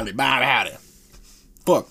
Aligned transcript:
Golly, 0.00 0.12
Bob, 0.12 0.42
howdy. 0.42 0.70
Fuck. 1.66 1.86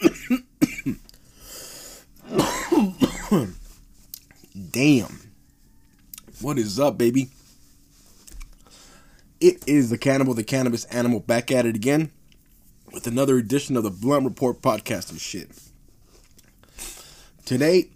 Damn. 4.70 5.20
What 6.40 6.58
is 6.58 6.80
up, 6.80 6.96
baby? 6.96 7.28
It 9.42 9.62
is 9.66 9.90
the 9.90 9.98
Cannabowl, 9.98 10.36
the 10.36 10.42
Cannabis 10.42 10.86
Animal, 10.86 11.20
back 11.20 11.50
at 11.50 11.66
it 11.66 11.76
again 11.76 12.12
with 12.94 13.06
another 13.06 13.36
edition 13.36 13.76
of 13.76 13.82
the 13.82 13.90
Blunt 13.90 14.24
Report 14.24 14.62
podcast 14.62 15.10
and 15.10 15.20
shit. 15.20 15.50
Today, 17.44 17.90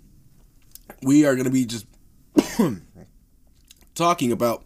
we 1.03 1.25
are 1.25 1.35
going 1.35 1.47
to 1.47 1.51
be 1.51 1.65
just 1.65 1.87
talking 3.95 4.31
about 4.31 4.63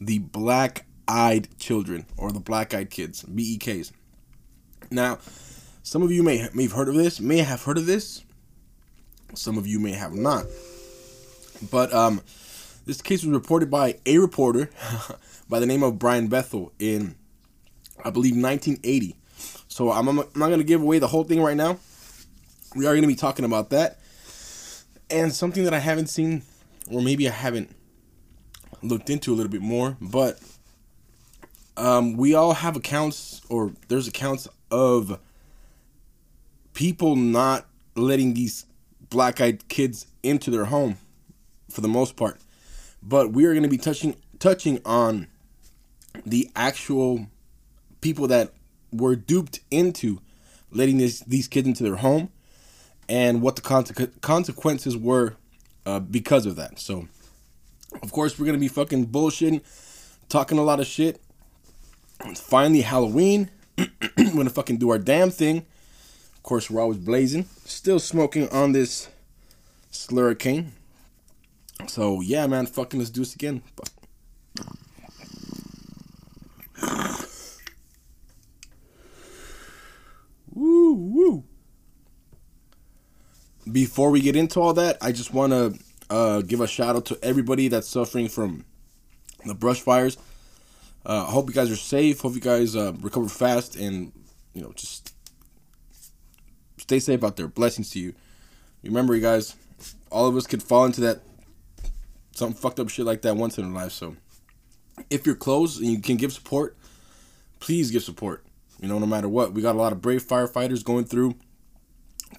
the 0.00 0.20
black 0.20 0.85
eyed 1.08 1.48
children 1.58 2.06
or 2.16 2.32
the 2.32 2.40
black 2.40 2.74
eyed 2.74 2.90
kids, 2.90 3.22
BEKs. 3.22 3.92
Now, 4.90 5.18
some 5.82 6.02
of 6.02 6.10
you 6.10 6.22
may, 6.22 6.48
may 6.54 6.64
have 6.64 6.72
heard 6.72 6.88
of 6.88 6.94
this, 6.94 7.20
may 7.20 7.38
have 7.38 7.62
heard 7.62 7.78
of 7.78 7.86
this, 7.86 8.24
some 9.34 9.58
of 9.58 9.66
you 9.66 9.78
may 9.78 9.92
have 9.92 10.14
not. 10.14 10.46
But 11.70 11.92
um, 11.92 12.20
this 12.84 13.00
case 13.02 13.22
was 13.24 13.32
reported 13.32 13.70
by 13.70 13.98
a 14.06 14.18
reporter 14.18 14.70
by 15.48 15.60
the 15.60 15.66
name 15.66 15.82
of 15.82 15.98
Brian 15.98 16.28
Bethel 16.28 16.72
in, 16.78 17.16
I 18.04 18.10
believe, 18.10 18.34
1980. 18.34 19.16
So 19.68 19.90
I'm, 19.90 20.08
I'm 20.08 20.16
not 20.16 20.46
going 20.48 20.58
to 20.58 20.64
give 20.64 20.82
away 20.82 20.98
the 20.98 21.08
whole 21.08 21.24
thing 21.24 21.42
right 21.42 21.56
now. 21.56 21.78
We 22.74 22.86
are 22.86 22.92
going 22.92 23.02
to 23.02 23.08
be 23.08 23.14
talking 23.14 23.44
about 23.44 23.70
that. 23.70 23.98
And 25.10 25.32
something 25.32 25.64
that 25.64 25.74
I 25.74 25.78
haven't 25.78 26.08
seen, 26.08 26.42
or 26.90 27.00
maybe 27.00 27.28
I 27.28 27.32
haven't 27.32 27.74
looked 28.82 29.10
into 29.10 29.32
a 29.32 29.36
little 29.36 29.50
bit 29.50 29.62
more, 29.62 29.96
but 30.00 30.38
um, 31.76 32.16
we 32.16 32.34
all 32.34 32.54
have 32.54 32.76
accounts, 32.76 33.42
or 33.48 33.72
there's 33.88 34.08
accounts 34.08 34.48
of 34.70 35.18
people 36.74 37.16
not 37.16 37.66
letting 37.94 38.34
these 38.34 38.66
black 39.08 39.40
eyed 39.40 39.68
kids 39.68 40.06
into 40.22 40.50
their 40.50 40.66
home 40.66 40.98
for 41.70 41.80
the 41.80 41.88
most 41.88 42.16
part. 42.16 42.40
But 43.02 43.32
we 43.32 43.44
are 43.44 43.52
going 43.52 43.62
to 43.62 43.68
be 43.68 43.78
touching 43.78 44.16
touching 44.38 44.80
on 44.84 45.28
the 46.24 46.50
actual 46.54 47.26
people 48.00 48.26
that 48.28 48.52
were 48.92 49.16
duped 49.16 49.60
into 49.70 50.20
letting 50.70 50.98
this, 50.98 51.20
these 51.20 51.48
kids 51.48 51.66
into 51.66 51.82
their 51.82 51.96
home 51.96 52.30
and 53.08 53.42
what 53.42 53.56
the 53.56 53.62
conse- 53.62 54.20
consequences 54.20 54.96
were 54.96 55.36
uh, 55.84 56.00
because 56.00 56.46
of 56.46 56.56
that. 56.56 56.78
So, 56.78 57.08
of 58.02 58.12
course, 58.12 58.38
we're 58.38 58.46
going 58.46 58.56
to 58.56 58.60
be 58.60 58.68
fucking 58.68 59.06
bullshitting, 59.08 59.62
talking 60.28 60.58
a 60.58 60.62
lot 60.62 60.80
of 60.80 60.86
shit. 60.86 61.20
It's 62.24 62.40
finally 62.40 62.80
Halloween. 62.80 63.50
we're 63.78 64.44
to 64.44 64.50
fucking 64.50 64.78
do 64.78 64.90
our 64.90 64.98
damn 64.98 65.30
thing. 65.30 65.66
Of 66.34 66.42
course, 66.42 66.70
we're 66.70 66.80
always 66.80 66.98
blazing. 66.98 67.46
Still 67.64 67.98
smoking 67.98 68.48
on 68.50 68.72
this 68.72 69.08
Slurricane. 69.92 70.68
So, 71.88 72.20
yeah, 72.20 72.46
man, 72.46 72.66
fucking 72.66 72.98
let's 72.98 73.10
do 73.10 73.20
this 73.20 73.34
again. 73.34 73.62
Woo, 80.52 80.94
woo. 80.94 81.44
Before 83.70 84.10
we 84.10 84.20
get 84.20 84.36
into 84.36 84.60
all 84.60 84.72
that, 84.74 84.96
I 85.02 85.12
just 85.12 85.34
want 85.34 85.52
to 85.52 85.78
uh, 86.08 86.40
give 86.40 86.60
a 86.62 86.66
shout 86.66 86.96
out 86.96 87.04
to 87.06 87.18
everybody 87.22 87.68
that's 87.68 87.88
suffering 87.88 88.28
from 88.28 88.64
the 89.44 89.54
brush 89.54 89.82
fires. 89.82 90.16
Uh, 91.06 91.24
I 91.28 91.30
hope 91.30 91.48
you 91.48 91.54
guys 91.54 91.70
are 91.70 91.76
safe. 91.76 92.20
Hope 92.20 92.34
you 92.34 92.40
guys 92.40 92.74
uh, 92.74 92.92
recover 93.00 93.28
fast 93.28 93.76
and, 93.76 94.12
you 94.54 94.62
know, 94.62 94.72
just 94.74 95.14
stay 96.78 96.98
safe 96.98 97.22
out 97.22 97.36
there. 97.36 97.46
Blessings 97.46 97.90
to 97.90 98.00
you. 98.00 98.12
Remember, 98.82 99.14
you 99.14 99.22
guys, 99.22 99.54
all 100.10 100.26
of 100.26 100.36
us 100.36 100.48
could 100.48 100.64
fall 100.64 100.84
into 100.84 101.00
that 101.02 101.20
some 102.32 102.52
fucked 102.52 102.80
up 102.80 102.88
shit 102.88 103.06
like 103.06 103.22
that 103.22 103.36
once 103.36 103.56
in 103.56 103.64
our 103.64 103.70
life. 103.70 103.92
So, 103.92 104.16
if 105.08 105.24
you're 105.24 105.36
close 105.36 105.78
and 105.78 105.86
you 105.86 106.00
can 106.00 106.16
give 106.16 106.32
support, 106.32 106.76
please 107.60 107.92
give 107.92 108.02
support. 108.02 108.44
You 108.80 108.88
know, 108.88 108.98
no 108.98 109.06
matter 109.06 109.28
what, 109.28 109.52
we 109.52 109.62
got 109.62 109.76
a 109.76 109.78
lot 109.78 109.92
of 109.92 110.02
brave 110.02 110.24
firefighters 110.24 110.84
going 110.84 111.04
through 111.04 111.36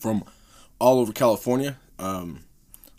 from 0.01 0.25
all 0.79 1.00
over 1.00 1.13
California, 1.13 1.77
um, 2.00 2.44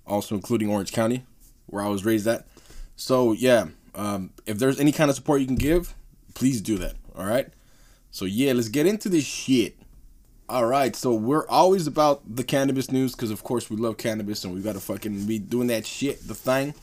also 0.07 0.34
including 0.34 0.71
Orange 0.71 0.93
County, 0.93 1.25
where 1.67 1.84
I 1.84 1.89
was 1.89 2.07
raised 2.07 2.27
at. 2.27 2.47
So 2.97 3.33
yeah, 3.33 3.69
um, 3.98 4.31
if 4.47 4.59
there's 4.59 4.78
any 4.78 4.92
kind 4.92 5.10
of 5.10 5.16
support 5.16 5.41
you 5.41 5.47
can 5.47 5.56
give, 5.56 5.94
please 6.34 6.60
do 6.60 6.78
that. 6.78 6.94
All 7.16 7.26
right. 7.26 7.48
So 8.10 8.25
yeah, 8.25 8.53
let's 8.53 8.69
get 8.69 8.86
into 8.86 9.09
this 9.09 9.25
shit. 9.25 9.76
All 10.50 10.64
right, 10.64 10.97
so 10.97 11.12
we're 11.12 11.47
always 11.48 11.86
about 11.86 12.22
the 12.34 12.42
cannabis 12.42 12.91
news 12.91 13.12
because, 13.12 13.31
of 13.31 13.44
course, 13.44 13.69
we 13.69 13.76
love 13.76 13.98
cannabis 13.98 14.44
and 14.44 14.54
we 14.54 14.62
gotta 14.62 14.81
fucking 14.81 15.26
be 15.26 15.38
doing 15.38 15.66
that 15.66 15.84
shit, 15.84 16.26
the 16.26 16.34
thing. 16.34 16.75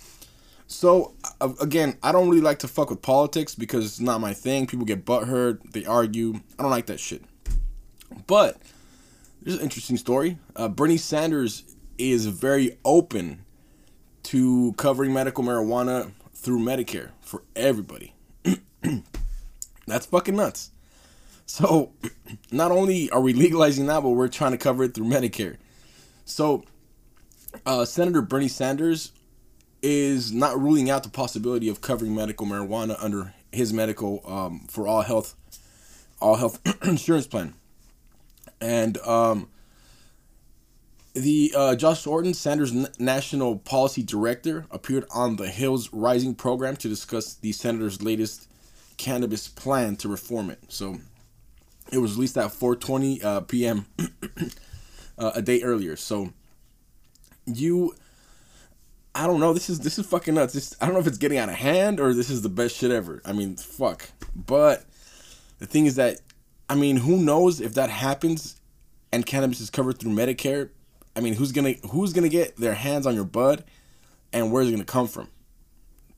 So 0.67 1.15
again, 1.41 1.97
I 2.03 2.11
don't 2.11 2.29
really 2.29 2.41
like 2.41 2.59
to 2.59 2.67
fuck 2.67 2.91
with 2.91 3.01
politics 3.01 3.55
because 3.55 3.85
it's 3.85 3.99
not 3.99 4.21
my 4.21 4.33
thing. 4.35 4.67
People 4.67 4.85
get 4.85 5.03
butthurt, 5.03 5.71
they 5.71 5.83
argue. 5.83 6.41
I 6.59 6.61
don't 6.61 6.69
like 6.69 6.85
that 6.87 6.99
shit. 6.99 7.23
But 8.27 8.57
there's 9.41 9.57
an 9.57 9.63
interesting 9.63 9.97
story. 9.97 10.37
Uh, 10.55 10.67
Bernie 10.67 10.97
Sanders 10.97 11.63
is 11.97 12.27
very 12.27 12.77
open 12.85 13.45
to 14.23 14.73
covering 14.73 15.11
medical 15.11 15.43
marijuana 15.43 16.11
through 16.45 16.59
Medicare 16.59 17.09
for 17.21 17.41
everybody. 17.55 18.13
That's 19.87 20.05
fucking 20.05 20.35
nuts. 20.35 20.69
So, 21.47 21.91
not 22.51 22.71
only 22.71 23.09
are 23.09 23.19
we 23.19 23.33
legalizing 23.33 23.87
that, 23.87 24.01
but 24.01 24.11
we're 24.11 24.27
trying 24.27 24.51
to 24.51 24.57
cover 24.57 24.83
it 24.83 24.93
through 24.93 25.07
Medicare. 25.07 25.57
So, 26.23 26.63
uh, 27.65 27.83
Senator 27.85 28.21
Bernie 28.21 28.47
Sanders 28.47 29.11
is 29.81 30.31
not 30.31 30.59
ruling 30.59 30.91
out 30.91 31.01
the 31.01 31.09
possibility 31.09 31.67
of 31.67 31.81
covering 31.81 32.13
medical 32.13 32.45
marijuana 32.45 32.95
under 33.03 33.33
his 33.51 33.73
medical 33.73 34.21
um, 34.25 34.67
for 34.69 34.87
all 34.87 35.01
health, 35.01 35.35
all 36.21 36.35
health 36.35 36.61
insurance 36.83 37.25
plan, 37.25 37.55
and 38.61 38.99
um, 38.99 39.49
the 41.15 41.53
uh, 41.55 41.75
Josh 41.75 42.05
Orton, 42.05 42.33
Sanders' 42.33 42.73
national 42.99 43.57
policy 43.59 44.03
director, 44.03 44.65
appeared 44.69 45.05
on 45.13 45.37
the 45.37 45.47
Hill's 45.47 45.91
Rising 45.93 46.35
program 46.35 46.75
to 46.77 46.89
discuss 46.89 47.35
the 47.35 47.53
senator's 47.53 48.01
latest 48.01 48.49
cannabis 48.97 49.47
plan 49.47 49.95
to 49.97 50.09
reform 50.09 50.49
it. 50.49 50.59
So 50.67 50.97
it 51.91 51.99
was 51.99 52.15
released 52.15 52.37
at 52.37 52.51
4:20 52.51 53.23
uh, 53.23 53.41
p.m. 53.41 53.85
uh, 55.17 55.31
a 55.35 55.41
day 55.41 55.61
earlier. 55.61 55.95
So 55.95 56.33
you, 57.45 57.95
I 59.13 59.25
don't 59.25 59.39
know. 59.39 59.53
This 59.53 59.69
is 59.69 59.79
this 59.79 59.97
is 59.97 60.05
fucking 60.05 60.33
nuts. 60.33 60.53
This, 60.53 60.75
I 60.81 60.85
don't 60.85 60.95
know 60.95 61.01
if 61.01 61.07
it's 61.07 61.17
getting 61.17 61.37
out 61.37 61.47
of 61.47 61.55
hand 61.55 62.01
or 62.01 62.13
this 62.13 62.29
is 62.29 62.41
the 62.41 62.49
best 62.49 62.75
shit 62.75 62.91
ever. 62.91 63.21
I 63.23 63.31
mean, 63.31 63.55
fuck. 63.55 64.09
But 64.35 64.83
the 65.59 65.65
thing 65.65 65.85
is 65.85 65.95
that, 65.95 66.19
I 66.69 66.75
mean, 66.75 66.97
who 66.97 67.17
knows 67.17 67.61
if 67.61 67.73
that 67.75 67.89
happens, 67.89 68.59
and 69.13 69.25
cannabis 69.25 69.61
is 69.61 69.69
covered 69.69 69.97
through 69.97 70.11
Medicare. 70.11 70.71
I 71.15 71.21
mean, 71.21 71.33
who's 71.33 71.51
gonna 71.51 71.73
who's 71.91 72.13
gonna 72.13 72.29
get 72.29 72.57
their 72.57 72.73
hands 72.73 73.07
on 73.07 73.15
your 73.15 73.23
bud, 73.23 73.63
and 74.33 74.51
where's 74.51 74.67
it 74.67 74.71
gonna 74.71 74.83
come 74.83 75.07
from? 75.07 75.29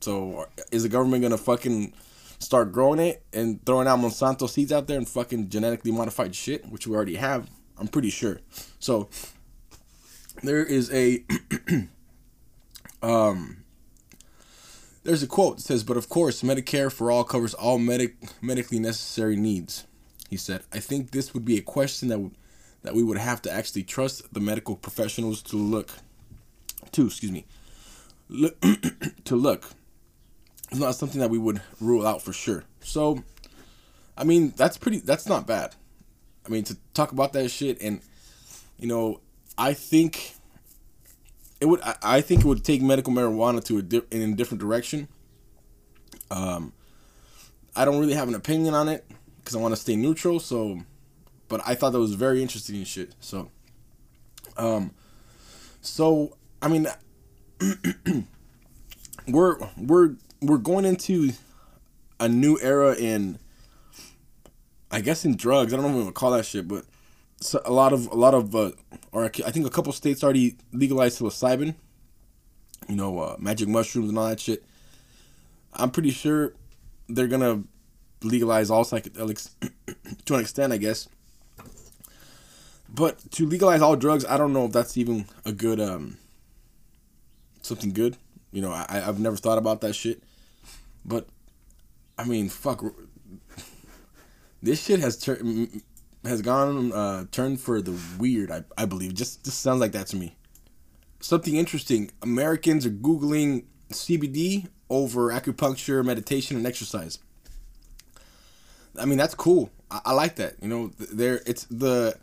So 0.00 0.46
is 0.70 0.82
the 0.82 0.88
government 0.88 1.22
gonna 1.22 1.38
fucking 1.38 1.92
start 2.38 2.72
growing 2.72 3.00
it 3.00 3.22
and 3.32 3.64
throwing 3.64 3.88
out 3.88 3.98
Monsanto 3.98 4.48
seeds 4.48 4.72
out 4.72 4.86
there 4.86 4.96
and 4.96 5.08
fucking 5.08 5.48
genetically 5.48 5.90
modified 5.90 6.34
shit, 6.34 6.68
which 6.68 6.86
we 6.86 6.94
already 6.94 7.16
have. 7.16 7.48
I'm 7.78 7.88
pretty 7.88 8.10
sure. 8.10 8.40
So 8.78 9.08
there 10.42 10.64
is 10.64 10.92
a 10.92 11.24
um 13.02 13.64
there's 15.04 15.22
a 15.22 15.26
quote 15.26 15.56
that 15.56 15.62
says, 15.62 15.84
"But 15.84 15.96
of 15.96 16.08
course, 16.08 16.42
Medicare 16.42 16.92
for 16.92 17.10
all 17.10 17.24
covers 17.24 17.54
all 17.54 17.78
medic 17.78 18.16
medically 18.42 18.78
necessary 18.78 19.36
needs." 19.36 19.86
He 20.28 20.36
said, 20.36 20.62
"I 20.72 20.80
think 20.80 21.12
this 21.12 21.32
would 21.32 21.44
be 21.44 21.56
a 21.56 21.62
question 21.62 22.08
that 22.08 22.18
would 22.18 22.34
that 22.88 22.94
we 22.94 23.02
would 23.02 23.18
have 23.18 23.42
to 23.42 23.52
actually 23.52 23.82
trust 23.82 24.32
the 24.32 24.40
medical 24.40 24.74
professionals 24.74 25.42
to 25.42 25.56
look 25.56 25.90
to, 26.92 27.04
excuse 27.04 27.30
me, 27.30 27.44
look, 28.30 28.56
to 29.24 29.36
look 29.36 29.64
it's 30.70 30.80
not 30.80 30.94
something 30.94 31.20
that 31.20 31.30
we 31.30 31.38
would 31.38 31.60
rule 31.80 32.06
out 32.06 32.22
for 32.22 32.32
sure. 32.32 32.64
So, 32.80 33.22
I 34.16 34.24
mean, 34.24 34.52
that's 34.56 34.76
pretty. 34.76 34.98
That's 34.98 35.26
not 35.26 35.46
bad. 35.46 35.74
I 36.46 36.50
mean, 36.50 36.64
to 36.64 36.76
talk 36.94 37.12
about 37.12 37.32
that 37.32 37.48
shit, 37.50 37.80
and 37.80 38.00
you 38.78 38.86
know, 38.86 39.20
I 39.56 39.72
think 39.72 40.34
it 41.60 41.66
would. 41.66 41.80
I, 41.82 41.96
I 42.02 42.20
think 42.20 42.42
it 42.42 42.46
would 42.46 42.64
take 42.64 42.82
medical 42.82 43.12
marijuana 43.12 43.64
to 43.64 43.78
a 43.78 43.82
di- 43.82 44.02
in 44.10 44.32
a 44.32 44.34
different 44.34 44.60
direction. 44.60 45.08
Um, 46.30 46.72
I 47.74 47.84
don't 47.84 47.98
really 47.98 48.14
have 48.14 48.28
an 48.28 48.34
opinion 48.34 48.74
on 48.74 48.88
it 48.88 49.06
because 49.38 49.56
I 49.56 49.60
want 49.60 49.72
to 49.72 49.80
stay 49.80 49.96
neutral. 49.96 50.38
So, 50.40 50.80
but 51.48 51.60
I 51.66 51.74
thought 51.74 51.90
that 51.90 52.00
was 52.00 52.14
very 52.14 52.42
interesting 52.42 52.76
and 52.76 52.86
shit. 52.86 53.14
So, 53.20 53.50
um, 54.56 54.92
so 55.80 56.36
I 56.60 56.68
mean, 56.68 56.86
we're 59.28 59.56
we're 59.76 60.16
we're 60.40 60.58
going 60.58 60.84
into 60.84 61.30
a 62.20 62.28
new 62.28 62.58
era 62.60 62.94
in, 62.94 63.38
I 64.90 65.00
guess, 65.00 65.24
in 65.24 65.36
drugs. 65.36 65.72
I 65.72 65.76
don't 65.76 65.90
know 65.90 65.98
what 65.98 66.06
to 66.06 66.12
call 66.12 66.32
that 66.32 66.46
shit, 66.46 66.68
but 66.68 66.84
so 67.40 67.60
a 67.64 67.72
lot 67.72 67.92
of 67.92 68.06
a 68.08 68.16
lot 68.16 68.34
of, 68.34 68.54
uh, 68.54 68.72
or 69.12 69.24
I 69.24 69.50
think 69.50 69.66
a 69.66 69.70
couple 69.70 69.92
states 69.92 70.24
already 70.24 70.56
legalized 70.72 71.20
psilocybin. 71.20 71.74
You 72.88 72.96
know, 72.96 73.18
uh, 73.18 73.36
magic 73.38 73.68
mushrooms 73.68 74.08
and 74.08 74.18
all 74.18 74.28
that 74.28 74.40
shit. 74.40 74.64
I'm 75.74 75.90
pretty 75.90 76.10
sure 76.10 76.54
they're 77.08 77.28
gonna 77.28 77.64
legalize 78.22 78.70
all 78.70 78.84
psychedelics 78.84 79.50
to 80.24 80.34
an 80.34 80.40
extent, 80.40 80.72
I 80.72 80.78
guess. 80.78 81.08
But 82.88 83.30
to 83.32 83.46
legalize 83.46 83.82
all 83.82 83.96
drugs, 83.96 84.24
I 84.24 84.36
don't 84.36 84.52
know 84.52 84.66
if 84.66 84.72
that's 84.72 84.96
even 84.96 85.26
a 85.44 85.52
good 85.52 85.80
um 85.80 86.16
something 87.62 87.92
good. 87.92 88.16
You 88.50 88.62
know, 88.62 88.72
I 88.72 89.02
I've 89.06 89.20
never 89.20 89.36
thought 89.36 89.58
about 89.58 89.80
that 89.82 89.94
shit. 89.94 90.22
But 91.04 91.26
I 92.16 92.24
mean, 92.24 92.48
fuck 92.48 92.84
this 94.62 94.84
shit 94.84 95.00
has 95.00 95.16
turned 95.16 95.82
has 96.24 96.42
gone 96.42 96.92
uh 96.92 97.26
turned 97.30 97.60
for 97.60 97.80
the 97.82 97.96
weird, 98.18 98.50
I 98.50 98.64
I 98.76 98.86
believe. 98.86 99.14
Just 99.14 99.44
just 99.44 99.60
sounds 99.60 99.80
like 99.80 99.92
that 99.92 100.06
to 100.08 100.16
me. 100.16 100.36
Something 101.20 101.56
interesting. 101.56 102.10
Americans 102.22 102.86
are 102.86 102.90
googling 102.90 103.64
CBD 103.90 104.68
over 104.88 105.30
acupuncture, 105.30 106.04
meditation 106.04 106.56
and 106.56 106.66
exercise. 106.66 107.18
I 108.98 109.04
mean, 109.04 109.18
that's 109.18 109.34
cool. 109.34 109.70
I, 109.90 110.00
I 110.06 110.12
like 110.12 110.36
that. 110.36 110.54
You 110.62 110.68
know, 110.68 110.92
there 110.98 111.40
it's 111.46 111.64
the 111.64 112.16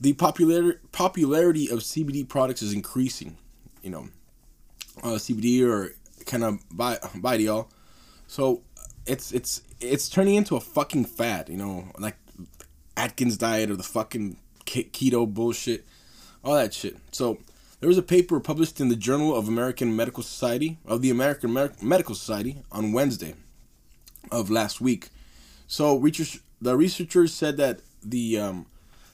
the 0.00 0.12
popular 0.14 0.80
popularity 0.92 1.68
of 1.68 1.80
CBD 1.80 2.28
products 2.28 2.62
is 2.62 2.72
increasing. 2.72 3.36
You 3.82 3.90
know, 3.90 4.08
uh, 5.02 5.16
CBD 5.16 5.66
or 5.66 5.94
kind 6.26 6.44
of 6.44 6.58
by 6.70 6.98
by 7.16 7.34
y'all. 7.34 7.68
So 8.26 8.62
it's 9.06 9.32
it's 9.32 9.62
it's 9.80 10.08
turning 10.08 10.34
into 10.34 10.56
a 10.56 10.60
fucking 10.60 11.06
fad. 11.06 11.48
You 11.48 11.56
know, 11.56 11.92
like 11.98 12.16
Atkins 12.96 13.36
diet 13.36 13.70
or 13.70 13.76
the 13.76 13.82
fucking 13.82 14.36
keto 14.66 15.32
bullshit, 15.32 15.86
all 16.44 16.54
that 16.54 16.74
shit. 16.74 16.96
So 17.12 17.38
there 17.80 17.88
was 17.88 17.98
a 17.98 18.02
paper 18.02 18.40
published 18.40 18.80
in 18.80 18.88
the 18.88 18.96
Journal 18.96 19.34
of 19.36 19.48
American 19.48 19.94
Medical 19.94 20.22
Society 20.22 20.78
of 20.84 21.00
the 21.00 21.10
American 21.10 21.52
Medical 21.80 22.14
Society 22.14 22.62
on 22.72 22.92
Wednesday 22.92 23.34
of 24.30 24.50
last 24.50 24.80
week. 24.80 25.08
So 25.66 25.96
research, 25.96 26.40
the 26.60 26.76
researchers 26.76 27.32
said 27.32 27.56
that 27.58 27.80
the 28.02 28.38
um, 28.38 28.66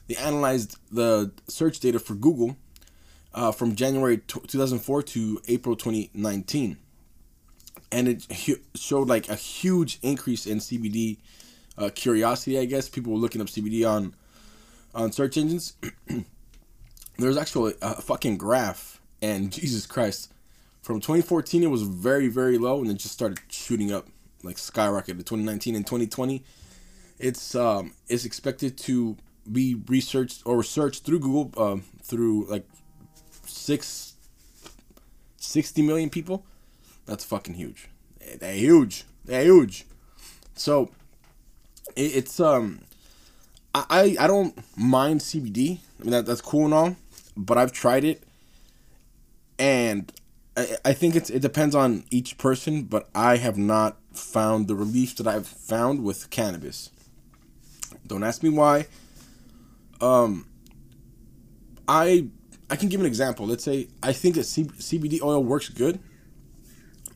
they 0.07 0.15
analyzed 0.15 0.77
the 0.91 1.31
search 1.47 1.79
data 1.79 1.99
for 1.99 2.15
Google 2.15 2.57
uh, 3.33 3.51
from 3.51 3.75
January 3.75 4.17
t- 4.17 4.39
2004 4.47 5.03
to 5.03 5.41
April 5.47 5.75
2019, 5.75 6.77
and 7.91 8.07
it 8.07 8.23
hu- 8.45 8.59
showed 8.75 9.07
like 9.07 9.29
a 9.29 9.35
huge 9.35 9.99
increase 10.01 10.45
in 10.45 10.59
CBD 10.59 11.17
uh, 11.77 11.89
curiosity. 11.93 12.57
I 12.57 12.65
guess 12.65 12.87
people 12.87 13.13
were 13.13 13.19
looking 13.19 13.41
up 13.41 13.47
CBD 13.47 13.87
on 13.87 14.15
on 14.93 15.11
search 15.11 15.37
engines. 15.37 15.73
There's 17.17 17.37
actually 17.37 17.75
a 17.81 18.01
fucking 18.01 18.37
graph, 18.37 19.01
and 19.21 19.51
Jesus 19.51 19.85
Christ, 19.85 20.31
from 20.81 21.01
2014 21.01 21.63
it 21.63 21.67
was 21.67 21.83
very 21.83 22.27
very 22.27 22.57
low, 22.57 22.79
and 22.79 22.89
then 22.89 22.97
just 22.97 23.13
started 23.13 23.39
shooting 23.49 23.91
up 23.91 24.07
like 24.43 24.57
skyrocketed. 24.57 25.25
2019 25.25 25.75
and 25.75 25.85
2020, 25.85 26.43
it's 27.19 27.55
um 27.55 27.93
it's 28.07 28.23
expected 28.23 28.77
to 28.77 29.17
be 29.51 29.75
researched 29.87 30.41
or 30.45 30.57
researched 30.57 31.05
through 31.05 31.19
Google 31.19 31.63
um, 31.63 31.83
through 32.01 32.45
like 32.45 32.65
six, 33.45 34.15
60 35.37 35.81
million 35.81 36.09
people. 36.09 36.45
That's 37.05 37.23
fucking 37.23 37.55
huge. 37.55 37.89
They're 38.39 38.53
huge. 38.53 39.03
They're 39.23 39.43
huge. 39.43 39.85
So 40.55 40.89
it, 41.95 42.15
it's 42.15 42.39
um 42.39 42.81
I 43.73 44.15
I 44.19 44.27
don't 44.27 44.57
mind 44.77 45.21
CBD. 45.21 45.79
I 45.99 46.03
mean 46.03 46.11
that, 46.11 46.25
that's 46.25 46.41
cool 46.41 46.65
and 46.65 46.73
all, 46.73 46.95
but 47.35 47.57
I've 47.57 47.71
tried 47.71 48.03
it 48.03 48.23
and 49.59 50.11
I, 50.57 50.77
I 50.85 50.93
think 50.93 51.15
it's 51.15 51.29
it 51.29 51.41
depends 51.41 51.75
on 51.75 52.05
each 52.09 52.37
person, 52.37 52.83
but 52.83 53.09
I 53.13 53.37
have 53.37 53.57
not 53.57 53.97
found 54.13 54.67
the 54.67 54.75
relief 54.75 55.15
that 55.17 55.27
I've 55.27 55.47
found 55.47 56.03
with 56.03 56.29
cannabis. 56.29 56.89
Don't 58.07 58.23
ask 58.23 58.43
me 58.43 58.49
why 58.49 58.87
um, 60.01 60.47
I 61.87 62.27
I 62.69 62.75
can 62.75 62.89
give 62.89 62.99
an 62.99 63.05
example. 63.05 63.45
Let's 63.45 63.63
say 63.63 63.87
I 64.01 64.13
think 64.13 64.35
that 64.35 64.45
C- 64.45 64.63
CBD 64.63 65.21
oil 65.21 65.43
works 65.43 65.69
good 65.69 65.99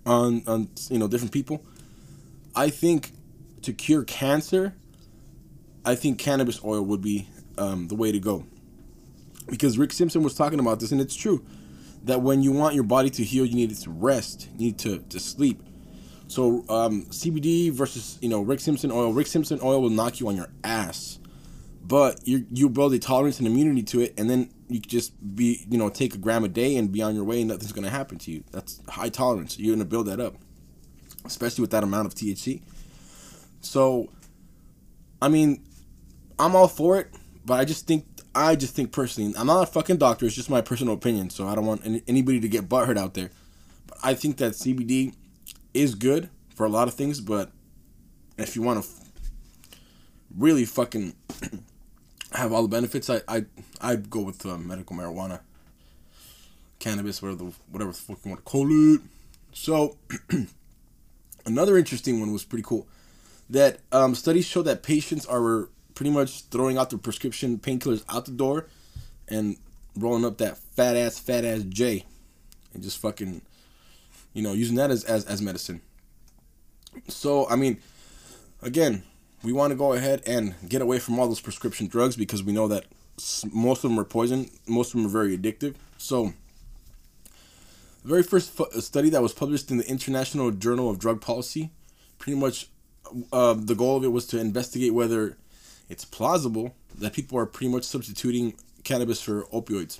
on 0.06 0.44
on 0.48 0.70
you 0.90 1.00
know 1.00 1.08
different 1.08 1.34
people. 1.34 1.64
I 2.56 2.70
think 2.70 3.12
to 3.64 3.74
cure 3.74 4.04
cancer, 4.04 4.76
I 5.86 5.96
think 5.96 6.20
cannabis 6.20 6.64
oil 6.64 6.84
would 6.84 7.02
be 7.02 7.28
um, 7.58 7.88
the 7.88 7.96
way 7.96 8.12
to 8.12 8.20
go. 8.20 8.46
Because 9.48 9.78
Rick 9.78 9.94
Simpson 9.94 10.24
was 10.24 10.36
talking 10.36 10.60
about 10.60 10.80
this, 10.80 10.92
and 10.92 11.02
it's 11.02 11.16
true 11.16 11.44
that 12.04 12.22
when 12.22 12.42
you 12.42 12.52
want 12.52 12.76
your 12.76 12.84
body 12.84 13.10
to 13.10 13.24
heal, 13.24 13.46
you 13.46 13.56
need 13.56 13.76
to 13.76 13.90
rest, 13.90 14.48
you 14.54 14.68
need 14.68 14.78
to, 14.80 15.00
to 15.00 15.20
sleep. 15.20 15.62
So 16.28 16.64
um, 16.70 17.06
CBD 17.06 17.72
versus 17.72 18.20
you 18.22 18.30
know 18.30 18.42
Rick 18.42 18.60
Simpson 18.60 18.92
oil. 18.92 19.12
Rick 19.12 19.28
Simpson 19.28 19.60
oil 19.64 19.82
will 19.82 19.90
knock 19.90 20.20
you 20.20 20.28
on 20.28 20.36
your 20.36 20.50
ass 20.64 21.20
but 21.90 22.26
you 22.28 22.46
you 22.52 22.70
build 22.70 22.94
a 22.94 23.00
tolerance 23.00 23.40
and 23.40 23.48
immunity 23.48 23.82
to 23.82 24.02
it, 24.02 24.14
and 24.16 24.30
then 24.30 24.52
you 24.70 24.80
just 24.80 25.12
be 25.36 25.66
you 25.68 25.78
know 25.78 25.90
take 25.90 26.14
a 26.14 26.20
gram 26.20 26.44
a 26.44 26.48
day 26.48 26.78
and 26.78 26.92
be 26.92 27.02
on 27.02 27.16
your 27.16 27.24
way, 27.24 27.42
and 27.42 27.50
nothing's 27.50 27.72
gonna 27.72 27.90
happen 27.90 28.20
to 28.20 28.32
you. 28.32 28.44
That's 28.52 28.80
high 28.88 29.10
tolerance. 29.10 29.58
You're 29.58 29.76
gonna 29.76 29.86
build 29.86 30.06
that 30.06 30.20
up, 30.20 30.36
especially 31.26 31.64
with 31.64 31.72
that 31.72 31.84
amount 31.84 32.06
of 32.06 32.14
THC. 32.14 32.62
So, 33.62 34.10
I 35.20 35.30
mean, 35.30 35.64
I'm 36.38 36.56
all 36.56 36.68
for 36.68 37.00
it, 37.00 37.08
but 37.44 37.60
I 37.60 37.66
just 37.66 37.88
think 37.88 38.06
I 38.36 38.56
just 38.56 38.76
think 38.76 38.92
personally, 38.92 39.34
I'm 39.36 39.48
not 39.48 39.64
a 39.64 39.72
fucking 39.72 39.98
doctor. 39.98 40.28
It's 40.28 40.36
just 40.36 40.50
my 40.50 40.62
personal 40.62 40.94
opinion, 40.94 41.32
so 41.32 41.48
I 41.48 41.56
don't 41.56 41.66
want 41.66 41.82
any, 41.84 42.04
anybody 42.08 42.40
to 42.40 42.48
get 42.48 42.70
butthurt 42.70 43.00
out 43.00 43.16
there. 43.16 43.32
But 43.88 43.98
I 44.04 44.14
think 44.14 44.38
that 44.38 44.52
CBD 44.52 45.16
is 45.74 45.96
good 45.96 46.30
for 46.54 46.68
a 46.68 46.70
lot 46.70 46.88
of 46.88 46.94
things, 46.94 47.20
but 47.20 47.52
if 48.38 48.56
you 48.56 48.62
want 48.62 48.84
to 48.84 48.90
really 50.38 50.66
fucking 50.66 51.16
have 52.34 52.54
all 52.54 52.62
the 52.62 52.68
benefits, 52.68 53.10
I 53.10 53.22
I 53.28 53.46
I'd 53.82 54.10
go 54.10 54.22
with 54.22 54.46
uh, 54.46 54.58
medical 54.58 54.96
marijuana, 54.96 55.40
cannabis, 56.80 57.22
whatever 57.22 57.46
the 57.46 57.54
whatever 57.72 57.92
the 57.92 57.98
fuck 57.98 58.20
you 58.24 58.32
want 58.32 58.46
to 58.46 58.50
call 58.50 58.68
it. 58.70 59.02
So 59.54 59.98
another 61.46 61.78
interesting 61.78 62.20
one 62.20 62.32
was 62.32 62.44
pretty 62.44 62.64
cool. 62.64 62.88
That 63.50 63.80
um, 63.92 64.14
studies 64.14 64.46
show 64.46 64.62
that 64.62 64.84
patients 64.84 65.26
are 65.26 65.70
pretty 65.96 66.12
much 66.12 66.44
throwing 66.46 66.78
out 66.78 66.92
their 66.92 67.00
prescription 67.00 67.58
painkillers 67.58 68.04
out 68.10 68.26
the 68.26 68.32
door, 68.32 68.68
and 69.28 69.58
rolling 69.96 70.26
up 70.26 70.38
that 70.38 70.58
fat 70.58 70.96
ass 70.96 71.18
fat 71.20 71.44
ass 71.44 71.64
J, 71.64 72.06
and 72.74 72.84
just 72.84 73.00
fucking, 73.00 73.42
you 74.34 74.44
know, 74.44 74.54
using 74.54 74.76
that 74.76 74.92
as 74.92 75.04
as, 75.04 75.26
as 75.26 75.42
medicine. 75.42 75.82
So 77.08 77.50
I 77.50 77.56
mean, 77.56 77.80
again, 78.62 79.04
we 79.44 79.54
want 79.54 79.72
to 79.72 79.78
go 79.78 79.94
ahead 79.94 80.22
and 80.28 80.56
get 80.68 80.82
away 80.82 81.00
from 81.00 81.20
all 81.20 81.28
those 81.28 81.40
prescription 81.40 81.88
drugs 81.88 82.16
because 82.16 82.44
we 82.44 82.54
know 82.54 82.68
that 82.68 82.86
most 83.52 83.84
of 83.84 83.90
them 83.90 84.00
are 84.00 84.06
poison. 84.06 84.50
Most 84.68 84.94
of 84.94 84.98
them 84.98 85.06
are 85.06 85.10
very 85.10 85.38
addictive. 85.38 85.76
So, 85.98 86.34
the 88.04 88.08
very 88.08 88.24
first 88.24 88.60
study 88.82 89.10
that 89.10 89.22
was 89.22 89.34
published 89.34 89.72
in 89.72 89.78
the 89.78 89.90
International 89.90 90.52
Journal 90.52 90.90
of 90.90 91.00
Drug 91.00 91.22
Policy, 91.22 91.70
pretty 92.18 92.38
much 92.40 92.68
uh, 93.32 93.54
the 93.54 93.76
goal 93.76 93.98
of 93.98 94.04
it 94.04 94.10
was 94.10 94.26
to 94.28 94.40
investigate 94.40 94.94
whether 94.94 95.38
it's 95.90 96.06
plausible 96.06 96.76
that 96.98 97.14
people 97.14 97.38
are 97.38 97.46
pretty 97.46 97.72
much 97.72 97.84
substituting 97.84 98.54
cannabis 98.84 99.22
for 99.22 99.44
opioids 99.46 100.00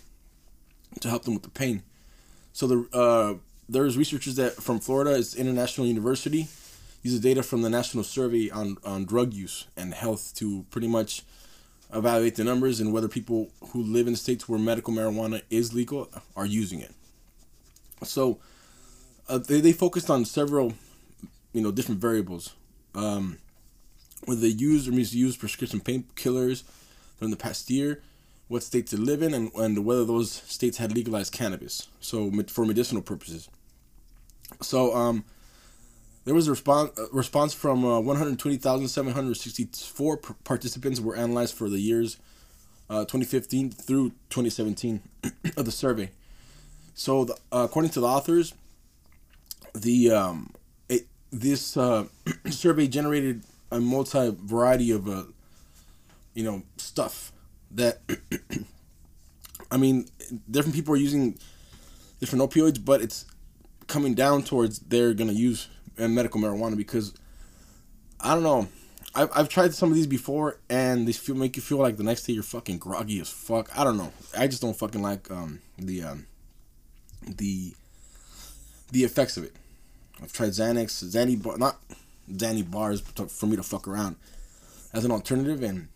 to 1.00 1.10
help 1.10 1.24
them 1.24 1.34
with 1.34 1.44
the 1.44 1.50
pain. 1.50 1.84
So 2.54 2.68
the 2.68 2.98
uh, 2.98 3.34
there's 3.68 3.98
researchers 3.98 4.36
that 4.36 4.54
from 4.54 4.80
Florida, 4.80 5.18
it's 5.18 5.36
International 5.36 5.86
University, 5.86 6.48
uses 7.02 7.20
data 7.20 7.44
from 7.44 7.62
the 7.62 7.70
National 7.70 8.04
Survey 8.04 8.50
on, 8.50 8.78
on 8.84 9.06
Drug 9.06 9.34
Use 9.34 9.68
and 9.78 9.94
Health 9.94 10.34
to 10.36 10.66
pretty 10.70 10.88
much 10.88 11.24
evaluate 11.94 12.36
the 12.36 12.44
numbers 12.44 12.80
and 12.80 12.94
whether 12.94 13.08
people 13.08 13.50
who 13.70 13.82
live 13.82 14.08
in 14.08 14.16
states 14.16 14.48
where 14.48 14.60
medical 14.60 14.94
marijuana 14.94 15.42
is 15.50 15.74
legal 15.74 16.10
are 16.36 16.46
using 16.46 16.80
it. 16.80 16.94
So 18.04 18.40
uh, 19.28 19.40
they, 19.40 19.62
they 19.62 19.74
focused 19.74 20.10
on 20.10 20.26
several, 20.26 20.74
you 21.54 21.62
know, 21.62 21.72
different 21.72 22.02
variables. 22.02 22.54
Um, 22.94 23.40
whether 24.26 24.42
they 24.42 24.48
use 24.48 24.88
or 24.88 24.92
misuse 24.92 25.38
prescription 25.38 25.80
painkillers 25.80 26.64
during 27.20 27.32
the 27.32 27.38
past 27.38 27.70
year, 27.70 28.02
what 28.48 28.64
states 28.64 28.92
they 28.92 28.98
live 28.98 29.22
in, 29.22 29.34
and, 29.34 29.54
and 29.56 29.86
whether 29.86 30.04
those 30.04 30.32
states 30.32 30.78
had 30.78 30.94
legalized 30.94 31.32
cannabis. 31.32 31.88
So 32.00 32.32
for 32.48 32.66
medicinal 32.66 33.02
purposes. 33.02 33.48
So 34.62 34.96
um, 34.96 35.24
there 36.26 36.36
was 36.36 36.48
a 36.48 36.52
response 36.52 36.92
response 37.12 37.54
from 37.54 37.86
uh, 37.86 38.00
120,764 38.00 40.18
participants 40.18 41.00
were 41.00 41.16
analyzed 41.16 41.56
for 41.56 41.70
the 41.70 41.80
years 41.80 42.18
uh, 42.90 43.02
2015 43.02 43.72
through 43.72 44.10
2017 44.30 45.02
of 45.58 45.66
the 45.66 45.72
survey. 45.72 46.10
So, 46.96 47.26
the, 47.26 47.34
uh, 47.52 47.68
according 47.70 47.92
to 47.92 48.00
the 48.02 48.08
authors, 48.08 48.54
the 49.74 50.12
um, 50.12 50.54
it 50.90 51.08
this 51.32 51.78
uh, 51.78 52.06
survey 52.50 52.88
generated 52.88 53.44
a 53.72 53.80
multi 53.80 54.36
variety 54.44 54.92
of 54.92 55.08
uh, 55.08 55.24
you 56.34 56.44
know 56.44 56.64
stuff 56.78 57.32
that 57.72 58.00
I 59.72 59.78
mean 59.78 60.10
different 60.50 60.76
people 60.76 60.94
are 60.94 60.98
using 60.98 61.38
different 62.20 62.44
opioids, 62.44 62.84
but 62.84 63.02
it's 63.02 63.26
coming 63.88 64.14
down 64.14 64.44
towards 64.44 64.80
they're 64.80 65.14
gonna 65.14 65.32
use 65.32 65.70
medical 66.08 66.40
marijuana 66.40 66.78
because 66.78 67.14
I 68.20 68.34
don't 68.34 68.44
know. 68.44 68.68
I've, 69.16 69.30
I've 69.36 69.50
tried 69.50 69.74
some 69.74 69.90
of 69.90 69.96
these 69.96 70.08
before 70.08 70.60
and 70.70 71.08
they 71.08 71.12
feel 71.14 71.36
make 71.36 71.56
you 71.56 71.62
feel 71.62 71.80
like 71.80 71.98
the 71.98 72.04
next 72.04 72.24
day 72.24 72.34
you're 72.34 72.44
fucking 72.44 72.78
groggy 72.78 73.20
as 73.20 73.30
fuck. 73.30 73.70
I 73.78 73.84
don't 73.84 73.98
know. 73.98 74.12
I 74.38 74.48
just 74.48 74.62
don't 74.62 74.78
fucking 74.78 75.02
like 75.02 75.30
um 75.32 75.60
the 75.78 76.04
um 76.04 76.28
the 77.28 77.74
the 78.92 79.04
effects 79.04 79.38
of 79.38 79.44
it. 79.44 79.56
I've 80.22 80.34
tried 80.34 80.50
Xanax, 80.50 81.04
Xanny 81.04 81.42
bar, 81.42 81.58
not 81.58 81.80
Xanny 82.32 82.70
bars 82.70 83.02
for 83.02 83.46
me 83.46 83.56
to 83.56 83.64
fuck 83.64 83.88
around 83.88 84.18
as 84.94 85.06
an 85.06 85.12
alternative, 85.12 85.64
and 85.64 85.88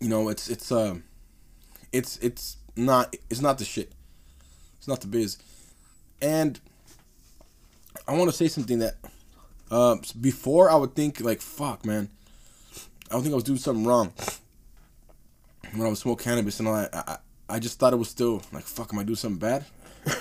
you 0.00 0.08
know 0.08 0.28
it's 0.28 0.48
it's 0.48 0.70
uh 0.70 0.96
it's 1.92 2.16
it's 2.18 2.56
not 2.76 3.14
it's 3.30 3.40
not 3.40 3.58
the 3.58 3.64
shit. 3.64 3.92
It's 4.76 4.88
not 4.88 5.00
the 5.00 5.06
biz, 5.06 5.38
and 6.20 6.60
I 8.08 8.16
want 8.16 8.30
to 8.30 8.36
say 8.36 8.48
something 8.48 8.78
that 8.78 8.96
uh, 9.70 9.96
before 10.18 10.70
I 10.70 10.76
would 10.76 10.94
think 10.94 11.20
like 11.20 11.42
fuck 11.42 11.84
man, 11.84 12.08
I 13.10 13.16
would 13.16 13.22
think 13.22 13.32
I 13.32 13.36
was 13.36 13.44
doing 13.44 13.58
something 13.58 13.84
wrong 13.84 14.14
when 15.72 15.86
I 15.86 15.90
was 15.90 15.98
smoking 15.98 16.24
cannabis 16.24 16.58
and 16.58 16.68
all 16.68 16.74
that. 16.74 16.94
I, 16.94 17.18
I 17.50 17.58
just 17.58 17.78
thought 17.78 17.92
it 17.92 17.96
was 17.96 18.08
still 18.08 18.42
like 18.50 18.64
fuck, 18.64 18.94
am 18.94 18.98
I 18.98 19.04
doing 19.04 19.16
something 19.16 19.38
bad? 19.38 19.66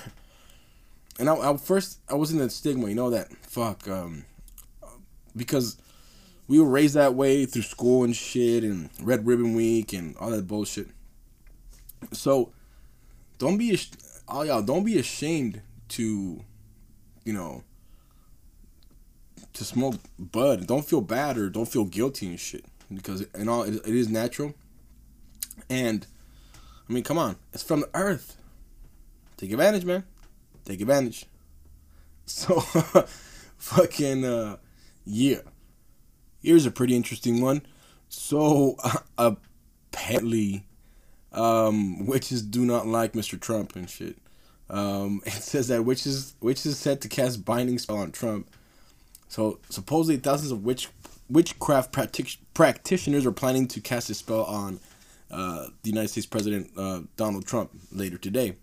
and 1.19 1.29
I, 1.29 1.35
I 1.35 1.55
first 1.55 1.99
I 2.09 2.15
was 2.15 2.31
in 2.31 2.39
the 2.39 2.49
stigma, 2.49 2.89
you 2.89 2.95
know 2.95 3.09
that 3.09 3.31
fuck, 3.37 3.87
um, 3.87 4.25
because 5.33 5.77
we 6.49 6.59
were 6.59 6.69
raised 6.69 6.95
that 6.95 7.15
way 7.15 7.45
through 7.45 7.61
school 7.61 8.03
and 8.03 8.13
shit, 8.13 8.65
and 8.65 8.89
Red 9.01 9.25
Ribbon 9.25 9.53
Week 9.55 9.93
and 9.93 10.15
all 10.17 10.29
that 10.31 10.45
bullshit. 10.45 10.87
So, 12.11 12.51
don't 13.37 13.57
be 13.57 13.79
all 14.27 14.45
y'all 14.45 14.61
don't 14.61 14.83
be 14.83 14.97
ashamed 14.97 15.61
to, 15.89 16.43
you 17.23 17.33
know, 17.33 17.63
to 19.57 19.65
smoke 19.65 19.95
bud. 20.17 20.67
Don't 20.67 20.85
feel 20.85 21.01
bad 21.01 21.37
or 21.37 21.49
don't 21.49 21.67
feel 21.67 21.85
guilty 21.85 22.27
and 22.27 22.39
shit 22.39 22.65
because 22.93 23.25
and 23.33 23.49
all 23.49 23.63
it, 23.63 23.75
it 23.75 23.95
is 23.95 24.09
natural. 24.09 24.53
And 25.69 26.05
I 26.89 26.93
mean, 26.93 27.03
come 27.03 27.17
on, 27.17 27.35
it's 27.53 27.63
from 27.63 27.81
the 27.81 27.89
earth. 27.93 28.37
Take 29.37 29.51
advantage, 29.51 29.85
man 29.85 30.03
take 30.67 30.81
advantage. 30.81 31.25
So, 32.29 32.59
fucking, 33.57 34.25
uh, 34.25 34.57
yeah. 35.05 35.37
Here's 36.43 36.65
a 36.65 36.71
pretty 36.71 36.93
interesting 36.93 37.39
one. 37.39 37.61
So, 38.09 38.75
uh, 39.17 39.35
apparently, 39.93 40.65
um, 41.31 42.05
witches 42.05 42.41
do 42.41 42.65
not 42.65 42.85
like 42.85 43.13
Mr. 43.13 43.39
Trump 43.39 43.77
and 43.77 43.89
shit. 43.89 44.17
Um, 44.69 45.21
it 45.25 45.41
says 45.41 45.69
that 45.69 45.85
witches 45.85 46.35
witches 46.41 46.77
set 46.77 46.99
to 46.99 47.07
cast 47.07 47.45
binding 47.45 47.79
spell 47.79 47.99
on 47.99 48.11
Trump. 48.11 48.49
So 49.27 49.59
supposedly 49.69 50.17
thousands 50.17 50.51
of 50.51 50.63
witch 50.63 50.89
witchcraft 51.29 51.91
practic- 51.91 52.37
practitioners 52.53 53.25
are 53.25 53.31
planning 53.31 53.67
to 53.67 53.81
cast 53.81 54.09
a 54.09 54.13
spell 54.13 54.43
on 54.45 54.79
uh, 55.29 55.67
the 55.83 55.89
United 55.89 56.09
States 56.09 56.25
President 56.25 56.71
uh, 56.77 57.01
Donald 57.17 57.45
Trump 57.45 57.71
later 57.91 58.17
today. 58.17 58.55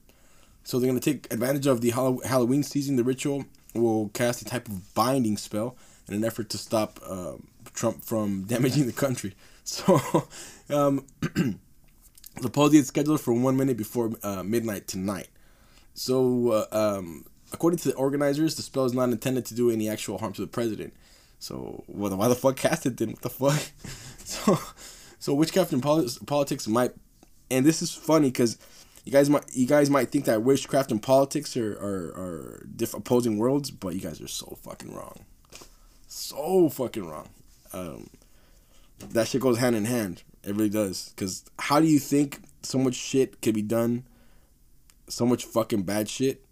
So 0.64 0.78
they're 0.78 0.88
going 0.88 1.00
to 1.00 1.12
take 1.12 1.30
advantage 1.32 1.66
of 1.66 1.82
the 1.82 1.90
Halloween 1.90 2.62
season. 2.62 2.96
The 2.96 3.04
ritual 3.04 3.44
will 3.74 4.08
cast 4.08 4.40
a 4.40 4.46
type 4.46 4.66
of 4.68 4.94
binding 4.94 5.36
spell 5.36 5.76
in 6.08 6.14
an 6.14 6.24
effort 6.24 6.48
to 6.50 6.58
stop 6.58 6.98
uh, 7.06 7.34
Trump 7.74 8.02
from 8.02 8.42
damaging 8.48 8.86
the 8.86 8.92
country. 8.92 9.34
So, 9.64 10.00
um, 10.70 11.04
supposedly 12.40 12.78
it's 12.78 12.88
scheduled 12.88 13.20
for 13.20 13.34
one 13.34 13.56
minute 13.56 13.76
before 13.76 14.12
uh, 14.22 14.42
midnight 14.42 14.88
tonight. 14.88 15.28
So, 15.92 16.66
uh, 16.72 16.96
um, 16.98 17.26
according 17.54 17.78
to 17.78 17.88
the 17.88 17.94
organizers, 17.94 18.56
the 18.56 18.62
spell 18.62 18.84
is 18.84 18.92
not 18.92 19.08
intended 19.08 19.46
to 19.46 19.54
do 19.54 19.70
any 19.70 19.88
actual 19.88 20.18
harm 20.18 20.32
to 20.34 20.40
the 20.40 20.46
president. 20.46 20.92
So, 21.38 21.84
well, 21.86 22.16
why 22.16 22.28
the 22.28 22.34
fuck 22.34 22.56
cast 22.56 22.84
it 22.84 22.96
then? 22.96 23.10
What 23.10 23.22
the 23.22 23.30
fuck? 23.30 23.62
so, 24.24 24.58
so 25.18 25.34
witchcraft 25.34 25.72
and 25.72 25.82
politics 25.82 26.66
might, 26.66 26.92
and 27.50 27.64
this 27.64 27.80
is 27.80 27.94
funny 27.94 28.28
because 28.28 28.58
you 29.04 29.12
guys 29.12 29.30
might 29.30 29.44
you 29.54 29.66
guys 29.66 29.88
might 29.88 30.10
think 30.10 30.24
that 30.24 30.42
witchcraft 30.42 30.90
and 30.90 31.02
politics 31.02 31.56
are 31.56 31.74
are, 31.74 32.06
are 32.16 32.66
different 32.74 33.06
opposing 33.06 33.38
worlds, 33.38 33.70
but 33.70 33.94
you 33.94 34.00
guys 34.00 34.20
are 34.20 34.28
so 34.28 34.58
fucking 34.62 34.92
wrong. 34.92 35.24
So 36.08 36.68
fucking 36.68 37.06
wrong. 37.06 37.28
Um, 37.72 38.08
that 39.10 39.28
shit 39.28 39.42
goes 39.42 39.58
hand 39.58 39.76
in 39.76 39.84
hand. 39.84 40.22
It 40.42 40.54
really 40.54 40.70
does. 40.70 41.12
Cause 41.16 41.44
how 41.58 41.80
do 41.80 41.86
you 41.86 41.98
think 41.98 42.40
so 42.62 42.78
much 42.78 42.94
shit 42.94 43.40
can 43.40 43.54
be 43.54 43.62
done? 43.62 44.04
So 45.08 45.26
much 45.26 45.44
fucking 45.44 45.82
bad 45.82 46.08
shit. 46.08 46.43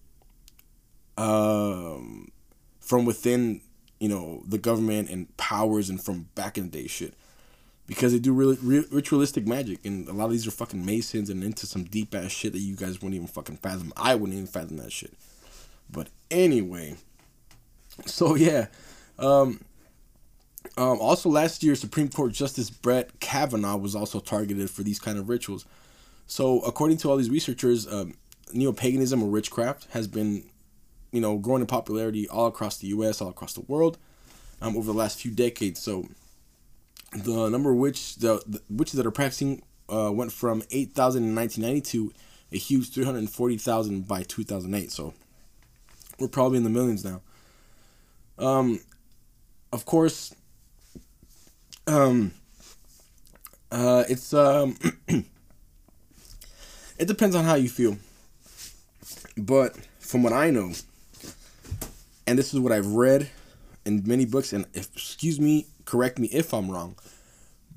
Um, 1.17 2.31
from 2.81 3.05
within, 3.05 3.61
you 4.01 4.09
know, 4.09 4.43
the 4.47 4.59
government 4.59 5.11
and 5.11 5.35
powers 5.37 5.91
and 5.91 6.03
from 6.03 6.29
back 6.35 6.57
in 6.59 6.65
the 6.65 6.71
day 6.71 6.87
shit 6.87 7.15
because 7.87 8.13
they 8.13 8.19
do 8.19 8.33
really 8.33 8.57
ritualistic 8.91 9.47
magic, 9.47 9.85
and 9.85 10.09
a 10.09 10.13
lot 10.13 10.27
of 10.27 10.31
these 10.31 10.47
are 10.47 10.53
fucking 10.53 10.85
masons 10.85 11.29
and 11.29 11.43
into 11.43 11.67
some 11.67 11.85
deep 11.85 12.15
ass 12.15 12.31
shit 12.31 12.53
that 12.53 12.61
you 12.61 12.77
guys 12.77 13.03
wouldn't 13.03 13.15
even 13.15 13.27
fucking 13.27 13.57
fathom. 13.57 13.93
I 13.97 14.15
wouldn't 14.15 14.35
even 14.35 14.47
fathom 14.47 14.79
that 14.79 14.93
shit. 14.93 15.13
But 15.91 16.09
anyway, 16.31 16.97
so 18.07 18.35
yeah. 18.37 18.67
Um, 19.19 19.61
um, 20.77 21.01
also, 21.01 21.29
last 21.29 21.63
year, 21.63 21.75
Supreme 21.75 22.09
Court 22.09 22.33
Justice 22.33 22.71
Brett 22.71 23.21
Kavanaugh 23.21 23.77
was 23.77 23.95
also 23.95 24.21
targeted 24.21 24.71
for 24.71 24.83
these 24.83 24.99
kind 24.99 25.19
of 25.19 25.29
rituals. 25.29 25.67
So, 26.27 26.61
according 26.61 26.99
to 26.99 27.11
all 27.11 27.17
these 27.17 27.31
researchers, 27.31 27.87
um, 27.93 28.15
neo 28.55 28.73
paganism 28.73 29.23
or 29.23 29.29
witchcraft 29.29 29.89
has 29.91 30.07
been, 30.07 30.45
you 31.13 31.21
know, 31.21 31.39
growing 31.39 31.61
in 31.61 31.67
popularity 31.67 32.29
all 32.29 32.47
across 32.47 32.79
the 32.79 32.89
U.S., 32.89 33.21
all 33.21 33.29
across 33.29 33.53
the 33.53 33.61
world, 33.63 33.99
um, 34.61 34.77
over 34.77 34.87
the 34.87 34.99
last 34.99 35.21
few 35.21 35.31
decades. 35.31 35.81
So, 35.81 36.09
the 37.13 37.49
number 37.51 37.71
of 37.71 37.77
witch 37.77 38.17
the, 38.17 38.43
the 38.47 38.63
witches 38.71 38.95
that 38.95 39.07
are 39.07 39.11
practicing 39.11 39.63
uh, 39.89 40.11
went 40.13 40.33
from 40.33 40.63
8,000 40.71 41.23
in 41.23 41.35
1990 41.35 41.91
to 41.91 42.13
a 42.53 42.59
huge 42.59 42.91
340,000 42.93 44.07
by 44.09 44.23
2008. 44.23 44.91
So 44.91 45.15
we're 46.19 46.29
probably 46.29 46.59
in 46.59 46.65
the 46.65 46.71
millions 46.71 47.05
now. 47.05 47.21
Um, 48.39 48.81
of 49.73 49.85
course, 49.85 50.35
um, 51.87 52.33
uh, 53.71 54.05
it's 54.09 54.33
um, 54.35 54.77
it 55.09 55.25
depends 57.07 57.37
on 57.37 57.45
how 57.45 57.55
you 57.55 57.69
feel. 57.69 57.97
But 59.37 59.77
from 59.99 60.23
what 60.23 60.33
I 60.33 60.51
know, 60.51 60.73
and 62.27 62.39
this 62.39 62.53
is 62.55 62.61
what 62.61 62.73
I've 62.73 62.87
read 62.87 63.29
in 63.85 64.03
many 64.07 64.25
books, 64.25 64.53
and 64.53 64.67
if, 64.75 64.93
excuse 64.95 65.41
me 65.41 65.67
correct 65.85 66.19
me 66.19 66.29
if 66.29 66.53
I'm 66.55 66.71
wrong, 66.71 66.97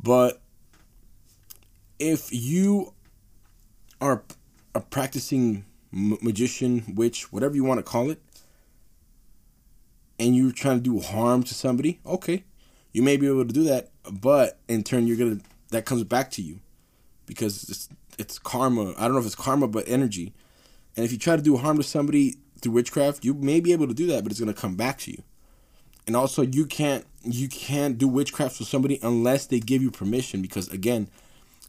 but 0.01 0.41
if 1.99 2.31
you 2.31 2.93
are 4.01 4.23
a 4.73 4.81
practicing 4.81 5.65
magician, 5.91 6.83
witch, 6.95 7.31
whatever 7.31 7.55
you 7.55 7.63
want 7.63 7.79
to 7.79 7.83
call 7.83 8.11
it, 8.11 8.21
and 10.19 10.35
you're 10.35 10.51
trying 10.51 10.77
to 10.77 10.83
do 10.83 10.99
harm 10.99 11.43
to 11.43 11.53
somebody, 11.53 11.99
okay, 12.05 12.43
you 12.93 13.01
may 13.01 13.17
be 13.17 13.27
able 13.27 13.45
to 13.45 13.53
do 13.53 13.63
that, 13.63 13.89
but 14.11 14.59
in 14.67 14.83
turn, 14.83 15.07
you're 15.07 15.17
gonna 15.17 15.39
that 15.71 15.85
comes 15.85 16.03
back 16.03 16.31
to 16.31 16.41
you 16.41 16.59
because 17.25 17.69
it's 17.69 17.89
it's 18.17 18.39
karma. 18.39 18.93
I 18.97 19.03
don't 19.03 19.13
know 19.13 19.19
if 19.19 19.25
it's 19.25 19.35
karma, 19.35 19.67
but 19.67 19.87
energy. 19.87 20.33
And 20.95 21.03
if 21.03 21.11
you 21.11 21.17
try 21.17 21.35
to 21.35 21.41
do 21.41 21.57
harm 21.57 21.77
to 21.77 21.83
somebody 21.83 22.37
through 22.65 22.73
witchcraft, 22.73 23.23
you 23.23 23.35
may 23.35 23.59
be 23.59 23.71
able 23.71 23.87
to 23.87 23.93
do 23.93 24.07
that, 24.07 24.23
but 24.23 24.31
it's 24.31 24.39
gonna 24.39 24.53
come 24.53 24.75
back 24.75 24.97
to 24.99 25.11
you. 25.11 25.21
And 26.07 26.15
also 26.15 26.41
you 26.41 26.65
can't 26.65 27.05
you 27.23 27.47
can't 27.47 27.97
do 27.97 28.07
witchcraft 28.07 28.57
for 28.57 28.63
somebody 28.63 28.99
unless 29.01 29.45
they 29.45 29.59
give 29.59 29.81
you 29.81 29.91
permission 29.91 30.41
because 30.41 30.67
again 30.69 31.07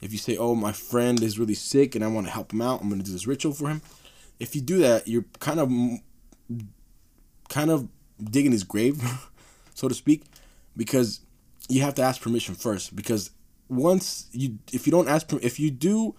if 0.02 0.12
you 0.12 0.18
say 0.18 0.36
oh 0.36 0.54
my 0.54 0.72
friend 0.72 1.22
is 1.22 1.38
really 1.38 1.54
sick 1.54 1.94
and 1.94 2.04
i 2.04 2.06
want 2.06 2.26
to 2.26 2.30
help 2.30 2.52
him 2.52 2.60
out 2.60 2.82
i'm 2.82 2.90
to 2.90 2.96
do 2.96 3.10
this 3.10 3.26
ritual 3.26 3.54
for 3.54 3.70
him 3.70 3.80
if 4.38 4.54
you 4.54 4.60
do 4.60 4.76
that 4.76 5.08
you're 5.08 5.24
kind 5.38 5.58
of 5.58 5.72
kind 7.48 7.70
of 7.70 7.88
digging 8.22 8.52
his 8.52 8.64
grave 8.64 9.02
so 9.74 9.88
to 9.88 9.94
speak 9.94 10.24
because 10.76 11.20
you 11.70 11.80
have 11.80 11.94
to 11.94 12.02
ask 12.02 12.20
permission 12.20 12.54
first 12.54 12.94
because 12.94 13.30
once 13.70 14.28
you 14.32 14.58
if 14.74 14.86
you 14.86 14.90
don't 14.90 15.08
ask 15.08 15.32
if 15.42 15.58
you 15.58 15.70
do 15.70 16.14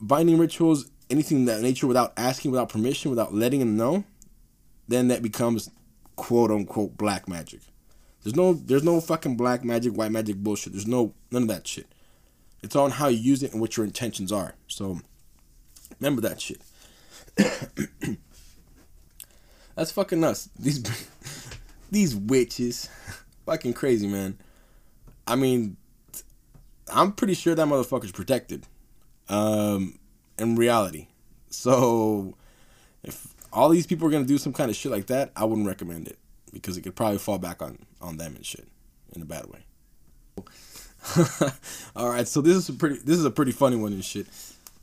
binding 0.00 0.38
rituals 0.38 0.90
anything 1.10 1.44
that 1.44 1.60
nature 1.60 1.86
without 1.86 2.12
asking 2.16 2.50
without 2.50 2.68
permission 2.68 3.10
without 3.10 3.34
letting 3.34 3.60
him 3.60 3.76
know 3.76 4.04
then 4.88 5.08
that 5.08 5.22
becomes 5.22 5.70
quote 6.16 6.50
unquote 6.50 6.96
black 6.96 7.28
magic. 7.28 7.60
There's 8.22 8.36
no 8.36 8.54
there's 8.54 8.84
no 8.84 9.00
fucking 9.00 9.36
black 9.36 9.64
magic, 9.64 9.94
white 9.94 10.12
magic 10.12 10.36
bullshit. 10.36 10.72
There's 10.72 10.86
no 10.86 11.14
none 11.30 11.42
of 11.42 11.48
that 11.48 11.66
shit. 11.66 11.86
It's 12.62 12.76
on 12.76 12.92
how 12.92 13.08
you 13.08 13.18
use 13.18 13.42
it 13.42 13.52
and 13.52 13.60
what 13.60 13.76
your 13.76 13.84
intentions 13.84 14.32
are. 14.32 14.54
So 14.66 15.00
remember 16.00 16.22
that 16.22 16.40
shit. 16.40 16.62
That's 19.74 19.90
fucking 19.90 20.24
us. 20.24 20.48
These 20.58 20.82
these 21.90 22.16
witches, 22.16 22.88
fucking 23.44 23.74
crazy, 23.74 24.06
man. 24.06 24.38
I 25.26 25.36
mean, 25.36 25.76
I'm 26.92 27.12
pretty 27.12 27.34
sure 27.34 27.54
that 27.54 27.66
motherfucker's 27.66 28.12
protected. 28.12 28.66
Um, 29.28 29.98
in 30.38 30.56
reality, 30.56 31.08
so 31.50 32.34
if 33.02 33.34
all 33.52 33.68
these 33.68 33.86
people 33.86 34.08
are 34.08 34.10
gonna 34.10 34.24
do 34.24 34.38
some 34.38 34.52
kind 34.52 34.70
of 34.70 34.76
shit 34.76 34.92
like 34.92 35.06
that, 35.06 35.30
I 35.36 35.44
wouldn't 35.44 35.66
recommend 35.66 36.08
it 36.08 36.18
because 36.52 36.76
it 36.76 36.82
could 36.82 36.96
probably 36.96 37.18
fall 37.18 37.38
back 37.38 37.62
on 37.62 37.78
on 38.00 38.16
them 38.16 38.36
and 38.36 38.44
shit 38.44 38.68
in 39.14 39.22
a 39.22 39.24
bad 39.24 39.46
way. 39.46 39.64
all 41.96 42.08
right, 42.08 42.26
so 42.26 42.40
this 42.40 42.56
is 42.56 42.68
a 42.68 42.72
pretty 42.72 42.98
this 42.98 43.18
is 43.18 43.24
a 43.24 43.30
pretty 43.30 43.52
funny 43.52 43.76
one 43.76 43.92
and 43.92 44.04
shit. 44.04 44.26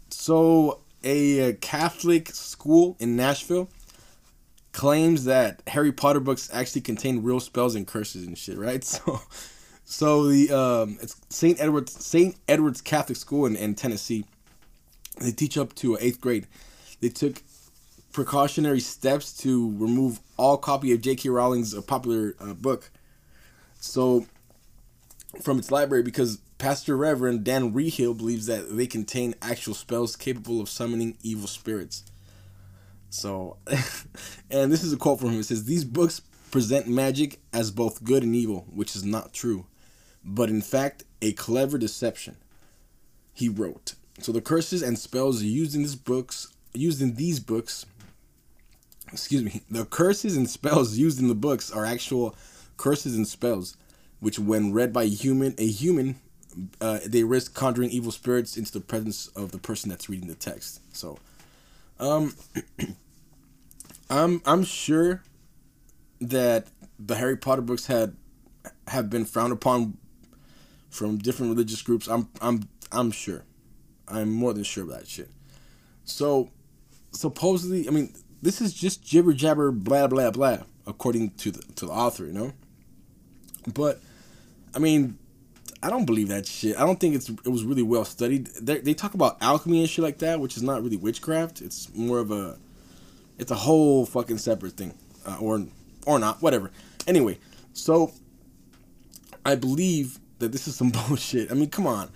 So 0.10 0.82
a 1.04 1.54
Catholic 1.54 2.30
school 2.30 2.96
in 3.00 3.16
Nashville 3.16 3.70
claims 4.72 5.26
that 5.26 5.62
Harry 5.68 5.92
Potter 5.92 6.20
books 6.20 6.50
actually 6.54 6.82
contain 6.82 7.24
real 7.24 7.40
spells 7.40 7.76
and 7.76 7.88
curses 7.88 8.26
and 8.26 8.38
shit, 8.38 8.58
right? 8.58 8.84
So 9.04 9.22
so 9.84 10.28
the 10.28 10.52
um 10.52 10.98
it's 11.02 11.18
St. 11.30 11.60
Edward's 11.60 12.06
St. 12.06 12.36
Edward's 12.48 12.82
Catholic 12.82 13.18
School 13.18 13.46
in, 13.46 13.56
in 13.58 13.76
Tennessee. 13.76 14.26
They 15.20 15.32
teach 15.32 15.58
up 15.58 15.76
to 15.76 15.98
eighth 16.00 16.22
grade. 16.22 16.48
They 17.00 17.10
took 17.10 17.42
precautionary 18.12 18.80
steps 18.80 19.36
to 19.38 19.76
remove 19.78 20.20
all 20.38 20.58
copy 20.58 20.92
of 20.92 21.02
J.K. 21.02 21.30
Rowling's 21.30 21.74
uh, 21.74 21.82
popular 21.82 22.36
uh, 22.40 22.54
book. 22.54 22.92
So 23.80 24.26
from 25.42 25.60
its 25.60 25.72
library 25.72 26.04
because 26.04 26.38
Pastor 26.58 26.96
Reverend 26.96 27.44
Dan 27.44 27.74
Reehil 27.74 28.16
believes 28.16 28.46
that 28.46 28.76
they 28.76 28.86
contain 28.86 29.34
actual 29.42 29.74
spells 29.74 30.16
capable 30.16 30.62
of 30.62 30.70
summoning 30.70 31.18
evil 31.24 31.48
spirits. 31.48 32.04
So, 33.10 33.58
and 34.52 34.72
this 34.72 34.84
is 34.84 34.94
a 34.94 34.98
quote 34.98 35.20
from 35.20 35.30
him. 35.30 35.40
It 35.40 35.46
says, 35.46 35.66
These 35.66 35.86
books 35.86 36.22
present 36.52 36.88
magic 36.88 37.40
as 37.52 37.72
both 37.72 38.04
good 38.04 38.24
and 38.24 38.36
evil, 38.36 38.68
which 38.74 38.96
is 38.96 39.04
not 39.04 39.34
true, 39.34 39.66
but 40.24 40.50
in 40.50 40.62
fact, 40.62 41.04
a 41.22 41.34
clever 41.34 41.78
deception. 41.78 42.38
He 43.34 43.50
wrote. 43.50 43.96
So 44.22 44.32
the 44.32 44.42
curses 44.42 44.82
and 44.82 44.98
spells 44.98 45.42
used 45.42 45.76
in 45.76 45.82
these 45.82 45.96
books 45.96 46.54
used 46.74 47.02
in 47.02 47.16
these 47.16 47.40
books 47.40 47.86
excuse 49.12 49.44
me, 49.44 49.62
the 49.70 49.86
curses 49.86 50.38
and 50.38 50.50
spells 50.50 50.98
used 50.98 51.20
in 51.20 51.28
the 51.28 51.36
books 51.36 51.72
are 51.72 51.86
actual 51.86 52.36
curses 52.78 53.16
and 53.16 53.28
spells, 53.28 53.78
which 54.20 54.40
when 54.40 54.74
read 54.74 54.94
by 54.94 55.04
a 55.04 55.08
human 55.08 55.56
a 55.58 55.68
human 55.68 56.20
uh, 56.82 57.00
they 57.06 57.24
risk 57.24 57.54
conjuring 57.54 57.90
evil 57.92 58.12
spirits 58.12 58.58
into 58.58 58.72
the 58.72 58.82
presence 58.82 59.28
of 59.30 59.52
the 59.52 59.58
person 59.58 59.90
that's 59.90 60.10
reading 60.10 60.28
the 60.28 60.36
text. 60.36 60.82
So, 60.94 61.18
um, 62.00 62.36
I'm 64.10 64.42
I'm 64.46 64.64
sure 64.64 65.24
that 66.20 66.68
the 67.00 67.16
Harry 67.16 67.38
Potter 67.38 67.62
books 67.62 67.88
had 67.88 68.16
have 68.88 69.10
been 69.10 69.26
frowned 69.26 69.54
upon 69.54 69.98
from 70.90 71.18
different 71.18 71.52
religious 71.52 71.82
groups. 71.82 72.08
I'm 72.08 72.30
I'm 72.42 72.68
I'm 72.92 73.12
sure. 73.12 73.44
I'm 74.12 74.32
more 74.32 74.54
than 74.54 74.64
sure 74.64 74.84
of 74.84 74.90
that 74.90 75.08
shit. 75.08 75.30
So, 76.06 76.50
supposedly, 77.12 77.88
I 77.88 77.92
mean, 77.92 78.14
this 78.42 78.62
is 78.62 78.74
just 78.74 79.04
jibber 79.04 79.34
jabber, 79.34 79.72
blah 79.72 80.08
blah 80.08 80.32
blah, 80.32 80.60
according 80.86 81.32
to 81.32 81.52
the 81.52 81.62
to 81.76 81.86
the 81.86 81.92
author, 81.92 82.26
you 82.26 82.34
know. 82.34 82.54
But, 83.74 84.00
I 84.76 84.80
mean, 84.80 85.18
I 85.84 85.90
don't 85.90 86.06
believe 86.06 86.28
that 86.30 86.48
shit. 86.48 86.78
I 86.78 86.86
don't 86.86 87.00
think 87.00 87.16
it's 87.16 87.30
it 87.30 87.48
was 87.48 87.64
really 87.64 87.84
well 87.84 88.06
studied. 88.06 88.48
They, 88.62 88.80
they 88.80 88.94
talk 88.94 89.14
about 89.14 89.38
alchemy 89.42 89.82
and 89.82 89.90
shit 89.90 90.04
like 90.04 90.20
that, 90.20 90.40
which 90.40 90.58
is 90.58 90.64
not 90.64 90.84
really 90.84 90.98
witchcraft. 90.98 91.62
It's 91.62 91.94
more 91.96 92.20
of 92.20 92.32
a, 92.32 92.58
it's 93.40 93.52
a 93.52 93.56
whole 93.56 94.06
fucking 94.06 94.38
separate 94.38 94.74
thing, 94.74 94.94
uh, 95.26 95.38
or 95.40 95.66
or 96.06 96.20
not, 96.20 96.42
whatever. 96.42 96.72
Anyway, 97.08 97.40
so 97.74 98.12
I 99.46 99.56
believe 99.56 100.20
that 100.40 100.52
this 100.52 100.68
is 100.68 100.76
some 100.76 100.90
bullshit. 101.08 101.52
I 101.52 101.56
mean, 101.56 101.70
come 101.70 101.88
on. 101.88 102.10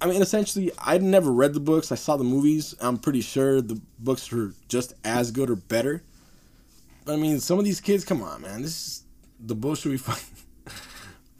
I 0.00 0.06
mean, 0.06 0.22
essentially, 0.22 0.70
I'd 0.78 1.02
never 1.02 1.30
read 1.30 1.52
the 1.52 1.60
books. 1.60 1.92
I 1.92 1.94
saw 1.94 2.16
the 2.16 2.24
movies. 2.24 2.74
I'm 2.80 2.96
pretty 2.96 3.20
sure 3.20 3.60
the 3.60 3.80
books 3.98 4.30
were 4.32 4.54
just 4.68 4.94
as 5.04 5.30
good 5.30 5.50
or 5.50 5.56
better. 5.56 6.02
But 7.04 7.14
I 7.14 7.16
mean, 7.16 7.40
some 7.40 7.58
of 7.58 7.64
these 7.64 7.80
kids, 7.80 8.04
come 8.04 8.22
on, 8.22 8.42
man. 8.42 8.62
This 8.62 8.86
is 8.86 9.04
the 9.38 9.54
bullshit 9.54 9.92
we 9.92 9.98
fucking. 9.98 10.36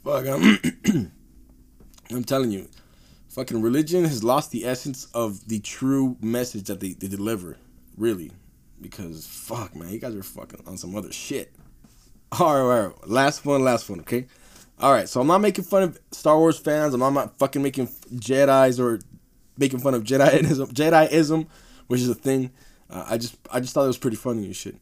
Fuck, 0.03 0.27
I'm. 0.27 1.11
I'm 2.11 2.23
telling 2.25 2.51
you, 2.51 2.67
fucking 3.29 3.61
religion 3.61 4.03
has 4.03 4.23
lost 4.23 4.51
the 4.51 4.65
essence 4.65 5.05
of 5.13 5.47
the 5.47 5.59
true 5.59 6.17
message 6.21 6.65
that 6.65 6.81
they, 6.81 6.93
they 6.93 7.07
deliver. 7.07 7.57
Really. 7.97 8.31
Because, 8.81 9.25
fuck, 9.25 9.75
man, 9.75 9.89
you 9.89 9.99
guys 9.99 10.15
are 10.15 10.23
fucking 10.23 10.63
on 10.67 10.77
some 10.77 10.95
other 10.95 11.11
shit. 11.11 11.53
Alright, 12.33 12.83
alright. 12.87 13.07
Last 13.07 13.45
one, 13.45 13.63
last 13.63 13.89
one, 13.89 14.01
okay? 14.01 14.27
Alright, 14.81 15.09
so 15.09 15.21
I'm 15.21 15.27
not 15.27 15.41
making 15.41 15.63
fun 15.63 15.83
of 15.83 15.99
Star 16.11 16.37
Wars 16.39 16.57
fans. 16.57 16.95
I'm 16.95 17.13
not 17.13 17.37
fucking 17.37 17.61
making 17.61 17.87
Jedi's 18.15 18.79
or 18.79 18.99
making 19.57 19.79
fun 19.79 19.93
of 19.93 20.03
Jediism, 20.03 20.67
Jediism 20.73 21.47
which 21.87 22.01
is 22.01 22.09
a 22.09 22.15
thing. 22.15 22.51
Uh, 22.89 23.05
I 23.09 23.17
just 23.17 23.35
I 23.51 23.59
just 23.59 23.73
thought 23.73 23.83
it 23.83 23.87
was 23.87 23.97
pretty 23.97 24.17
funny 24.17 24.45
and 24.45 24.55
shit. 24.55 24.77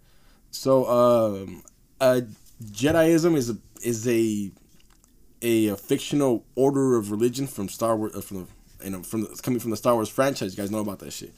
So, 0.52 0.88
um, 0.88 1.64
uh, 2.00 2.22
Jediism 2.64 3.36
is 3.36 3.50
a 3.50 3.58
is 3.82 4.08
a 4.08 4.52
a, 5.42 5.68
a, 5.70 5.76
fictional 5.76 6.46
order 6.56 6.98
of 6.98 7.12
religion 7.12 7.48
from 7.48 7.68
Star 7.68 7.98
Wars 7.98 8.16
uh, 8.16 8.22
from 8.22 8.38
the 8.38 8.86
you 8.86 8.92
know 8.92 9.04
from 9.04 9.22
the, 9.24 9.40
coming 9.42 9.60
from 9.60 9.72
the 9.72 9.78
Star 9.78 9.96
Wars 9.96 10.08
franchise. 10.08 10.56
You 10.56 10.62
guys 10.62 10.72
know 10.72 10.80
about 10.80 11.00
that 11.00 11.12
shit. 11.12 11.34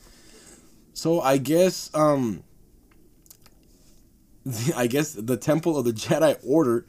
So 0.93 1.21
I 1.21 1.37
guess 1.37 1.89
um 1.93 2.43
I 4.75 4.87
guess 4.87 5.13
the 5.13 5.37
Temple 5.37 5.77
of 5.77 5.85
the 5.85 5.93
Jedi 5.93 6.37
Order 6.45 6.85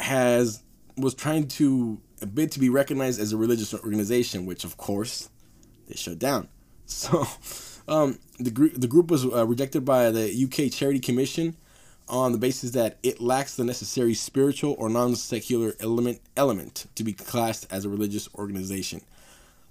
has 0.00 0.62
was 0.96 1.14
trying 1.14 1.48
to 1.48 2.00
a 2.22 2.26
bit 2.26 2.50
to 2.52 2.60
be 2.60 2.68
recognized 2.68 3.20
as 3.20 3.32
a 3.32 3.36
religious 3.36 3.72
organization, 3.72 4.46
which 4.46 4.64
of 4.64 4.76
course 4.76 5.30
they 5.88 5.94
shut 5.94 6.18
down. 6.18 6.48
So 6.86 7.24
um, 7.86 8.18
the 8.40 8.50
group 8.50 8.72
the 8.74 8.88
group 8.88 9.12
was 9.12 9.24
uh, 9.24 9.46
rejected 9.46 9.84
by 9.84 10.10
the 10.10 10.26
UK 10.44 10.72
Charity 10.72 10.98
Commission 10.98 11.56
on 12.08 12.32
the 12.32 12.38
basis 12.38 12.72
that 12.72 12.98
it 13.04 13.20
lacks 13.20 13.54
the 13.54 13.62
necessary 13.62 14.14
spiritual 14.14 14.74
or 14.76 14.88
non-secular 14.88 15.76
element 15.78 16.20
element 16.36 16.86
to 16.96 17.04
be 17.04 17.12
classed 17.12 17.68
as 17.70 17.84
a 17.84 17.88
religious 17.88 18.28
organization. 18.34 19.02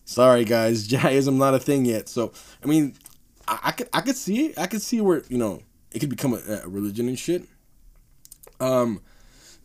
Sorry 0.06 0.46
guys, 0.46 0.88
Jediism 0.90 1.36
not 1.36 1.54
a 1.54 1.60
thing 1.60 1.84
yet. 1.84 2.08
So 2.08 2.32
I 2.64 2.68
mean, 2.68 2.96
I, 3.48 3.60
I 3.64 3.72
could 3.72 3.90
I 3.92 4.00
could 4.00 4.16
see 4.16 4.46
it. 4.46 4.58
I 4.58 4.68
could 4.68 4.82
see 4.82 5.02
where 5.02 5.24
you 5.28 5.38
know 5.38 5.62
it 5.92 6.00
could 6.00 6.10
become 6.10 6.34
a, 6.34 6.62
a 6.64 6.70
religion 6.70 7.10
and 7.10 7.20
shit. 7.20 7.44
Um, 8.62 9.02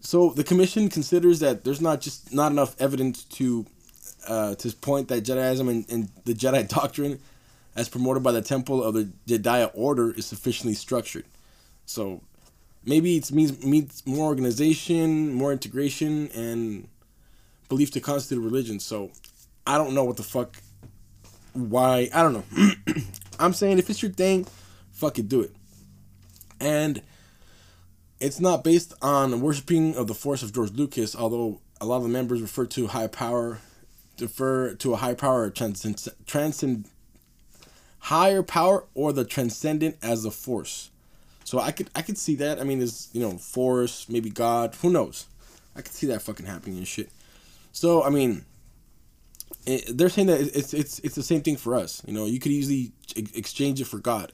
so 0.04 0.28
the 0.28 0.44
commission 0.44 0.90
considers 0.90 1.40
that 1.40 1.64
there's 1.64 1.80
not 1.80 2.02
just 2.02 2.32
not 2.32 2.52
enough 2.52 2.78
evidence 2.78 3.24
to 3.24 3.64
uh, 4.28 4.54
to 4.56 4.70
point 4.76 5.08
that 5.08 5.24
Jediism 5.24 5.68
and, 5.68 5.90
and 5.90 6.08
the 6.24 6.34
Jedi 6.34 6.68
doctrine, 6.80 7.18
as 7.74 7.88
promoted 7.88 8.22
by 8.22 8.32
the 8.32 8.42
Temple 8.42 8.84
of 8.84 8.94
the 8.94 9.10
Jedi 9.26 9.70
Order, 9.74 10.12
is 10.12 10.26
sufficiently 10.26 10.74
structured. 10.74 11.24
So 11.86 12.20
maybe 12.84 13.16
it 13.16 13.32
means 13.32 13.64
means 13.64 14.02
more 14.06 14.26
organization, 14.26 15.32
more 15.32 15.52
integration, 15.52 16.28
and 16.34 16.86
belief 17.70 17.90
to 17.92 18.00
constitute 18.00 18.38
a 18.38 18.44
religion. 18.44 18.80
So 18.80 19.10
I 19.66 19.78
don't 19.78 19.94
know 19.94 20.04
what 20.04 20.18
the 20.18 20.22
fuck, 20.22 20.54
why 21.54 22.10
I 22.12 22.22
don't 22.22 22.34
know. 22.34 22.94
I'm 23.38 23.54
saying 23.54 23.78
if 23.78 23.88
it's 23.88 24.02
your 24.02 24.12
thing, 24.12 24.46
fuck 24.92 25.18
it, 25.18 25.30
do 25.30 25.40
it. 25.40 25.52
And 26.60 27.02
it's 28.20 28.40
not 28.40 28.64
based 28.64 28.94
on 29.02 29.40
worshiping 29.40 29.96
of 29.96 30.06
the 30.06 30.14
force 30.14 30.42
of 30.42 30.52
George 30.52 30.72
Lucas, 30.72 31.16
although 31.16 31.60
a 31.80 31.86
lot 31.86 31.98
of 31.98 32.04
the 32.04 32.08
members 32.08 32.40
refer 32.40 32.66
to 32.66 32.86
high 32.88 33.06
power, 33.06 33.58
defer 34.16 34.74
to 34.74 34.92
a 34.92 34.96
high 34.96 35.14
power 35.14 35.50
transcend, 35.50 36.06
transcend 36.26 36.86
higher 37.98 38.42
power 38.42 38.84
or 38.94 39.12
the 39.12 39.24
transcendent 39.24 39.96
as 40.02 40.24
a 40.24 40.30
force. 40.30 40.90
So 41.44 41.58
I 41.58 41.72
could 41.72 41.90
I 41.94 42.02
could 42.02 42.16
see 42.16 42.36
that. 42.36 42.60
I 42.60 42.64
mean, 42.64 42.78
there's 42.78 43.08
you 43.12 43.20
know 43.20 43.36
force, 43.36 44.08
maybe 44.08 44.30
God, 44.30 44.74
who 44.76 44.90
knows? 44.90 45.26
I 45.76 45.82
could 45.82 45.92
see 45.92 46.06
that 46.06 46.22
fucking 46.22 46.46
happening 46.46 46.78
and 46.78 46.88
shit. 46.88 47.10
So 47.72 48.02
I 48.02 48.10
mean, 48.10 48.44
it, 49.66 49.98
they're 49.98 50.08
saying 50.08 50.28
that 50.28 50.40
it's 50.40 50.72
it's 50.72 51.00
it's 51.00 51.14
the 51.14 51.22
same 51.22 51.42
thing 51.42 51.56
for 51.56 51.74
us. 51.74 52.00
You 52.06 52.14
know, 52.14 52.24
you 52.26 52.38
could 52.38 52.52
easily 52.52 52.92
exchange 53.16 53.80
it 53.80 53.86
for 53.86 53.98
God 53.98 54.32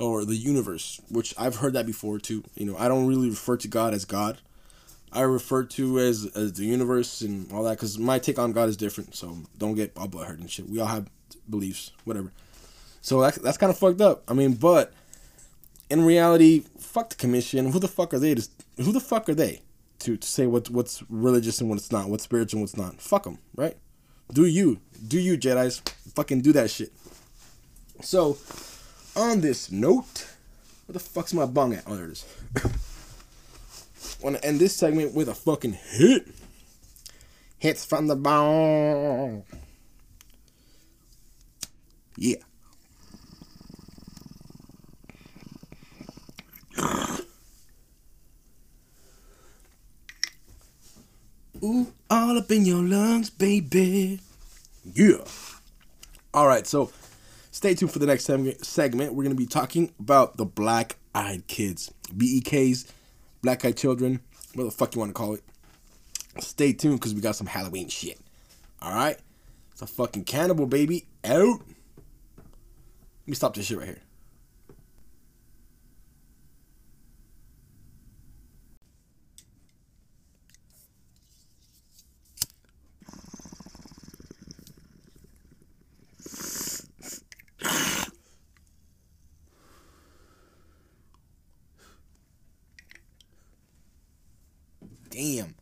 or 0.00 0.24
the 0.24 0.36
universe, 0.36 1.00
which 1.10 1.34
I've 1.38 1.56
heard 1.56 1.74
that 1.74 1.86
before 1.86 2.18
too. 2.18 2.42
You 2.54 2.66
know, 2.66 2.76
I 2.76 2.88
don't 2.88 3.06
really 3.06 3.30
refer 3.30 3.56
to 3.58 3.68
God 3.68 3.94
as 3.94 4.04
God. 4.04 4.38
I 5.12 5.22
refer 5.22 5.64
to 5.64 5.98
as 5.98 6.30
as 6.34 6.54
the 6.54 6.64
universe 6.64 7.20
and 7.20 7.50
all 7.52 7.64
that 7.64 7.72
because 7.76 7.98
my 7.98 8.18
take 8.18 8.38
on 8.38 8.52
God 8.52 8.68
is 8.68 8.76
different. 8.76 9.14
So 9.14 9.38
don't 9.58 9.74
get 9.74 9.92
all 9.96 10.08
butthurt 10.08 10.40
and 10.40 10.50
shit. 10.50 10.68
We 10.68 10.80
all 10.80 10.86
have 10.86 11.10
beliefs, 11.48 11.92
whatever. 12.04 12.32
So 13.00 13.20
that's 13.20 13.38
that's 13.38 13.58
kind 13.58 13.70
of 13.70 13.78
fucked 13.78 14.00
up. 14.00 14.22
I 14.28 14.34
mean, 14.34 14.54
but 14.54 14.92
in 15.90 16.04
reality, 16.04 16.64
fuck 16.78 17.10
the 17.10 17.16
commission. 17.16 17.72
Who 17.72 17.78
the 17.78 17.88
fuck 17.88 18.14
are 18.14 18.18
they 18.18 18.36
to? 18.36 18.48
Who 18.78 18.92
the 18.92 19.00
fuck 19.00 19.28
are 19.28 19.34
they 19.34 19.62
to, 20.00 20.16
to 20.16 20.26
say 20.26 20.46
what 20.46 20.70
what's 20.70 21.02
religious 21.08 21.60
and 21.60 21.68
what's 21.68 21.90
not, 21.90 22.08
what's 22.08 22.24
spiritual 22.24 22.58
and 22.58 22.62
what's 22.62 22.76
not? 22.76 23.00
Fuck 23.00 23.24
them, 23.24 23.38
right? 23.56 23.76
Do 24.32 24.46
you, 24.46 24.80
do 25.08 25.18
you 25.18 25.36
Jedi's? 25.36 25.80
Fucking 26.14 26.40
do 26.40 26.52
that 26.52 26.70
shit. 26.70 26.92
So, 28.00 28.38
on 29.20 29.40
this 29.40 29.70
note, 29.70 30.26
where 30.86 30.94
the 30.94 30.98
fuck's 30.98 31.34
my 31.34 31.46
bong 31.46 31.74
at? 31.74 31.84
Oh, 31.86 31.94
there 31.94 32.06
it 32.06 32.12
is. 32.12 32.24
want 34.22 34.36
to 34.36 34.44
end 34.44 34.60
this 34.60 34.76
segment 34.76 35.14
with 35.14 35.28
a 35.28 35.34
fucking 35.34 35.72
hit. 35.72 36.26
Hits 37.58 37.84
from 37.84 38.06
the 38.06 38.16
bong. 38.16 39.44
Yeah. 42.16 42.36
Ooh, 51.62 51.92
all 52.10 52.38
up 52.38 52.50
in 52.50 52.64
your 52.64 52.82
lungs, 52.82 53.28
baby. 53.28 54.20
Yeah. 54.94 55.24
All 56.32 56.46
right, 56.46 56.66
so 56.66 56.90
stay 57.50 57.74
tuned 57.74 57.92
for 57.92 57.98
the 57.98 58.06
next 58.06 58.24
segment. 58.24 59.14
We're 59.14 59.24
going 59.24 59.36
to 59.36 59.40
be 59.40 59.46
talking 59.46 59.92
about 59.98 60.36
the 60.36 60.44
Black 60.44 60.96
Eyed 61.14 61.46
Kids, 61.46 61.92
BEKs, 62.14 62.90
Black 63.42 63.64
Eyed 63.64 63.76
Children, 63.76 64.20
what 64.54 64.64
the 64.64 64.70
fuck 64.70 64.94
you 64.94 65.00
want 65.00 65.10
to 65.10 65.14
call 65.14 65.34
it. 65.34 65.42
Stay 66.38 66.72
tuned 66.72 67.00
because 67.00 67.14
we 67.14 67.20
got 67.20 67.36
some 67.36 67.46
Halloween 67.46 67.88
shit. 67.88 68.18
All 68.80 68.94
right? 68.94 69.18
It's 69.72 69.82
a 69.82 69.86
fucking 69.86 70.24
Cannabowl, 70.24 70.70
baby. 70.70 71.06
Out. 71.24 71.60
Let 72.36 73.26
me 73.26 73.34
stop 73.34 73.54
this 73.54 73.66
shit 73.66 73.78
right 73.78 73.88
here. 73.88 74.02
Damn. 95.20 95.54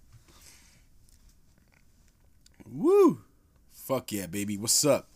Woo. 2.71 3.23
Fuck 3.73 4.13
yeah, 4.13 4.27
baby. 4.27 4.57
What's 4.57 4.87
up? 4.87 5.09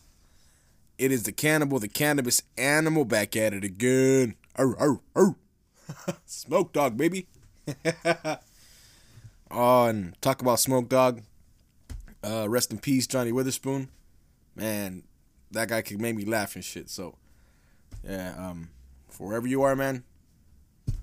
It 0.98 1.12
is 1.12 1.22
the 1.22 1.32
Cannabowl, 1.32 1.80
the 1.80 1.86
cannabis 1.86 2.42
animal 2.58 3.04
back 3.04 3.36
at 3.36 3.54
it 3.54 3.62
again. 3.62 4.34
Arr, 4.56 4.76
arr, 4.80 5.00
arr. 5.14 5.36
Smoke 6.26 6.72
dog, 6.72 6.96
baby. 6.96 7.28
oh, 9.52 9.84
and 9.84 10.20
talk 10.20 10.42
about 10.42 10.58
Smoke 10.58 10.88
dog. 10.88 11.22
Uh, 12.24 12.48
rest 12.48 12.72
in 12.72 12.78
peace, 12.78 13.06
Johnny 13.06 13.30
Witherspoon. 13.30 13.90
Man, 14.56 15.04
that 15.52 15.68
guy 15.68 15.82
could 15.82 16.00
make 16.00 16.16
me 16.16 16.24
laugh 16.24 16.56
and 16.56 16.64
shit. 16.64 16.90
So, 16.90 17.14
yeah, 18.02 18.34
um, 18.36 18.70
for 19.08 19.28
wherever 19.28 19.46
you 19.46 19.62
are, 19.62 19.76
man, 19.76 20.02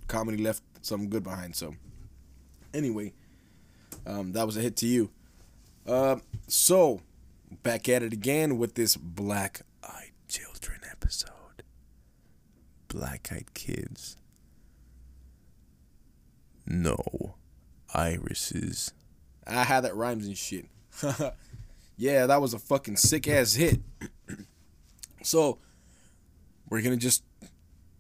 comedy 0.10 0.44
left 0.44 0.62
something 0.82 1.10
good 1.10 1.24
behind. 1.24 1.56
So, 1.56 1.76
anyway, 2.74 3.14
um, 4.10 4.32
that 4.32 4.46
was 4.46 4.58
a 4.58 4.62
hit 4.62 4.76
to 4.78 4.88
you. 4.88 5.12
Uh, 5.86 6.18
so, 6.48 7.02
back 7.64 7.88
at 7.88 8.02
it 8.04 8.12
again 8.12 8.58
with 8.58 8.76
this 8.76 8.96
Black 8.98 9.62
Eyed 9.84 10.12
Children 10.28 10.82
episode. 10.90 11.30
Black 12.88 13.30
Eyed 13.32 13.54
Kids. 13.54 14.18
No 16.66 17.36
irises. 17.94 18.94
I 19.46 19.64
had 19.64 19.82
that 19.82 19.96
rhymes 19.96 20.28
and 20.28 20.38
shit. 20.38 20.66
yeah, 21.98 22.26
that 22.26 22.42
was 22.42 22.54
a 22.54 22.60
fucking 22.60 22.98
sick 22.98 23.28
ass 23.28 23.54
hit. 23.54 23.80
so, 25.24 25.60
we're 26.68 26.82
gonna 26.82 26.98
just 26.98 27.24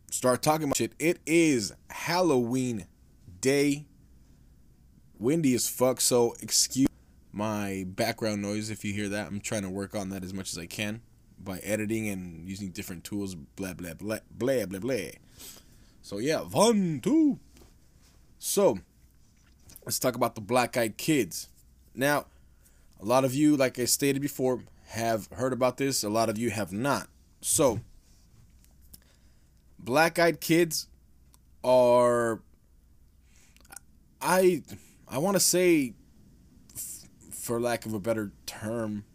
start 0.09 0.41
talking 0.41 0.65
about 0.65 0.77
shit. 0.77 0.93
It 0.97 1.19
is 1.27 1.71
Halloween 1.89 2.87
day 3.41 3.85
windy 5.19 5.53
as 5.53 5.67
fuck, 5.67 6.01
so 6.01 6.35
excuse 6.41 6.87
my 7.31 7.85
background 7.87 8.41
noise 8.41 8.69
if 8.69 8.83
you 8.83 8.93
hear 8.93 9.09
that. 9.09 9.27
I'm 9.27 9.41
trying 9.41 9.61
to 9.63 9.69
work 9.69 9.93
on 9.95 10.09
that 10.09 10.23
as 10.23 10.33
much 10.33 10.51
as 10.51 10.57
I 10.57 10.65
can 10.65 11.01
by 11.37 11.59
editing 11.59 12.07
and 12.09 12.47
using 12.47 12.69
different 12.69 13.03
tools, 13.03 13.35
blah, 13.35 13.73
blah, 13.73 13.93
blah, 13.93 14.19
blah, 14.31 14.65
blah, 14.65 14.79
blah. 14.79 15.09
So, 16.01 16.17
yeah, 16.17 16.39
one, 16.39 16.99
two. 17.01 17.39
So, 18.39 18.79
let's 19.85 19.99
talk 19.99 20.15
about 20.15 20.35
the 20.35 20.41
Black 20.41 20.75
Eyed 20.75 20.97
Kids. 20.97 21.49
Now, 21.93 22.25
a 23.01 23.05
lot 23.05 23.23
of 23.23 23.33
you, 23.35 23.55
like 23.55 23.77
I 23.79 23.85
stated 23.85 24.21
before, 24.21 24.63
have 24.87 25.27
heard 25.33 25.53
about 25.53 25.77
this, 25.77 26.03
a 26.03 26.09
lot 26.09 26.29
of 26.29 26.37
you 26.37 26.49
have 26.49 26.73
not. 26.73 27.07
So, 27.41 27.81
Black 29.77 30.19
Eyed 30.19 30.41
Kids 30.41 30.87
are. 31.63 32.41
I 34.21 34.63
I 35.09 35.17
want 35.17 35.35
to 35.35 35.39
say, 35.39 35.95
for 37.31 37.59
lack 37.59 37.85
of 37.85 37.93
a 37.93 37.99
better 37.99 38.31
term, 38.45 39.05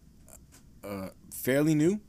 uh, 0.83 1.09
fairly 1.31 1.73
new. 1.73 2.01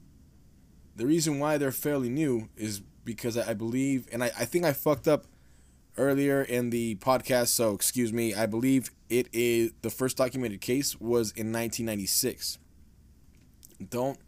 The 0.96 1.06
reason 1.06 1.38
why 1.38 1.56
they're 1.58 1.72
fairly 1.72 2.08
new 2.08 2.48
is 2.56 2.80
because 3.04 3.36
I, 3.36 3.50
I 3.50 3.54
believe, 3.54 4.08
and 4.10 4.24
I, 4.24 4.26
I 4.38 4.44
think 4.44 4.64
I 4.64 4.72
fucked 4.72 5.06
up 5.06 5.26
earlier 5.96 6.42
in 6.42 6.70
the 6.70 6.96
podcast, 6.96 7.48
so 7.48 7.74
excuse 7.74 8.12
me. 8.12 8.34
I 8.34 8.46
believe 8.46 8.90
it 9.08 9.28
is 9.32 9.72
the 9.82 9.90
first 9.90 10.16
documented 10.16 10.60
case 10.60 10.96
was 10.96 11.30
in 11.30 11.52
1996. 11.52 12.58
Don't. 13.88 14.18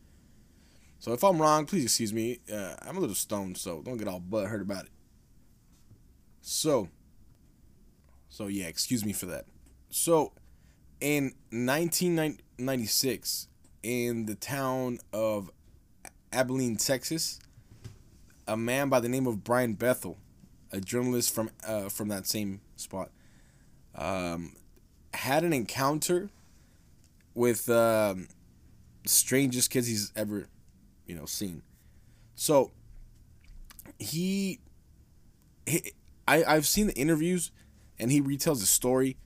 So 1.01 1.12
if 1.12 1.23
I'm 1.23 1.40
wrong, 1.40 1.66
please 1.66 1.85
excuse 1.85 2.12
me. 2.12 2.40
Uh, 2.53 2.75
I'm 2.83 2.97
a 2.97 3.01
little 3.01 3.14
stoned, 3.14 3.57
so 3.57 3.83
don't 3.83 3.97
get 3.97 4.09
all 4.09 4.21
butt 4.21 4.49
hurt 4.49 4.62
about 4.62 4.85
it. 4.85 4.90
So, 6.40 6.88
so 8.38 8.46
yeah, 8.46 8.66
excuse 8.66 9.05
me 9.05 9.12
for 9.12 9.27
that. 9.27 9.46
So, 9.90 10.31
in 11.01 11.33
1996, 11.51 13.48
in 13.83 14.27
the 14.27 14.37
town 14.37 15.01
of 15.12 15.51
Abilene, 16.33 16.77
Texas, 16.77 17.40
a 18.46 18.57
man 18.57 18.90
by 18.90 19.01
the 19.01 19.09
name 19.09 19.27
of 19.27 19.42
Brian 19.42 19.74
Bethel, 19.74 20.18
a 20.70 20.81
journalist 20.81 21.35
from 21.35 21.51
uh, 21.66 21.88
from 21.88 22.07
that 22.11 22.29
same 22.29 22.61
spot, 22.77 23.11
um, 23.96 24.55
had 25.14 25.42
an 25.42 25.53
encounter 25.53 26.31
with 27.35 27.68
um, 27.68 28.29
strangest 29.05 29.68
kids 29.72 29.88
he's 29.88 30.12
ever, 30.14 30.46
you 31.07 31.16
know, 31.16 31.24
seen. 31.24 31.62
So 32.37 32.70
he, 33.98 34.61
he 35.66 35.90
I 36.29 36.44
I've 36.44 36.68
seen 36.68 36.87
the 36.87 36.94
interviews, 36.94 37.51
and 37.98 38.11
he 38.11 38.20
retells 38.20 38.61
the 38.61 38.66
story. 38.66 39.16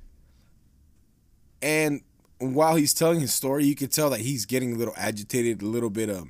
And 1.60 2.02
while 2.38 2.76
he's 2.76 2.92
telling 2.92 3.20
his 3.20 3.32
story, 3.32 3.64
you 3.64 3.74
can 3.74 3.88
tell 3.88 4.10
that 4.10 4.20
he's 4.20 4.46
getting 4.46 4.74
a 4.74 4.76
little 4.76 4.94
agitated, 4.96 5.62
a 5.62 5.66
little 5.66 5.90
bit 5.90 6.08
of. 6.08 6.28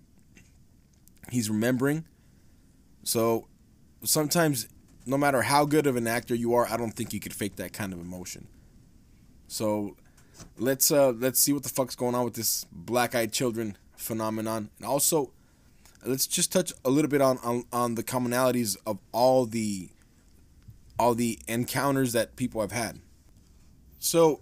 He's 1.30 1.48
remembering. 1.48 2.04
So 3.04 3.48
sometimes, 4.04 4.68
no 5.06 5.16
matter 5.16 5.42
how 5.42 5.64
good 5.64 5.86
of 5.86 5.96
an 5.96 6.06
actor 6.06 6.34
you 6.34 6.54
are, 6.54 6.66
I 6.68 6.76
don't 6.76 6.92
think 6.92 7.12
you 7.12 7.20
could 7.20 7.32
fake 7.32 7.56
that 7.56 7.72
kind 7.72 7.92
of 7.92 8.00
emotion. 8.00 8.48
So 9.48 9.96
let's 10.58 10.90
uh 10.90 11.10
let's 11.10 11.38
see 11.38 11.52
what 11.52 11.62
the 11.62 11.68
fuck's 11.68 11.94
going 11.94 12.14
on 12.14 12.24
with 12.24 12.34
this 12.34 12.66
black-eyed 12.72 13.32
children 13.32 13.76
phenomenon, 13.96 14.70
and 14.78 14.86
also 14.86 15.30
let's 16.04 16.26
just 16.26 16.52
touch 16.52 16.72
a 16.84 16.90
little 16.90 17.10
bit 17.10 17.20
on 17.20 17.38
on, 17.38 17.64
on 17.72 17.94
the 17.94 18.02
commonalities 18.02 18.76
of 18.86 18.98
all 19.12 19.46
the 19.46 19.88
all 20.98 21.14
the 21.14 21.38
encounters 21.48 22.12
that 22.12 22.36
people 22.36 22.60
have 22.60 22.72
had. 22.72 23.00
So, 23.98 24.40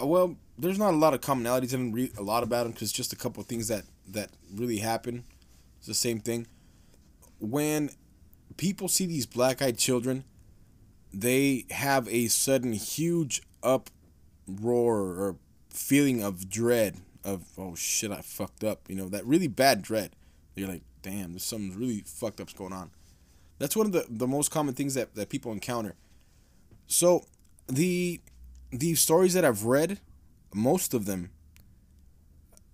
uh, 0.00 0.06
well, 0.06 0.36
there's 0.58 0.78
not 0.78 0.94
a 0.94 0.96
lot 0.96 1.14
of 1.14 1.20
commonalities. 1.20 1.68
I 1.68 1.72
haven't 1.72 1.92
read 1.92 2.16
a 2.16 2.22
lot 2.22 2.42
about 2.42 2.64
them 2.64 2.72
because 2.72 2.92
just 2.92 3.12
a 3.12 3.16
couple 3.16 3.40
of 3.40 3.46
things 3.46 3.68
that 3.68 3.84
that 4.08 4.30
really 4.54 4.78
happen. 4.78 5.24
It's 5.78 5.86
the 5.86 5.94
same 5.94 6.20
thing. 6.20 6.46
When 7.38 7.90
people 8.56 8.88
see 8.88 9.06
these 9.06 9.26
black-eyed 9.26 9.78
children, 9.78 10.24
they 11.12 11.66
have 11.70 12.08
a 12.08 12.28
sudden 12.28 12.72
huge 12.72 13.42
uproar 13.62 14.96
or 14.96 15.36
feeling 15.68 16.22
of 16.22 16.48
dread 16.48 16.98
of 17.24 17.44
oh 17.56 17.74
shit 17.74 18.10
I 18.10 18.20
fucked 18.20 18.64
up 18.64 18.80
you 18.88 18.96
know 18.96 19.08
that 19.08 19.24
really 19.24 19.46
bad 19.46 19.82
dread 19.82 20.14
you're 20.54 20.68
like 20.68 20.82
damn 21.02 21.32
there's 21.32 21.44
something 21.44 21.78
really 21.78 22.02
fucked 22.04 22.40
up's 22.40 22.52
going 22.52 22.72
on 22.72 22.90
that's 23.62 23.76
one 23.76 23.86
of 23.86 23.92
the, 23.92 24.04
the 24.08 24.26
most 24.26 24.50
common 24.50 24.74
things 24.74 24.94
that, 24.94 25.14
that 25.14 25.28
people 25.28 25.52
encounter. 25.52 25.94
So 26.88 27.24
the 27.68 28.20
the 28.72 28.94
stories 28.96 29.34
that 29.34 29.44
I've 29.44 29.64
read, 29.64 30.00
most 30.52 30.94
of 30.94 31.06
them, 31.06 31.30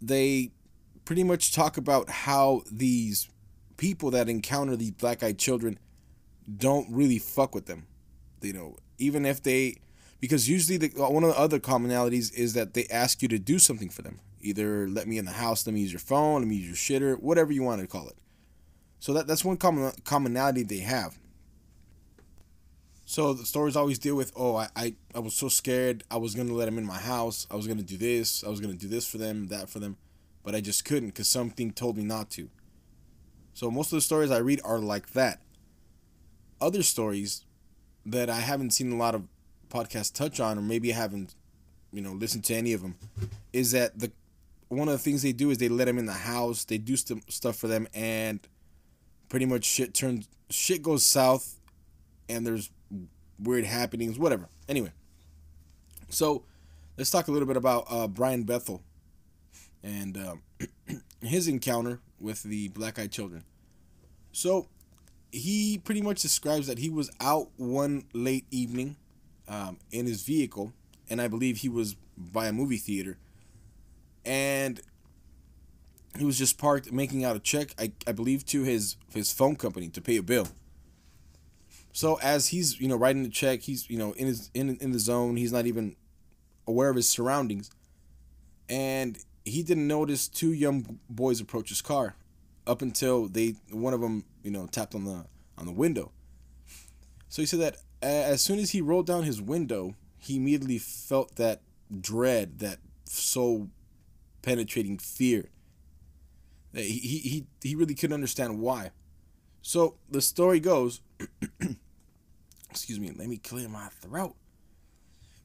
they 0.00 0.52
pretty 1.04 1.24
much 1.24 1.52
talk 1.52 1.76
about 1.76 2.08
how 2.08 2.62
these 2.72 3.28
people 3.76 4.10
that 4.12 4.30
encounter 4.30 4.76
these 4.76 4.92
black 4.92 5.22
eyed 5.22 5.38
children 5.38 5.78
don't 6.56 6.86
really 6.90 7.18
fuck 7.18 7.54
with 7.54 7.66
them. 7.66 7.86
You 8.40 8.54
know, 8.54 8.76
even 8.96 9.26
if 9.26 9.42
they 9.42 9.76
because 10.20 10.48
usually 10.48 10.78
the 10.78 10.88
one 10.96 11.22
of 11.22 11.30
the 11.30 11.38
other 11.38 11.60
commonalities 11.60 12.32
is 12.32 12.54
that 12.54 12.72
they 12.72 12.86
ask 12.86 13.20
you 13.20 13.28
to 13.28 13.38
do 13.38 13.58
something 13.58 13.90
for 13.90 14.00
them. 14.00 14.20
Either 14.40 14.88
let 14.88 15.06
me 15.06 15.18
in 15.18 15.26
the 15.26 15.32
house, 15.32 15.66
let 15.66 15.74
me 15.74 15.80
use 15.80 15.92
your 15.92 16.00
phone, 16.00 16.40
let 16.40 16.48
me 16.48 16.56
use 16.56 16.88
your 16.88 17.00
shitter, 17.00 17.20
whatever 17.20 17.52
you 17.52 17.62
want 17.62 17.82
to 17.82 17.86
call 17.86 18.08
it. 18.08 18.16
So 19.00 19.12
that 19.14 19.26
that's 19.26 19.44
one 19.44 19.56
common 19.56 19.92
commonality 20.04 20.62
they 20.62 20.78
have. 20.78 21.18
So 23.04 23.32
the 23.32 23.46
stories 23.46 23.74
always 23.74 23.98
deal 23.98 24.16
with, 24.16 24.32
oh, 24.36 24.56
I, 24.56 24.68
I, 24.76 24.94
I 25.14 25.20
was 25.20 25.34
so 25.34 25.48
scared. 25.48 26.04
I 26.10 26.18
was 26.18 26.34
gonna 26.34 26.52
let 26.52 26.66
them 26.66 26.76
in 26.76 26.84
my 26.84 26.98
house. 26.98 27.46
I 27.50 27.56
was 27.56 27.66
gonna 27.66 27.82
do 27.82 27.96
this. 27.96 28.44
I 28.44 28.48
was 28.48 28.60
gonna 28.60 28.74
do 28.74 28.88
this 28.88 29.06
for 29.06 29.16
them, 29.16 29.46
that 29.48 29.70
for 29.70 29.78
them, 29.78 29.96
but 30.42 30.54
I 30.54 30.60
just 30.60 30.84
couldn't 30.84 31.10
because 31.10 31.28
something 31.28 31.72
told 31.72 31.96
me 31.96 32.04
not 32.04 32.30
to. 32.32 32.50
So 33.54 33.70
most 33.70 33.92
of 33.92 33.96
the 33.96 34.02
stories 34.02 34.30
I 34.30 34.38
read 34.38 34.60
are 34.62 34.78
like 34.78 35.14
that. 35.14 35.40
Other 36.60 36.82
stories 36.82 37.44
that 38.04 38.28
I 38.28 38.40
haven't 38.40 38.70
seen 38.70 38.92
a 38.92 38.96
lot 38.96 39.14
of 39.14 39.24
podcasts 39.70 40.12
touch 40.12 40.38
on, 40.38 40.58
or 40.58 40.62
maybe 40.62 40.92
I 40.92 40.96
haven't, 40.96 41.34
you 41.92 42.02
know, 42.02 42.12
listened 42.12 42.44
to 42.44 42.54
any 42.54 42.72
of 42.72 42.82
them, 42.82 42.96
is 43.52 43.72
that 43.72 43.98
the 43.98 44.12
one 44.68 44.86
of 44.88 44.92
the 44.92 44.98
things 44.98 45.22
they 45.22 45.32
do 45.32 45.48
is 45.50 45.56
they 45.56 45.70
let 45.70 45.86
them 45.86 45.98
in 45.98 46.04
the 46.04 46.12
house. 46.12 46.64
They 46.64 46.76
do 46.76 46.94
st- 46.96 47.32
stuff 47.32 47.56
for 47.56 47.68
them, 47.68 47.88
and 47.94 48.40
pretty 49.28 49.46
much 49.46 49.64
shit 49.64 49.94
turns 49.94 50.28
shit 50.50 50.82
goes 50.82 51.04
south, 51.04 51.60
and 52.28 52.46
there's 52.46 52.70
weird 53.38 53.64
happenings, 53.64 54.18
whatever. 54.18 54.48
Anyway, 54.68 54.92
so 56.08 56.44
let's 56.96 57.10
talk 57.10 57.28
a 57.28 57.30
little 57.30 57.48
bit 57.48 57.56
about 57.56 57.84
uh, 57.88 58.08
Brian 58.08 58.44
Bethel 58.44 58.82
and 59.82 60.16
uh, 60.16 60.34
his 61.22 61.48
encounter 61.48 62.00
with 62.20 62.42
the 62.42 62.68
black 62.68 62.98
eyed 62.98 63.12
children. 63.12 63.44
So 64.32 64.68
he 65.30 65.78
pretty 65.78 66.02
much 66.02 66.22
describes 66.22 66.66
that 66.66 66.78
he 66.78 66.90
was 66.90 67.10
out 67.20 67.48
one 67.56 68.04
late 68.12 68.46
evening 68.50 68.96
um, 69.48 69.78
in 69.90 70.06
his 70.06 70.22
vehicle, 70.22 70.72
and 71.08 71.20
I 71.20 71.28
believe 71.28 71.58
he 71.58 71.68
was 71.68 71.96
by 72.16 72.46
a 72.46 72.52
movie 72.52 72.76
theater, 72.78 73.18
and 74.24 74.80
he 76.16 76.24
was 76.24 76.38
just 76.38 76.58
parked 76.58 76.92
making 76.92 77.24
out 77.24 77.36
a 77.36 77.40
check, 77.40 77.74
I, 77.78 77.92
I 78.06 78.12
believe, 78.12 78.46
to 78.46 78.62
his 78.62 78.96
his 79.12 79.32
phone 79.32 79.56
company 79.56 79.88
to 79.90 80.00
pay 80.00 80.16
a 80.16 80.22
bill. 80.22 80.48
So 81.92 82.18
as 82.22 82.48
he's 82.48 82.80
you 82.80 82.88
know 82.88 82.96
writing 82.96 83.22
the 83.22 83.28
check, 83.28 83.62
he's 83.62 83.88
you 83.90 83.98
know 83.98 84.12
in 84.12 84.26
his 84.26 84.50
in 84.54 84.76
in 84.76 84.92
the 84.92 84.98
zone. 84.98 85.36
He's 85.36 85.52
not 85.52 85.66
even 85.66 85.96
aware 86.66 86.90
of 86.90 86.96
his 86.96 87.08
surroundings, 87.08 87.70
and 88.68 89.18
he 89.44 89.62
didn't 89.62 89.86
notice 89.86 90.28
two 90.28 90.52
young 90.52 90.98
boys 91.08 91.40
approach 91.40 91.68
his 91.70 91.82
car, 91.82 92.14
up 92.66 92.82
until 92.82 93.28
they 93.28 93.54
one 93.70 93.94
of 93.94 94.00
them 94.00 94.24
you 94.42 94.50
know 94.50 94.66
tapped 94.66 94.94
on 94.94 95.04
the 95.04 95.24
on 95.56 95.66
the 95.66 95.72
window. 95.72 96.12
So 97.28 97.42
he 97.42 97.46
said 97.46 97.60
that 97.60 97.76
as 98.02 98.40
soon 98.40 98.58
as 98.58 98.70
he 98.70 98.80
rolled 98.80 99.06
down 99.06 99.24
his 99.24 99.40
window, 99.40 99.94
he 100.18 100.36
immediately 100.36 100.78
felt 100.78 101.36
that 101.36 101.62
dread, 102.00 102.60
that 102.60 102.78
so 103.04 103.68
penetrating 104.42 104.98
fear. 104.98 105.50
He 106.74 106.98
he 106.98 107.46
he 107.62 107.74
really 107.74 107.94
couldn't 107.94 108.14
understand 108.14 108.58
why. 108.60 108.90
So 109.62 109.96
the 110.10 110.20
story 110.20 110.60
goes 110.60 111.00
excuse 112.70 113.00
me, 113.00 113.12
let 113.16 113.28
me 113.28 113.38
clear 113.38 113.68
my 113.68 113.88
throat. 113.88 114.34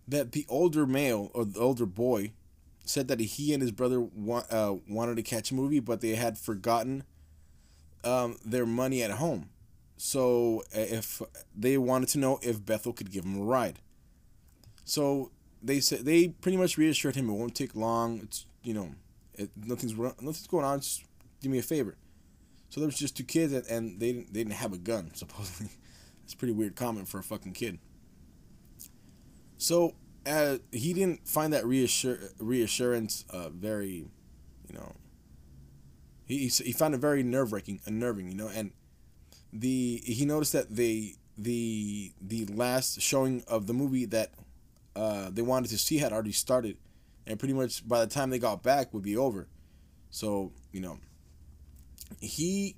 That 0.07 0.33
the 0.33 0.45
older 0.49 0.86
male 0.86 1.31
or 1.33 1.45
the 1.45 1.59
older 1.59 1.86
boy 1.86 2.33
said 2.86 3.07
that 3.07 3.19
he 3.19 3.53
and 3.53 3.62
his 3.62 3.71
brother 3.71 4.01
wa- 4.01 4.43
uh, 4.49 4.75
wanted 4.89 5.15
to 5.15 5.23
catch 5.23 5.51
a 5.51 5.55
movie, 5.55 5.79
but 5.79 6.01
they 6.01 6.15
had 6.15 6.38
forgotten 6.38 7.03
um, 8.03 8.38
their 8.43 8.65
money 8.65 9.01
at 9.01 9.12
home. 9.12 9.49
So 9.95 10.63
uh, 10.75 10.79
if 10.79 11.21
they 11.55 11.77
wanted 11.77 12.09
to 12.09 12.19
know 12.19 12.39
if 12.41 12.65
Bethel 12.65 12.91
could 12.91 13.12
give 13.12 13.23
him 13.23 13.39
a 13.39 13.43
ride, 13.43 13.79
so 14.83 15.31
they 15.62 15.79
said 15.79 16.03
they 16.03 16.27
pretty 16.27 16.57
much 16.57 16.77
reassured 16.77 17.15
him 17.15 17.29
it 17.29 17.33
won't 17.33 17.55
take 17.55 17.73
long. 17.75 18.19
It's 18.21 18.45
you 18.63 18.73
know, 18.73 18.89
it, 19.36 19.49
nothing's 19.55 19.93
nothing's 19.95 20.47
going 20.47 20.65
on. 20.65 20.81
Do 21.43 21.49
me 21.49 21.60
a 21.60 21.63
favor. 21.63 21.95
So 22.69 22.79
there 22.79 22.88
was 22.88 22.97
just 22.97 23.15
two 23.15 23.23
kids, 23.23 23.53
and, 23.53 23.65
and 23.67 23.99
they 23.99 24.13
didn't, 24.13 24.34
they 24.34 24.39
didn't 24.39 24.53
have 24.53 24.73
a 24.73 24.77
gun 24.77 25.12
supposedly. 25.13 25.69
It's 26.23 26.34
pretty 26.34 26.53
weird 26.53 26.75
comment 26.75 27.08
for 27.08 27.19
a 27.19 27.23
fucking 27.23 27.53
kid. 27.53 27.79
So 29.58 29.93
uh, 30.25 30.58
he 30.71 30.93
didn't 30.93 31.27
find 31.27 31.53
that 31.53 31.65
reassure, 31.65 32.17
reassurance 32.39 33.25
uh, 33.29 33.49
very, 33.49 34.06
you 34.67 34.73
know. 34.73 34.93
He, 36.25 36.47
he 36.47 36.71
found 36.71 36.95
it 36.95 36.99
very 36.99 37.21
nerve 37.21 37.51
wracking, 37.51 37.82
unnerving, 37.86 38.29
you 38.29 38.36
know, 38.36 38.47
and 38.47 38.71
the 39.51 40.01
he 40.03 40.25
noticed 40.25 40.53
that 40.53 40.75
they 40.75 41.15
the 41.38 42.12
the 42.21 42.45
last 42.45 43.01
showing 43.01 43.43
of 43.47 43.67
the 43.67 43.73
movie 43.73 44.06
that 44.06 44.32
uh, 44.95 45.29
they 45.32 45.41
wanted 45.41 45.69
to 45.69 45.77
see 45.77 45.97
had 45.97 46.12
already 46.12 46.32
started, 46.32 46.77
and 47.27 47.38
pretty 47.38 47.53
much 47.53 47.88
by 47.88 47.99
the 47.99 48.08
time 48.08 48.29
they 48.29 48.39
got 48.39 48.63
back 48.63 48.93
would 48.93 49.03
be 49.03 49.17
over. 49.17 49.47
So 50.10 50.53
you 50.71 50.82
know, 50.82 50.97
he 52.19 52.76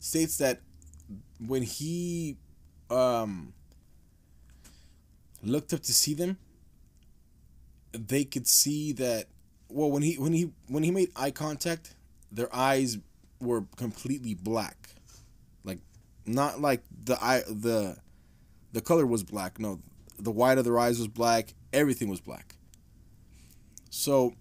states 0.00 0.38
that 0.38 0.60
when 1.46 1.62
he 1.62 2.36
um, 2.90 3.52
looked 5.42 5.72
up 5.72 5.80
to 5.82 5.92
see 5.92 6.14
them, 6.14 6.38
they 7.92 8.24
could 8.24 8.46
see 8.46 8.92
that. 8.92 9.26
Well, 9.68 9.90
when 9.90 10.02
he 10.02 10.14
when 10.18 10.32
he 10.32 10.50
when 10.68 10.82
he 10.82 10.90
made 10.90 11.10
eye 11.14 11.30
contact, 11.30 11.94
their 12.32 12.54
eyes 12.54 12.98
were 13.40 13.64
completely 13.76 14.34
black, 14.34 14.94
like 15.64 15.78
not 16.26 16.60
like 16.60 16.82
the 17.04 17.22
eye 17.22 17.42
the 17.46 17.96
the 18.72 18.80
color 18.80 19.06
was 19.06 19.22
black. 19.22 19.58
No, 19.58 19.80
the 20.18 20.30
white 20.30 20.58
of 20.58 20.64
their 20.64 20.78
eyes 20.78 20.98
was 20.98 21.08
black. 21.08 21.54
Everything 21.72 22.08
was 22.08 22.20
black. 22.20 22.56
So 23.90 24.34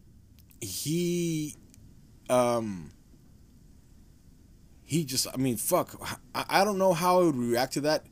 he 0.62 1.56
um 2.30 2.92
he 4.88 5.06
just 5.06 5.28
i 5.32 5.38
mean 5.38 5.56
fuck 5.58 5.96
I, 6.34 6.46
I 6.50 6.64
don't 6.64 6.80
know 6.80 6.94
how 6.94 7.22
i 7.22 7.26
would 7.26 7.36
react 7.36 7.74
to 7.74 7.82
that 7.82 8.04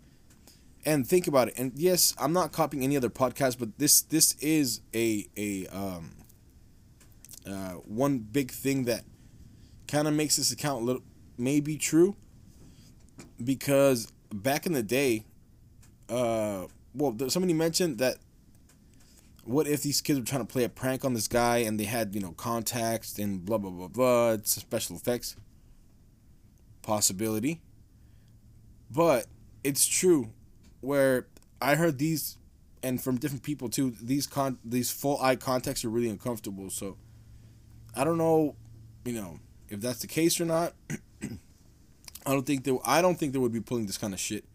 and 0.86 1.08
think 1.08 1.28
about 1.28 1.50
it. 1.50 1.56
And 1.58 1.72
yes, 1.76 2.14
I'm 2.20 2.32
not 2.32 2.52
copying 2.52 2.84
any 2.84 2.96
other 2.96 3.10
podcast, 3.10 3.58
but 3.58 3.78
this 3.78 4.02
this 4.02 4.36
is 4.40 4.82
a 4.94 5.28
a 5.36 5.68
um, 5.68 6.12
uh, 7.46 7.72
one 7.86 8.20
big 8.20 8.52
thing 8.52 8.86
that 8.86 9.04
kind 9.88 10.08
of 10.08 10.14
makes 10.14 10.38
this 10.38 10.52
account 10.52 10.84
little 10.84 11.04
maybe 11.38 11.78
true 11.78 12.16
because 13.44 14.12
back 14.34 14.66
in 14.66 14.74
the 14.74 14.84
day, 14.84 15.26
uh, 16.10 16.66
well, 16.94 17.16
somebody 17.30 17.54
mentioned 17.54 17.98
that 17.98 18.18
what 19.44 19.68
if 19.68 19.84
these 19.84 20.02
kids 20.02 20.20
were 20.20 20.26
trying 20.26 20.46
to 20.46 20.52
play 20.52 20.64
a 20.64 20.70
prank 20.70 21.06
on 21.06 21.14
this 21.14 21.28
guy 21.28 21.58
and 21.58 21.80
they 21.80 21.84
had 21.84 22.14
you 22.16 22.22
know 22.22 22.32
contacts 22.32 23.18
and 23.18 23.44
blah 23.44 23.58
blah 23.58 23.72
blah 23.72 23.88
blah, 23.88 24.38
special 24.44 24.96
effects 24.96 25.36
possibility, 26.86 27.62
but 28.90 29.26
it's 29.64 29.86
true 29.86 30.30
where 30.82 31.28
I 31.62 31.76
heard 31.76 31.98
these, 31.98 32.38
and 32.84 33.02
from 33.02 33.18
different 33.18 33.44
people 33.44 33.70
too. 33.70 33.96
These 34.02 34.28
con 34.28 34.60
these 34.64 34.92
full 34.92 35.20
eye 35.22 35.36
contacts 35.36 35.84
are 35.84 35.90
really 35.90 36.10
uncomfortable. 36.10 36.70
So 36.70 36.98
I 37.96 38.04
don't 38.04 38.18
know, 38.18 38.56
you 39.04 39.14
know, 39.14 39.40
if 39.70 39.82
that's 39.82 40.00
the 40.00 40.08
case 40.08 40.40
or 40.40 40.46
not. 40.46 40.74
I 42.26 42.32
don't 42.32 42.46
think 42.46 42.64
they. 42.64 42.78
I 42.86 43.02
don't 43.02 43.16
think 43.16 43.34
they 43.34 43.40
would 43.40 43.54
be 43.54 43.62
pulling 43.62 43.88
this 43.88 43.98
kind 43.98 44.14
of 44.14 44.20
shit. 44.20 44.46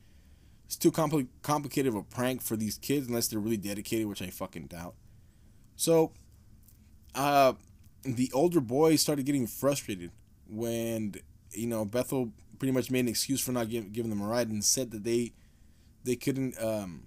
It's 0.66 0.77
too 0.77 0.93
compli- 0.93 1.29
complicated 1.43 1.93
of 1.93 1.97
a 1.97 2.03
prank 2.03 2.43
for 2.43 2.57
these 2.57 2.79
kids 2.79 3.09
unless 3.09 3.29
they're 3.29 3.40
really 3.40 3.57
dedicated, 3.57 4.07
which 4.07 4.23
I 4.23 4.31
fucking 4.31 4.66
doubt. 4.66 4.95
So, 5.77 6.12
uh, 7.14 7.55
the 8.05 8.31
older 8.33 8.61
boy 8.61 8.97
started 8.97 9.27
getting 9.27 9.47
frustrated 9.47 10.12
when 10.49 11.14
you 11.52 11.66
know 11.66 11.84
Bethel 11.84 12.32
pretty 12.58 12.72
much 12.72 12.90
made 12.90 13.00
an 13.00 13.08
excuse 13.08 13.40
for 13.40 13.52
not 13.52 13.68
give, 13.68 13.92
giving 13.92 14.10
them 14.10 14.20
a 14.20 14.26
ride 14.26 14.48
and 14.48 14.64
said 14.64 14.90
that 14.90 15.04
they 15.04 15.32
they 16.04 16.16
couldn't 16.16 16.60
um, 16.62 17.06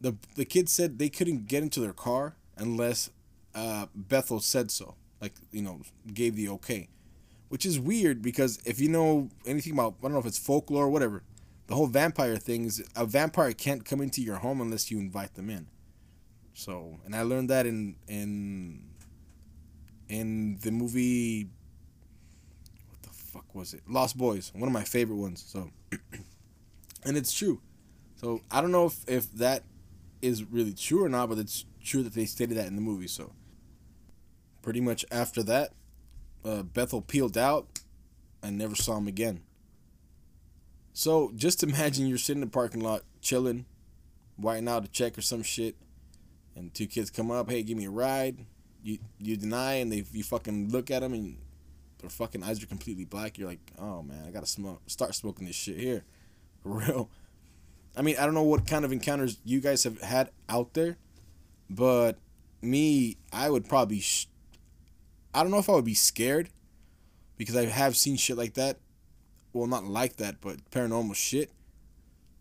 the 0.00 0.16
the 0.34 0.44
kids 0.44 0.72
said 0.72 0.98
they 0.98 1.08
couldn't 1.08 1.46
get 1.46 1.62
into 1.62 1.80
their 1.80 1.92
car 1.92 2.36
unless 2.56 3.10
uh, 3.54 3.86
Bethel 3.94 4.40
said 4.40 4.70
so, 4.70 4.94
like 5.20 5.34
you 5.50 5.62
know, 5.62 5.80
gave 6.12 6.36
the 6.36 6.48
okay, 6.50 6.88
which 7.48 7.64
is 7.64 7.80
weird 7.80 8.22
because 8.22 8.60
if 8.64 8.80
you 8.80 8.88
know 8.88 9.30
anything 9.46 9.72
about 9.72 9.94
I 10.00 10.02
don't 10.02 10.12
know 10.12 10.18
if 10.18 10.26
it's 10.26 10.38
folklore 10.38 10.84
or 10.84 10.90
whatever, 10.90 11.22
the 11.66 11.74
whole 11.74 11.86
vampire 11.86 12.36
thing 12.36 12.66
is 12.66 12.82
a 12.94 13.06
vampire 13.06 13.52
can't 13.52 13.84
come 13.84 14.00
into 14.00 14.22
your 14.22 14.36
home 14.36 14.60
unless 14.60 14.90
you 14.90 14.98
invite 14.98 15.34
them 15.34 15.50
in. 15.50 15.66
So, 16.54 17.00
and 17.04 17.14
I 17.14 17.22
learned 17.22 17.50
that 17.50 17.66
in 17.66 17.96
in 18.08 18.82
in 20.08 20.58
the 20.62 20.70
movie 20.70 21.48
was 23.56 23.74
it? 23.74 23.82
Lost 23.88 24.16
Boys, 24.16 24.52
one 24.54 24.68
of 24.68 24.72
my 24.72 24.84
favorite 24.84 25.16
ones. 25.16 25.44
So, 25.46 25.70
and 27.04 27.16
it's 27.16 27.32
true. 27.32 27.60
So 28.16 28.40
I 28.50 28.60
don't 28.60 28.72
know 28.72 28.86
if, 28.86 29.08
if 29.08 29.32
that 29.34 29.64
is 30.22 30.44
really 30.44 30.72
true 30.72 31.04
or 31.04 31.08
not, 31.08 31.28
but 31.28 31.38
it's 31.38 31.64
true 31.82 32.02
that 32.02 32.14
they 32.14 32.24
stated 32.24 32.56
that 32.56 32.66
in 32.66 32.76
the 32.76 32.82
movie. 32.82 33.08
So 33.08 33.32
pretty 34.62 34.80
much 34.80 35.04
after 35.10 35.42
that, 35.44 35.72
uh, 36.44 36.62
Bethel 36.62 37.02
peeled 37.02 37.36
out. 37.36 37.80
I 38.42 38.50
never 38.50 38.74
saw 38.74 38.96
him 38.98 39.08
again. 39.08 39.42
So 40.92 41.32
just 41.34 41.62
imagine 41.62 42.06
you're 42.06 42.18
sitting 42.18 42.42
in 42.42 42.48
the 42.48 42.52
parking 42.52 42.80
lot 42.80 43.02
chilling, 43.20 43.66
writing 44.38 44.68
out 44.68 44.84
a 44.84 44.88
check 44.88 45.18
or 45.18 45.22
some 45.22 45.42
shit, 45.42 45.76
and 46.54 46.72
two 46.72 46.86
kids 46.86 47.10
come 47.10 47.30
up, 47.30 47.50
hey, 47.50 47.62
give 47.62 47.76
me 47.76 47.86
a 47.86 47.90
ride. 47.90 48.46
You 48.82 48.98
you 49.18 49.36
deny, 49.36 49.74
and 49.74 49.90
they 49.90 50.04
you 50.12 50.22
fucking 50.22 50.70
look 50.70 50.90
at 50.90 51.00
them, 51.00 51.12
and 51.12 51.38
their 51.98 52.10
fucking 52.10 52.42
eyes 52.42 52.62
are 52.62 52.66
completely 52.66 53.04
black. 53.04 53.38
You're 53.38 53.48
like, 53.48 53.72
oh 53.78 54.02
man, 54.02 54.24
I 54.26 54.30
gotta 54.30 54.46
smoke, 54.46 54.82
start 54.86 55.14
smoking 55.14 55.46
this 55.46 55.56
shit 55.56 55.78
here, 55.78 56.04
for 56.62 56.78
real. 56.78 57.10
I 57.96 58.02
mean, 58.02 58.16
I 58.18 58.24
don't 58.24 58.34
know 58.34 58.42
what 58.42 58.66
kind 58.66 58.84
of 58.84 58.92
encounters 58.92 59.38
you 59.44 59.60
guys 59.60 59.84
have 59.84 60.00
had 60.02 60.30
out 60.48 60.74
there, 60.74 60.98
but 61.70 62.18
me, 62.60 63.16
I 63.32 63.50
would 63.50 63.68
probably. 63.68 64.00
Sh- 64.00 64.28
I 65.34 65.42
don't 65.42 65.50
know 65.50 65.58
if 65.58 65.68
I 65.68 65.72
would 65.72 65.84
be 65.84 65.94
scared 65.94 66.50
because 67.36 67.56
I 67.56 67.66
have 67.66 67.96
seen 67.96 68.16
shit 68.16 68.36
like 68.36 68.54
that. 68.54 68.78
Well, 69.52 69.66
not 69.66 69.84
like 69.84 70.16
that, 70.16 70.40
but 70.40 70.70
paranormal 70.70 71.14
shit. 71.14 71.50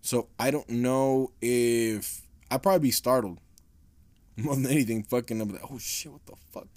So 0.02 0.28
I 0.40 0.52
don't 0.52 0.70
know 0.70 1.32
if 1.42 2.22
I'd 2.52 2.62
probably 2.62 2.80
be 2.80 2.92
startled 2.92 3.40
more 4.38 4.56
than 4.56 4.68
anything. 4.68 5.04
Fucking, 5.04 5.40
I'm 5.40 5.52
like, 5.52 5.62
oh 5.70 5.78
shit, 5.78 6.12
what 6.12 6.26
the 6.26 6.36
fuck? 6.52 6.68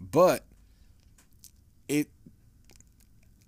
But 0.00 0.44
it, 1.88 2.08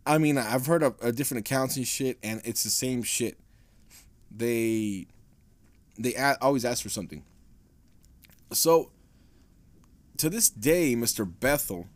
I 0.06 0.18
mean, 0.18 0.38
I've 0.38 0.66
heard 0.66 0.82
of, 0.82 0.98
different 1.14 1.46
accounts 1.46 1.76
and 1.76 1.86
shit, 1.86 2.18
and 2.22 2.40
it's 2.44 2.62
the 2.62 2.70
same 2.70 3.02
shit. 3.02 3.38
They, 4.30 5.06
they 5.98 6.14
a- 6.14 6.38
always 6.40 6.64
ask 6.64 6.82
for 6.82 6.88
something. 6.88 7.24
So, 8.52 8.90
to 10.18 10.30
this 10.30 10.48
day, 10.48 10.94
Mr. 10.94 11.28
Bethel, 11.28 11.88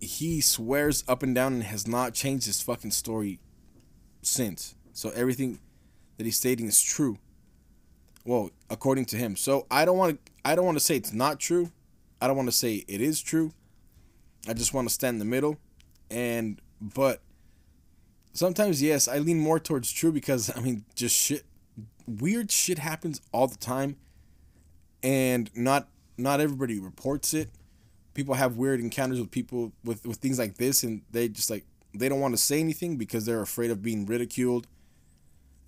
he 0.00 0.40
swears 0.40 1.04
up 1.06 1.22
and 1.22 1.34
down 1.34 1.54
and 1.54 1.62
has 1.64 1.86
not 1.86 2.14
changed 2.14 2.46
his 2.46 2.62
fucking 2.62 2.90
story 2.90 3.38
since. 4.22 4.74
So 4.92 5.10
everything 5.10 5.60
that 6.16 6.24
he's 6.24 6.36
stating 6.36 6.66
is 6.66 6.80
true. 6.80 7.18
Well, 8.24 8.50
according 8.68 9.06
to 9.06 9.16
him. 9.16 9.36
So 9.36 9.66
I 9.70 9.84
don't 9.84 9.96
want 9.96 10.24
to 10.24 10.32
I 10.44 10.54
don't 10.54 10.64
want 10.64 10.78
to 10.78 10.84
say 10.84 10.96
it's 10.96 11.12
not 11.12 11.38
true. 11.38 11.70
I 12.20 12.26
don't 12.26 12.36
want 12.36 12.48
to 12.48 12.56
say 12.56 12.84
it 12.86 13.00
is 13.00 13.20
true. 13.20 13.52
I 14.48 14.54
just 14.54 14.72
want 14.72 14.88
to 14.88 14.94
stand 14.94 15.16
in 15.16 15.18
the 15.18 15.24
middle. 15.24 15.58
And 16.10 16.60
but 16.80 17.20
sometimes 18.32 18.82
yes, 18.82 19.08
I 19.08 19.18
lean 19.18 19.38
more 19.38 19.60
towards 19.60 19.92
true 19.92 20.12
because 20.12 20.54
I 20.56 20.60
mean 20.60 20.84
just 20.94 21.16
shit 21.16 21.44
weird 22.06 22.50
shit 22.50 22.78
happens 22.78 23.20
all 23.32 23.46
the 23.46 23.56
time 23.56 23.96
and 25.02 25.50
not 25.54 25.88
not 26.18 26.40
everybody 26.40 26.78
reports 26.78 27.34
it. 27.34 27.50
People 28.14 28.34
have 28.34 28.56
weird 28.56 28.80
encounters 28.80 29.20
with 29.20 29.30
people 29.30 29.72
with 29.84 30.04
with 30.06 30.18
things 30.18 30.38
like 30.38 30.56
this 30.56 30.82
and 30.82 31.02
they 31.10 31.28
just 31.28 31.50
like 31.50 31.64
they 31.94 32.08
don't 32.08 32.20
want 32.20 32.34
to 32.34 32.40
say 32.40 32.60
anything 32.60 32.96
because 32.96 33.24
they're 33.26 33.40
afraid 33.40 33.70
of 33.70 33.82
being 33.82 34.06
ridiculed. 34.06 34.66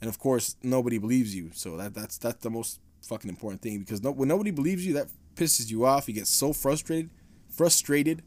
And 0.01 0.09
of 0.09 0.19
course, 0.19 0.57
nobody 0.63 0.99
believes 0.99 1.35
you. 1.35 1.51
So 1.55 1.77
that 1.77 1.95
that's 1.95 2.19
that's 2.19 2.43
the 2.43 2.51
most 2.51 2.81
fucking 3.03 3.29
important 3.29 3.63
thing 3.63 3.81
because 3.81 4.03
no, 4.03 4.11
when 4.11 4.29
nobody 4.29 4.51
believes 4.51 4.87
you, 4.87 4.95
that 4.95 5.09
pisses 5.37 5.71
you 5.71 5.85
off. 5.85 6.09
You 6.09 6.15
get 6.15 6.27
so 6.27 6.53
frustrated, 6.53 7.11
frustrated, 7.49 8.23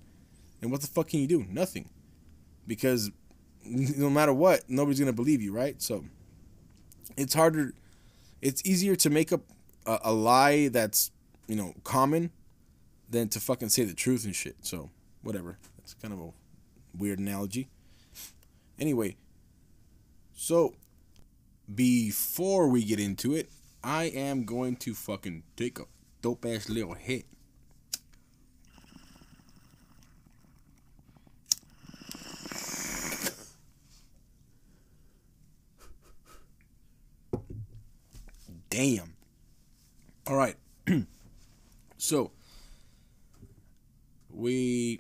and 0.61 0.71
what 0.71 0.81
the 0.81 0.87
fuck 0.87 1.09
can 1.09 1.19
you 1.19 1.27
do? 1.27 1.45
Nothing, 1.49 1.89
because 2.67 3.11
no 3.65 4.09
matter 4.09 4.33
what, 4.33 4.69
nobody's 4.69 4.99
gonna 4.99 5.13
believe 5.13 5.41
you, 5.41 5.51
right? 5.51 5.81
So 5.81 6.05
it's 7.17 7.33
harder. 7.33 7.73
It's 8.41 8.61
easier 8.65 8.95
to 8.97 9.09
make 9.09 9.31
up 9.31 9.41
a, 9.85 9.99
a 10.05 10.13
lie 10.13 10.67
that's 10.69 11.11
you 11.47 11.55
know 11.55 11.73
common 11.83 12.31
than 13.09 13.29
to 13.29 13.39
fucking 13.39 13.69
say 13.69 13.83
the 13.83 13.93
truth 13.93 14.25
and 14.25 14.35
shit. 14.35 14.57
So 14.61 14.89
whatever. 15.21 15.57
That's 15.77 15.93
kind 15.93 16.13
of 16.13 16.19
a 16.19 16.29
weird 16.97 17.19
analogy. 17.19 17.69
Anyway, 18.79 19.15
so 20.33 20.73
before 21.73 22.67
we 22.67 22.83
get 22.83 22.99
into 22.99 23.33
it, 23.33 23.49
I 23.83 24.05
am 24.05 24.45
going 24.45 24.75
to 24.77 24.93
fucking 24.93 25.43
take 25.55 25.79
a 25.79 25.85
dope 26.21 26.45
ass 26.45 26.69
little 26.69 26.93
hit. 26.93 27.25
Damn. 38.75 39.13
All 40.27 40.35
right. 40.35 40.57
so 41.97 42.31
we 44.29 44.99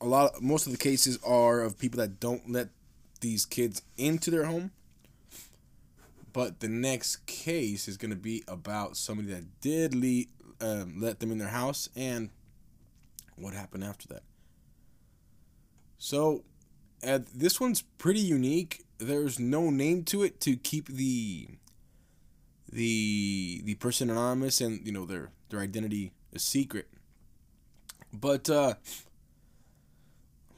a 0.00 0.06
lot 0.06 0.42
most 0.42 0.66
of 0.66 0.72
the 0.72 0.78
cases 0.78 1.20
are 1.24 1.60
of 1.60 1.78
people 1.78 1.98
that 1.98 2.18
don't 2.18 2.50
let 2.50 2.70
these 3.20 3.46
kids 3.46 3.82
into 3.96 4.28
their 4.28 4.46
home. 4.46 4.72
But 6.32 6.58
the 6.58 6.68
next 6.68 7.26
case 7.26 7.86
is 7.86 7.96
going 7.96 8.10
to 8.10 8.16
be 8.16 8.42
about 8.48 8.96
somebody 8.96 9.28
that 9.28 9.60
did 9.60 9.94
le- 9.94 10.24
um, 10.60 11.00
let 11.00 11.20
them 11.20 11.30
in 11.30 11.38
their 11.38 11.46
house 11.46 11.88
and 11.94 12.30
what 13.36 13.54
happened 13.54 13.84
after 13.84 14.08
that. 14.08 14.24
So, 15.96 16.42
uh, 17.06 17.20
this 17.32 17.60
one's 17.60 17.82
pretty 17.82 18.18
unique. 18.18 18.84
There's 19.02 19.38
no 19.38 19.70
name 19.70 20.04
to 20.04 20.22
it 20.22 20.40
to 20.42 20.56
keep 20.56 20.88
the 20.88 21.48
the 22.70 23.60
the 23.64 23.74
person 23.74 24.10
anonymous 24.10 24.60
and 24.60 24.84
you 24.86 24.92
know 24.92 25.04
their 25.04 25.30
their 25.50 25.60
identity 25.60 26.12
a 26.34 26.38
secret. 26.38 26.88
But 28.12 28.48
uh, 28.48 28.74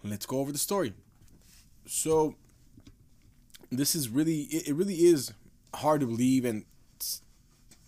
let's 0.03 0.27
go 0.27 0.39
over 0.39 0.53
the 0.53 0.59
story. 0.59 0.93
So 1.87 2.35
this 3.71 3.95
is 3.95 4.09
really 4.09 4.43
it, 4.43 4.69
it 4.69 4.75
really 4.75 5.07
is 5.07 5.33
hard 5.75 6.01
to 6.01 6.07
believe 6.07 6.45
and 6.45 6.65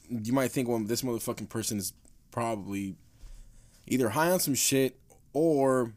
you 0.08 0.32
might 0.32 0.52
think 0.52 0.68
well 0.68 0.78
this 0.78 1.02
motherfucking 1.02 1.48
person 1.48 1.78
is 1.78 1.92
probably 2.30 2.96
either 3.86 4.10
high 4.10 4.30
on 4.30 4.40
some 4.40 4.54
shit 4.54 4.98
or 5.32 5.92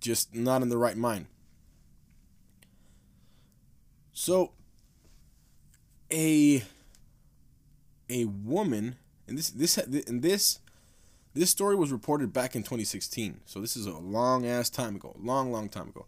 just 0.00 0.34
not 0.34 0.62
in 0.62 0.68
the 0.68 0.78
right 0.78 0.96
mind. 0.96 1.26
So 4.18 4.52
a 6.10 6.64
a 8.08 8.24
woman 8.24 8.96
and 9.28 9.36
this 9.36 9.50
this 9.50 9.76
and 9.76 10.22
this 10.22 10.58
this 11.34 11.50
story 11.50 11.76
was 11.76 11.92
reported 11.92 12.32
back 12.32 12.56
in 12.56 12.62
2016. 12.62 13.42
So 13.44 13.60
this 13.60 13.76
is 13.76 13.84
a 13.84 13.98
long 13.98 14.46
ass 14.46 14.70
time 14.70 14.96
ago, 14.96 15.14
long 15.20 15.52
long 15.52 15.68
time 15.68 15.88
ago. 15.88 16.06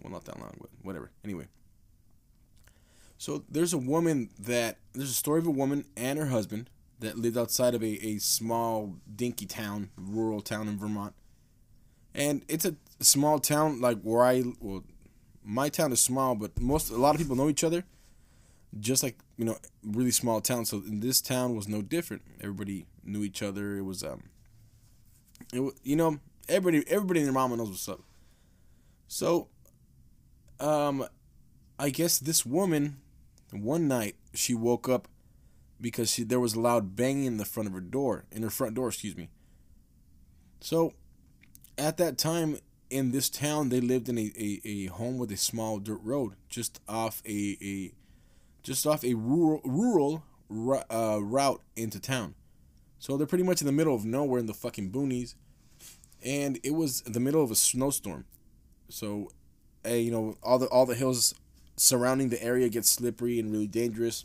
Well, 0.00 0.12
not 0.12 0.24
that 0.24 0.40
long, 0.40 0.56
but 0.60 0.70
whatever. 0.82 1.12
Anyway, 1.24 1.46
so 3.18 3.44
there's 3.48 3.72
a 3.72 3.78
woman 3.78 4.30
that 4.40 4.78
there's 4.92 5.10
a 5.10 5.14
story 5.14 5.38
of 5.38 5.46
a 5.46 5.52
woman 5.52 5.84
and 5.96 6.18
her 6.18 6.26
husband 6.26 6.70
that 6.98 7.18
lived 7.18 7.38
outside 7.38 7.72
of 7.72 7.84
a, 7.84 8.04
a 8.04 8.18
small 8.18 8.96
dinky 9.14 9.46
town, 9.46 9.90
rural 9.96 10.40
town 10.40 10.66
in 10.66 10.76
Vermont. 10.76 11.14
And 12.16 12.42
it's 12.48 12.64
a 12.64 12.74
small 12.98 13.38
town 13.38 13.80
like 13.80 14.00
where 14.02 14.24
I 14.24 14.42
well 14.58 14.82
my 15.48 15.70
town 15.70 15.92
is 15.92 16.00
small, 16.00 16.34
but 16.34 16.60
most 16.60 16.90
a 16.90 16.96
lot 16.96 17.14
of 17.14 17.20
people 17.20 17.34
know 17.34 17.48
each 17.48 17.64
other. 17.64 17.84
Just 18.78 19.02
like, 19.02 19.16
you 19.38 19.46
know, 19.46 19.56
really 19.82 20.10
small 20.10 20.42
town. 20.42 20.66
So 20.66 20.82
this 20.84 21.22
town 21.22 21.56
was 21.56 21.66
no 21.66 21.80
different. 21.80 22.20
Everybody 22.38 22.84
knew 23.02 23.24
each 23.24 23.42
other. 23.42 23.78
It 23.78 23.82
was 23.82 24.04
um 24.04 24.24
it 25.54 25.62
you 25.82 25.96
know, 25.96 26.18
everybody 26.50 26.84
everybody 26.86 27.20
in 27.20 27.26
their 27.26 27.32
mama 27.32 27.56
knows 27.56 27.70
what's 27.70 27.88
up. 27.88 28.02
So 29.06 29.48
um 30.60 31.06
I 31.78 31.88
guess 31.88 32.18
this 32.18 32.44
woman 32.44 32.98
one 33.50 33.88
night 33.88 34.16
she 34.34 34.52
woke 34.52 34.86
up 34.86 35.08
because 35.80 36.10
she, 36.10 36.24
there 36.24 36.40
was 36.40 36.54
a 36.54 36.60
loud 36.60 36.94
banging 36.94 37.24
in 37.24 37.36
the 37.38 37.46
front 37.46 37.68
of 37.68 37.72
her 37.72 37.80
door, 37.80 38.24
in 38.30 38.42
her 38.42 38.50
front 38.50 38.74
door, 38.74 38.88
excuse 38.88 39.16
me. 39.16 39.30
So, 40.60 40.92
at 41.78 41.96
that 41.98 42.18
time 42.18 42.58
in 42.90 43.12
this 43.12 43.28
town, 43.28 43.68
they 43.68 43.80
lived 43.80 44.08
in 44.08 44.18
a, 44.18 44.32
a, 44.36 44.60
a 44.64 44.86
home 44.86 45.18
with 45.18 45.30
a 45.30 45.36
small 45.36 45.78
dirt 45.78 46.00
road 46.02 46.34
just 46.48 46.80
off 46.88 47.22
a, 47.26 47.56
a 47.62 47.92
just 48.62 48.86
off 48.86 49.04
a 49.04 49.14
rural 49.14 49.60
rural 49.64 50.24
uh, 50.90 51.18
route 51.20 51.60
into 51.76 52.00
town. 52.00 52.34
So 52.98 53.16
they're 53.16 53.26
pretty 53.26 53.44
much 53.44 53.60
in 53.60 53.66
the 53.66 53.72
middle 53.72 53.94
of 53.94 54.04
nowhere 54.04 54.40
in 54.40 54.46
the 54.46 54.54
fucking 54.54 54.90
boonies, 54.90 55.34
and 56.24 56.58
it 56.64 56.72
was 56.72 57.02
the 57.02 57.20
middle 57.20 57.42
of 57.42 57.50
a 57.50 57.54
snowstorm. 57.54 58.24
So, 58.88 59.30
you 59.84 60.10
know 60.10 60.36
all 60.42 60.58
the 60.58 60.66
all 60.66 60.86
the 60.86 60.94
hills 60.94 61.34
surrounding 61.76 62.30
the 62.30 62.42
area 62.42 62.68
get 62.68 62.84
slippery 62.84 63.38
and 63.38 63.52
really 63.52 63.66
dangerous. 63.66 64.24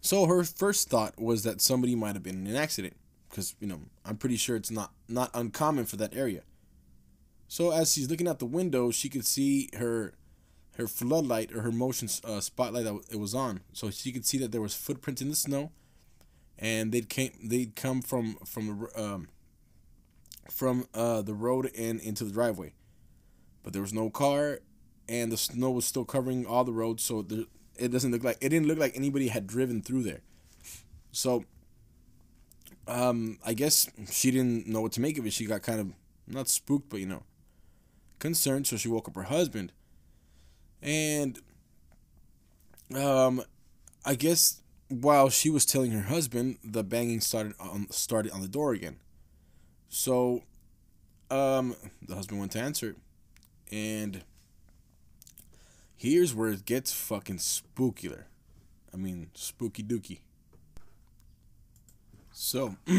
So 0.00 0.26
her 0.26 0.44
first 0.44 0.88
thought 0.88 1.20
was 1.20 1.42
that 1.42 1.60
somebody 1.60 1.94
might 1.94 2.14
have 2.14 2.22
been 2.22 2.46
in 2.46 2.46
an 2.46 2.56
accident 2.56 2.96
because 3.28 3.54
you 3.60 3.66
know 3.66 3.80
I'm 4.04 4.16
pretty 4.16 4.36
sure 4.36 4.56
it's 4.56 4.70
not 4.70 4.92
not 5.08 5.30
uncommon 5.34 5.84
for 5.86 5.96
that 5.96 6.14
area. 6.16 6.42
So 7.50 7.72
as 7.72 7.92
she's 7.92 8.08
looking 8.08 8.28
out 8.28 8.38
the 8.38 8.46
window, 8.46 8.92
she 8.92 9.08
could 9.08 9.26
see 9.26 9.70
her 9.76 10.14
her 10.76 10.86
floodlight 10.86 11.52
or 11.52 11.62
her 11.62 11.72
motion 11.72 12.08
uh, 12.24 12.38
spotlight 12.38 12.84
that 12.84 13.00
it 13.10 13.18
was 13.18 13.34
on. 13.34 13.58
So 13.72 13.90
she 13.90 14.12
could 14.12 14.24
see 14.24 14.38
that 14.38 14.52
there 14.52 14.60
was 14.60 14.72
footprints 14.72 15.20
in 15.20 15.30
the 15.30 15.34
snow, 15.34 15.72
and 16.60 16.92
they'd 16.92 17.08
came 17.08 17.32
they'd 17.42 17.74
come 17.74 18.02
from 18.02 18.36
from 18.46 18.86
um, 18.94 19.28
from 20.48 20.86
uh, 20.94 21.22
the 21.22 21.34
road 21.34 21.72
and 21.76 21.98
into 21.98 22.22
the 22.22 22.30
driveway, 22.30 22.72
but 23.64 23.72
there 23.72 23.82
was 23.82 23.92
no 23.92 24.10
car 24.10 24.60
and 25.08 25.32
the 25.32 25.36
snow 25.36 25.72
was 25.72 25.84
still 25.84 26.04
covering 26.04 26.46
all 26.46 26.62
the 26.62 26.72
roads, 26.72 27.02
so 27.02 27.26
it 27.76 27.88
doesn't 27.88 28.12
look 28.12 28.22
like 28.22 28.36
it 28.40 28.50
didn't 28.50 28.68
look 28.68 28.78
like 28.78 28.92
anybody 28.94 29.26
had 29.26 29.48
driven 29.48 29.82
through 29.82 30.04
there. 30.04 30.20
So, 31.10 31.44
um, 32.86 33.38
I 33.44 33.54
guess 33.54 33.90
she 34.08 34.30
didn't 34.30 34.68
know 34.68 34.82
what 34.82 34.92
to 34.92 35.00
make 35.00 35.18
of 35.18 35.26
it. 35.26 35.32
She 35.32 35.46
got 35.46 35.62
kind 35.62 35.80
of 35.80 35.92
not 36.28 36.48
spooked, 36.48 36.88
but 36.88 37.00
you 37.00 37.06
know, 37.06 37.24
concerned. 38.20 38.68
So 38.68 38.76
she 38.76 38.88
woke 38.88 39.08
up 39.08 39.16
her 39.16 39.24
husband, 39.24 39.72
and 40.80 41.40
um, 42.94 43.42
I 44.04 44.14
guess 44.14 44.60
while 44.88 45.30
she 45.30 45.50
was 45.50 45.64
telling 45.64 45.92
her 45.92 46.02
husband, 46.02 46.58
the 46.64 46.82
banging 46.82 47.20
started 47.20 47.54
on 47.60 47.88
started 47.90 48.32
on 48.32 48.42
the 48.42 48.48
door 48.48 48.72
again. 48.72 48.96
So, 49.88 50.42
um, 51.30 51.76
the 52.06 52.14
husband 52.14 52.40
went 52.40 52.52
to 52.52 52.60
answer, 52.60 52.96
and 53.70 54.22
here's 55.96 56.34
where 56.34 56.50
it 56.50 56.64
gets 56.64 56.92
fucking 56.92 57.38
spookier. 57.38 58.24
I 58.92 58.96
mean, 58.96 59.30
spooky 59.34 59.82
dooky. 59.82 60.20
So, 62.32 62.76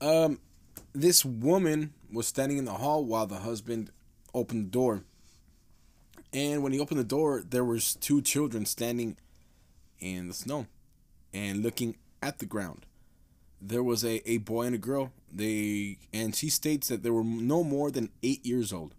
um, 0.00 0.38
this 0.92 1.24
woman 1.24 1.92
was 2.12 2.26
standing 2.26 2.58
in 2.58 2.64
the 2.64 2.72
hall 2.72 3.04
while 3.04 3.26
the 3.26 3.38
husband 3.40 3.90
opened 4.34 4.66
the 4.66 4.70
door. 4.70 5.02
And 6.32 6.62
when 6.62 6.72
he 6.72 6.80
opened 6.80 7.00
the 7.00 7.04
door, 7.04 7.42
there 7.46 7.64
was 7.64 7.94
two 7.94 8.22
children 8.22 8.64
standing 8.64 9.16
in 10.00 10.28
the 10.28 10.34
snow 10.34 10.66
and 11.32 11.62
looking 11.62 11.96
at 12.22 12.38
the 12.38 12.46
ground. 12.46 12.86
There 13.60 13.82
was 13.82 14.04
a, 14.04 14.28
a 14.28 14.38
boy 14.38 14.66
and 14.66 14.74
a 14.74 14.78
girl. 14.78 15.12
They 15.32 15.98
and 16.12 16.34
she 16.34 16.48
states 16.48 16.88
that 16.88 17.02
they 17.02 17.10
were 17.10 17.24
no 17.24 17.62
more 17.62 17.90
than 17.90 18.10
eight 18.22 18.44
years 18.44 18.72
old. 18.72 18.94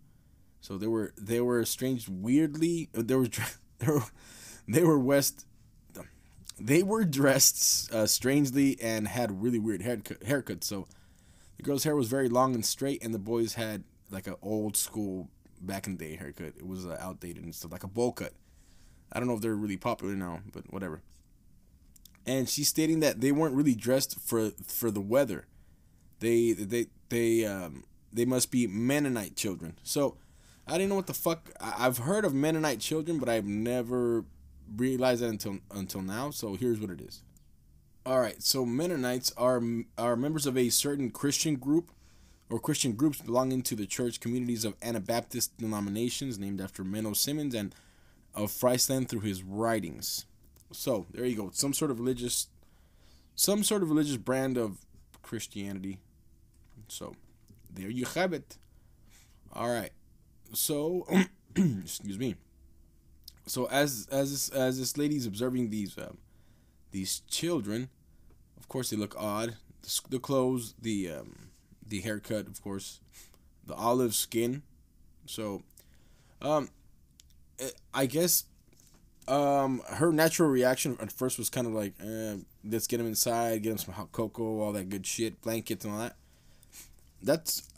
So 0.61 0.77
they 0.77 0.87
were 0.87 1.13
they 1.17 1.41
were 1.41 1.61
estranged 1.61 2.07
weirdly. 2.09 2.89
They 2.93 3.15
were 3.15 3.27
they 3.79 3.87
were, 3.87 4.03
they 4.67 4.83
were 4.83 4.99
west. 4.99 5.45
They 6.59 6.83
were 6.83 7.03
dressed 7.03 7.91
uh, 7.91 8.05
strangely 8.05 8.77
and 8.81 9.07
had 9.07 9.41
really 9.41 9.59
weird 9.59 9.81
haircut, 9.81 10.21
haircuts. 10.21 10.65
So 10.65 10.87
the 11.57 11.63
girl's 11.63 11.83
hair 11.83 11.95
was 11.95 12.07
very 12.07 12.29
long 12.29 12.55
and 12.55 12.65
straight, 12.65 13.03
and 13.03 13.13
the 13.13 13.19
boys 13.19 13.53
had 13.53 13.83
like 14.09 14.27
an 14.27 14.35
old 14.41 14.77
school 14.77 15.29
back 15.61 15.87
in 15.87 15.97
the 15.97 16.05
day 16.05 16.15
haircut. 16.15 16.53
It 16.57 16.67
was 16.67 16.85
uh, 16.85 16.97
outdated 16.99 17.43
and 17.43 17.53
stuff, 17.53 17.71
like 17.71 17.83
a 17.83 17.87
bowl 17.87 18.11
cut. 18.11 18.33
I 19.11 19.19
don't 19.19 19.27
know 19.27 19.35
if 19.35 19.41
they're 19.41 19.55
really 19.55 19.77
popular 19.77 20.15
now, 20.15 20.39
but 20.51 20.71
whatever. 20.71 21.01
And 22.25 22.49
she's 22.49 22.67
stating 22.67 22.99
that 23.01 23.21
they 23.21 23.31
weren't 23.31 23.55
really 23.55 23.75
dressed 23.75 24.19
for 24.19 24.51
for 24.65 24.91
the 24.91 25.01
weather. 25.01 25.47
They 26.19 26.53
they 26.53 26.87
they 27.09 27.45
um 27.45 27.83
they 28.11 28.25
must 28.25 28.51
be 28.51 28.65
Mennonite 28.67 29.35
children. 29.35 29.77
So 29.83 30.17
I 30.67 30.73
didn't 30.73 30.89
know 30.89 30.95
what 30.95 31.07
the 31.07 31.13
fuck. 31.13 31.51
I've 31.59 31.99
heard 31.99 32.25
of 32.25 32.33
Mennonite 32.33 32.79
children, 32.79 33.19
but 33.19 33.27
I've 33.27 33.45
never 33.45 34.23
realized 34.75 35.21
that 35.21 35.27
until 35.27 35.59
until 35.71 36.01
now. 36.01 36.31
So 36.31 36.55
here's 36.55 36.79
what 36.79 36.89
it 36.89 37.01
is. 37.01 37.21
All 38.05 38.19
right, 38.19 38.41
so 38.43 38.65
Mennonites 38.65 39.31
are 39.37 39.61
are 39.97 40.17
members 40.17 40.45
of 40.45 40.57
a 40.57 40.69
certain 40.69 41.09
Christian 41.09 41.55
group 41.55 41.89
or 42.49 42.59
Christian 42.59 42.93
groups 42.93 43.21
belonging 43.21 43.61
to 43.61 43.75
the 43.75 43.85
church 43.85 44.19
communities 44.19 44.65
of 44.65 44.75
Anabaptist 44.81 45.57
denominations 45.57 46.37
named 46.37 46.59
after 46.59 46.83
Menno 46.83 47.15
Simons 47.15 47.55
and 47.55 47.73
of 48.35 48.51
Friesland 48.51 49.07
through 49.07 49.21
his 49.21 49.41
writings. 49.41 50.25
So 50.71 51.05
there 51.13 51.25
you 51.25 51.37
go. 51.37 51.49
Some 51.53 51.73
sort 51.73 51.91
of 51.91 51.99
religious, 51.99 52.47
some 53.35 53.63
sort 53.63 53.83
of 53.83 53.89
religious 53.89 54.17
brand 54.17 54.57
of 54.57 54.79
Christianity. 55.21 55.99
So 56.89 57.15
there 57.73 57.89
you 57.89 58.03
have 58.15 58.33
it. 58.33 58.57
All 59.53 59.69
right. 59.69 59.91
So 60.51 61.07
excuse 61.55 62.19
me. 62.19 62.35
So 63.45 63.69
as 63.69 64.09
as 64.11 64.29
this, 64.31 64.49
as 64.49 64.77
this 64.77 64.97
lady's 64.97 65.25
observing 65.25 65.69
these 65.69 65.97
uh, 65.97 66.11
these 66.93 67.21
children, 67.27 67.89
of 68.57 68.69
course 68.69 68.89
they 68.89 68.95
look 68.95 69.15
odd. 69.19 69.57
The, 69.81 69.99
the 70.11 70.19
clothes, 70.19 70.75
the 70.81 71.09
um, 71.11 71.49
the 71.85 71.99
haircut, 71.99 72.47
of 72.47 72.63
course, 72.63 73.01
the 73.65 73.73
olive 73.73 74.15
skin. 74.15 74.63
So, 75.25 75.63
um, 76.41 76.69
eh, 77.59 77.69
I 77.93 78.05
guess, 78.05 78.45
um, 79.27 79.81
her 79.87 80.11
natural 80.11 80.49
reaction 80.49 80.97
at 81.01 81.11
first 81.11 81.37
was 81.37 81.49
kind 81.49 81.67
of 81.67 81.73
like, 81.73 81.93
eh, 82.01 82.35
let's 82.63 82.87
get 82.87 82.99
him 82.99 83.07
inside, 83.07 83.63
get 83.63 83.71
him 83.71 83.77
some 83.77 83.93
hot 83.93 84.11
cocoa, 84.11 84.61
all 84.61 84.71
that 84.73 84.89
good 84.89 85.05
shit, 85.05 85.41
blankets 85.41 85.83
and 85.83 85.93
all 85.93 85.99
that. 85.99 86.15
That's 87.21 87.69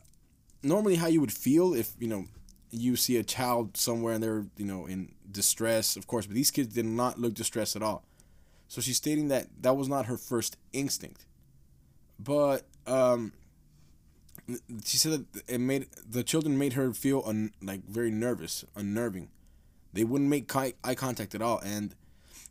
normally 0.62 0.96
how 0.96 1.08
you 1.08 1.22
would 1.22 1.32
feel 1.32 1.74
if 1.74 1.94
you 2.00 2.08
know 2.08 2.26
you 2.72 2.96
see 2.96 3.18
a 3.18 3.24
child 3.24 3.78
somewhere 3.78 4.14
and 4.14 4.24
they're 4.24 4.46
you 4.58 4.66
know 4.66 4.86
in 4.86 5.14
distress, 5.32 5.96
of 5.96 6.08
course. 6.08 6.26
But 6.26 6.36
these 6.36 6.52
kids 6.52 6.74
did 6.74 6.86
not 6.86 7.20
look 7.20 7.34
distressed 7.34 7.76
at 7.76 7.84
all. 7.84 8.04
So 8.68 8.82
she's 8.82 8.98
stating 8.98 9.28
that 9.30 9.48
that 9.62 9.76
was 9.76 9.88
not 9.88 10.08
her 10.08 10.18
first 10.18 10.58
instinct. 10.74 11.26
But 12.20 12.64
um, 12.88 13.34
she 14.84 14.98
said 14.98 15.26
that 15.34 15.44
it 15.48 15.60
made 15.60 15.88
the 16.10 16.24
children 16.24 16.58
made 16.58 16.74
her 16.74 16.94
feel 16.94 17.24
un, 17.26 17.52
like 17.62 17.84
very 17.86 18.12
nervous, 18.12 18.66
unnerving. 18.76 19.30
They 19.94 20.04
wouldn't 20.04 20.30
make 20.30 20.54
eye 20.56 20.96
contact 20.96 21.36
at 21.36 21.42
all, 21.42 21.60
and 21.60 21.96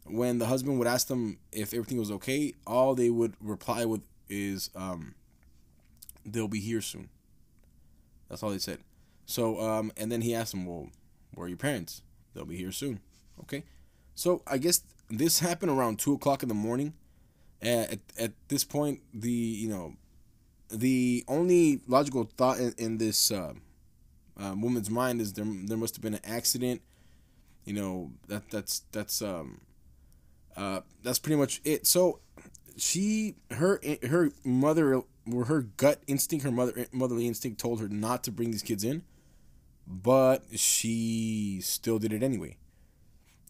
when 0.05 0.39
the 0.39 0.47
husband 0.47 0.79
would 0.79 0.89
ask 0.89 1.09
them 1.09 1.39
if 1.53 1.73
everything 1.73 1.99
was 1.99 2.11
okay, 2.11 2.55
all 2.67 2.95
they 2.95 3.11
would 3.11 3.35
reply 3.41 3.85
with 3.85 4.03
is, 4.29 4.71
um, 4.75 5.15
"They'll 6.25 6.49
be 6.49 6.61
here 6.61 6.81
soon." 6.81 7.09
That's 8.29 8.43
all 8.43 8.51
they 8.51 8.59
said. 8.59 8.79
So, 9.27 9.61
um, 9.61 9.93
and 9.97 10.11
then 10.11 10.23
he 10.23 10.35
asked 10.35 10.53
them, 10.53 10.67
"Well, 10.67 10.91
where 11.35 11.47
are 11.47 11.49
your 11.49 11.59
parents?" 11.59 12.03
They'll 12.35 12.45
be 12.45 12.57
here 12.57 12.73
soon. 12.73 13.01
Okay, 13.43 13.65
so 14.15 14.43
I 14.47 14.59
guess 14.59 14.83
this 15.11 15.41
happened 15.41 15.71
around 15.71 15.99
two 15.99 16.15
o'clock 16.15 16.43
in 16.43 16.49
the 16.49 16.55
morning. 16.55 16.95
At 17.63 18.01
at 18.19 18.33
this 18.49 18.65
point, 18.65 19.01
the 19.13 19.31
you 19.31 19.69
know 19.69 19.95
the 20.71 21.25
only 21.29 21.81
logical 21.87 22.29
thought 22.37 22.59
in, 22.59 22.75
in 22.79 22.99
this 22.99 23.31
uh, 23.31 23.55
uh, 24.39 24.55
woman's 24.57 24.91
mind 24.91 25.21
is 25.21 25.33
there 25.33 25.47
there 25.47 25.79
must 25.79 25.97
have 25.97 26.03
been 26.03 26.15
an 26.15 26.25
accident. 26.25 26.83
You 27.65 27.75
know 27.75 28.13
that 28.29 28.51
that's 28.51 28.83
that's 28.93 29.23
um 29.23 29.61
uh 30.57 30.81
that's 31.03 31.19
pretty 31.19 31.37
much 31.37 31.61
it. 31.65 31.87
So 31.87 32.21
she 32.77 33.37
her 33.51 33.81
her 34.03 34.31
mother 34.45 35.03
her 35.47 35.63
gut 35.63 36.03
instinct, 36.07 36.45
her 36.45 36.51
mother 36.51 36.87
motherly 36.93 37.27
instinct 37.27 37.59
told 37.61 37.81
her 37.81 37.89
not 37.89 38.25
to 38.25 38.33
bring 38.33 38.51
these 38.51 38.63
kids 38.63 38.85
in, 38.85 39.03
but 39.87 40.45
she 40.55 41.61
still 41.63 41.99
did 41.99 42.13
it 42.13 42.23
anyway. 42.23 42.57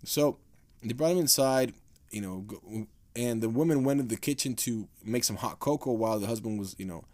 So 0.05 0.39
they 0.85 0.95
brought 0.95 1.13
him 1.13 1.19
inside. 1.19 1.75
You 2.11 2.21
know, 2.21 2.87
and 3.17 3.43
the 3.43 3.49
woman 3.49 3.85
went 3.85 4.01
into 4.01 4.15
the 4.15 4.21
kitchen 4.21 4.55
to 4.57 4.89
make 5.05 5.25
some 5.25 5.37
hot 5.37 5.59
cocoa 5.59 5.93
while 5.93 6.19
the 6.19 6.27
husband 6.27 6.59
was, 6.59 6.75
you 6.79 6.85
know, 6.85 7.05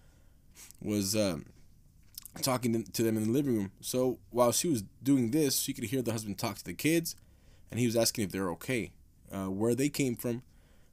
was 0.82 1.16
um, 1.16 1.46
talking 2.42 2.84
to 2.84 3.02
them 3.02 3.16
in 3.16 3.24
the 3.24 3.30
living 3.30 3.56
room. 3.56 3.72
So 3.80 4.18
while 4.30 4.52
she 4.52 4.68
was 4.68 4.84
doing 5.02 5.30
this, 5.30 5.58
she 5.58 5.72
could 5.72 5.84
hear 5.84 6.02
the 6.02 6.12
husband 6.12 6.38
talk 6.38 6.56
to 6.56 6.64
the 6.64 6.74
kids, 6.74 7.16
and 7.70 7.80
he 7.80 7.86
was 7.86 7.96
asking 7.96 8.24
if 8.24 8.32
they're 8.32 8.50
okay, 8.50 8.92
uh, 9.32 9.46
where 9.46 9.74
they 9.74 9.88
came 9.88 10.16
from, 10.16 10.42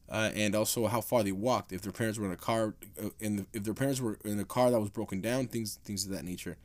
uh, 0.09 0.31
and 0.35 0.55
also 0.55 0.87
how 0.87 1.01
far 1.01 1.23
they 1.23 1.31
walked. 1.31 1.71
If 1.71 1.81
their 1.81 1.91
parents 1.91 2.19
were 2.19 2.25
in 2.25 2.31
a 2.31 2.37
car, 2.37 2.75
uh, 3.01 3.09
in 3.19 3.37
the, 3.37 3.45
if 3.53 3.63
their 3.63 3.73
parents 3.73 3.99
were 3.99 4.17
in 4.23 4.39
a 4.39 4.45
car 4.45 4.71
that 4.71 4.79
was 4.79 4.89
broken 4.89 5.21
down, 5.21 5.47
things 5.47 5.79
things 5.83 6.05
of 6.05 6.11
that 6.11 6.23
nature. 6.23 6.57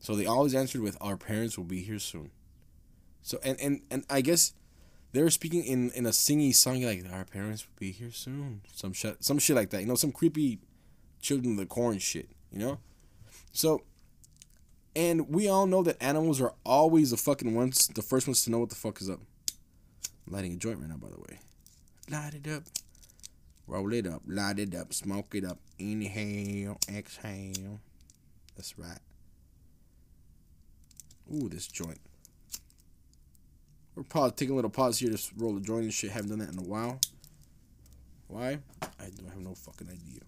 So 0.00 0.14
they 0.14 0.26
always 0.26 0.54
answered 0.54 0.80
with, 0.80 0.96
"Our 1.00 1.16
parents 1.16 1.56
will 1.56 1.64
be 1.64 1.82
here 1.82 1.98
soon." 1.98 2.30
So 3.22 3.38
and 3.44 3.58
and 3.60 3.82
and 3.90 4.04
I 4.08 4.20
guess 4.20 4.52
they 5.12 5.22
were 5.22 5.30
speaking 5.30 5.64
in 5.64 5.90
in 5.92 6.06
a 6.06 6.10
singy 6.10 6.54
song 6.54 6.82
like 6.82 7.04
our 7.12 7.24
parents 7.24 7.66
will 7.66 7.78
be 7.78 7.92
here 7.92 8.12
soon. 8.12 8.60
Some 8.74 8.92
shit 8.92 9.24
some 9.24 9.38
shit 9.38 9.56
like 9.56 9.70
that 9.70 9.80
you 9.80 9.86
know 9.86 9.94
some 9.94 10.12
creepy 10.12 10.60
children 11.20 11.52
of 11.52 11.58
the 11.58 11.66
corn 11.66 11.98
shit 11.98 12.28
you 12.52 12.58
know? 12.58 12.78
So 13.52 13.82
and 14.94 15.28
we 15.28 15.48
all 15.48 15.66
know 15.66 15.82
that 15.82 16.02
animals 16.02 16.40
are 16.40 16.54
always 16.64 17.10
the 17.10 17.16
fucking 17.16 17.54
ones 17.54 17.88
the 17.88 18.02
first 18.02 18.26
ones 18.26 18.44
to 18.44 18.50
know 18.50 18.58
what 18.58 18.68
the 18.70 18.74
fuck 18.74 19.00
is 19.00 19.08
up. 19.08 19.20
Lighting 20.26 20.54
a 20.54 20.56
joint 20.56 20.80
right 20.80 20.88
now 20.88 20.96
by 20.96 21.08
the 21.08 21.18
way. 21.18 21.40
Light 22.10 22.34
it 22.34 22.50
up. 22.50 22.64
Roll 23.66 23.92
it 23.92 24.06
up 24.06 24.22
light 24.26 24.58
it 24.58 24.74
up 24.74 24.92
smoke 24.92 25.34
it 25.34 25.44
up. 25.44 25.58
Inhale 25.78 26.78
exhale. 26.88 27.80
That's 28.56 28.78
right. 28.78 28.98
Ooh 31.32 31.48
this 31.48 31.66
joint 31.66 32.00
we're 33.98 34.04
probably 34.04 34.30
taking 34.30 34.52
a 34.52 34.54
little 34.54 34.70
pause 34.70 35.00
here 35.00 35.10
to 35.10 35.18
roll 35.36 35.54
the 35.54 35.60
joint 35.60 35.82
and 35.82 35.92
shit. 35.92 36.12
Haven't 36.12 36.30
done 36.30 36.38
that 36.38 36.52
in 36.52 36.58
a 36.58 36.62
while. 36.62 37.00
Why? 38.28 38.60
I 38.80 39.10
don't 39.16 39.28
have 39.28 39.40
no 39.40 39.56
fucking 39.56 39.88
idea. 39.88 40.20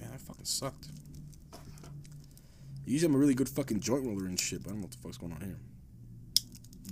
Man, 0.00 0.10
that 0.10 0.20
fucking 0.20 0.46
sucked. 0.46 0.88
Usually 2.86 3.10
I'm 3.10 3.14
a 3.14 3.18
really 3.18 3.34
good 3.34 3.50
fucking 3.50 3.80
joint 3.80 4.06
roller 4.06 4.24
and 4.24 4.40
shit, 4.40 4.62
but 4.62 4.68
I 4.68 4.70
don't 4.70 4.80
know 4.80 4.86
what 4.86 4.92
the 4.92 4.98
fuck's 4.98 5.18
going 5.18 5.32
on 5.32 5.42
here. 5.42 5.58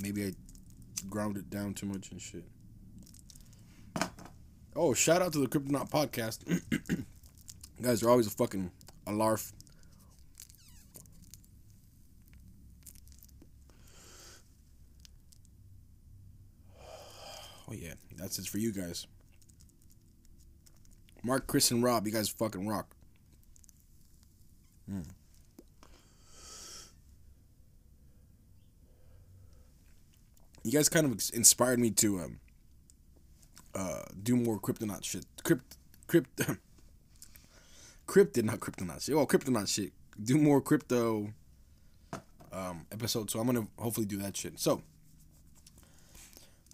Maybe 0.02 0.26
I 0.26 0.32
ground 1.09 1.38
it 1.38 1.48
down 1.48 1.72
too 1.72 1.86
much 1.86 2.11
and 2.11 2.20
shit. 2.20 2.44
Oh, 4.76 4.92
shout 4.92 5.22
out 5.22 5.32
to 5.34 5.38
the 5.38 5.46
Cryptonaut 5.46 5.88
podcast. 5.88 6.40
you 6.48 7.04
guys 7.82 8.02
are 8.02 8.10
always 8.10 8.26
a 8.26 8.30
fucking 8.30 8.70
a 9.06 9.12
larf. 9.12 9.52
Oh 17.66 17.72
yeah, 17.72 17.94
that's 18.18 18.38
it 18.38 18.46
for 18.46 18.58
you 18.58 18.72
guys. 18.72 19.06
Mark, 21.22 21.46
Chris, 21.46 21.70
and 21.70 21.82
Rob, 21.82 22.06
you 22.06 22.12
guys 22.12 22.28
fucking 22.28 22.68
rock. 22.68 22.94
Mm. 24.90 25.06
You 30.62 30.72
guys 30.72 30.90
kind 30.90 31.06
of 31.06 31.12
inspired 31.32 31.78
me 31.78 31.90
to 31.92 32.20
um, 32.20 32.40
do 34.24 34.36
more 34.36 34.58
Cryptonaut 34.58 35.04
shit. 35.04 35.24
Crypt, 35.44 35.76
crypt, 36.06 36.40
cryptid, 38.08 38.44
not 38.44 38.60
Cryptonaut 38.60 39.02
shit. 39.02 39.14
Oh, 39.14 39.26
Cryptonaut 39.26 39.68
shit. 39.68 39.92
Do 40.22 40.38
more 40.38 40.60
crypto 40.60 41.32
um, 42.52 42.86
episodes. 42.92 43.32
So 43.32 43.40
I'm 43.40 43.46
gonna 43.46 43.66
hopefully 43.78 44.06
do 44.06 44.16
that 44.18 44.36
shit. 44.36 44.58
So, 44.58 44.82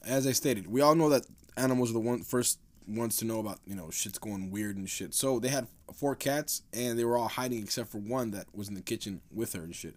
as 0.05 0.27
I 0.27 0.33
stated, 0.33 0.67
we 0.67 0.81
all 0.81 0.95
know 0.95 1.09
that 1.09 1.27
animals 1.57 1.91
are 1.91 1.95
the 1.95 2.01
one 2.01 2.23
first 2.23 2.59
ones 2.87 3.17
to 3.19 3.25
know 3.25 3.39
about 3.41 3.61
you 3.67 3.75
know 3.75 3.91
shit's 3.91 4.19
going 4.19 4.51
weird 4.51 4.77
and 4.77 4.89
shit. 4.89 5.15
So 5.15 5.39
they 5.39 5.49
had 5.49 5.67
four 5.95 6.15
cats 6.15 6.63
and 6.73 6.99
they 6.99 7.05
were 7.05 7.17
all 7.17 7.29
hiding 7.29 7.63
except 7.63 7.91
for 7.91 7.99
one 7.99 8.31
that 8.33 8.47
was 8.55 8.69
in 8.69 8.75
the 8.75 8.83
kitchen 8.83 9.21
with 9.33 9.55
her 9.55 9.63
and 9.63 9.75
shit. 9.75 9.97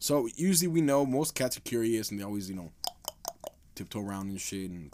So 0.00 0.28
usually 0.34 0.68
we 0.68 0.80
know 0.80 1.06
most 1.06 1.34
cats 1.34 1.56
are 1.56 1.60
curious 1.60 2.10
and 2.10 2.18
they 2.18 2.24
always 2.24 2.48
you 2.48 2.56
know 2.56 2.72
tiptoe 3.74 4.00
around 4.00 4.30
and 4.30 4.40
shit 4.40 4.70
and 4.70 4.90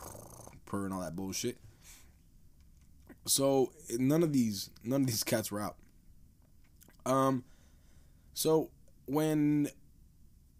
purr 0.68 0.84
and 0.84 0.94
all 0.94 1.00
that 1.00 1.16
bullshit. 1.16 1.56
So 3.26 3.72
none 3.98 4.22
of 4.22 4.32
these 4.32 4.70
none 4.84 5.02
of 5.02 5.06
these 5.06 5.24
cats 5.24 5.50
were 5.50 5.60
out. 5.60 5.76
Um, 7.04 7.44
so 8.34 8.70
when 9.06 9.70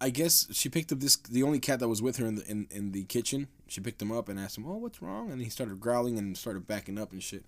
I 0.00 0.10
guess 0.10 0.46
she 0.52 0.68
picked 0.68 0.92
up 0.92 1.00
this 1.00 1.16
the 1.16 1.42
only 1.42 1.58
cat 1.58 1.80
that 1.80 1.88
was 1.88 2.02
with 2.02 2.16
her 2.18 2.26
in 2.26 2.36
the 2.36 2.46
in, 2.46 2.68
in 2.70 2.92
the 2.92 3.04
kitchen. 3.04 3.48
She 3.66 3.80
picked 3.80 4.00
him 4.00 4.12
up 4.12 4.28
and 4.28 4.38
asked 4.38 4.56
him, 4.56 4.66
"Oh, 4.66 4.76
what's 4.76 5.02
wrong?" 5.02 5.30
And 5.30 5.42
he 5.42 5.50
started 5.50 5.80
growling 5.80 6.18
and 6.18 6.36
started 6.36 6.66
backing 6.66 6.98
up 6.98 7.12
and 7.12 7.22
shit. 7.22 7.44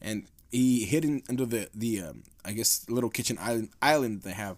And 0.00 0.26
he 0.50 0.84
hid 0.84 1.04
in, 1.04 1.22
under 1.28 1.44
the 1.44 1.68
the 1.74 2.00
um, 2.02 2.22
I 2.44 2.52
guess 2.52 2.88
little 2.88 3.10
kitchen 3.10 3.36
island 3.40 3.70
island 3.82 4.22
that 4.22 4.28
they 4.28 4.34
have. 4.34 4.56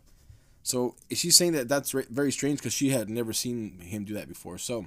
So 0.63 0.97
she's 1.11 1.37
saying 1.37 1.53
that 1.53 1.69
that's 1.69 1.93
very 1.93 2.31
strange 2.31 2.59
because 2.59 2.75
she 2.75 2.91
had 2.91 3.09
never 3.09 3.33
seen 3.33 3.81
him 3.81 4.05
do 4.05 4.15
that 4.15 4.29
before. 4.29 4.59
So 4.59 4.87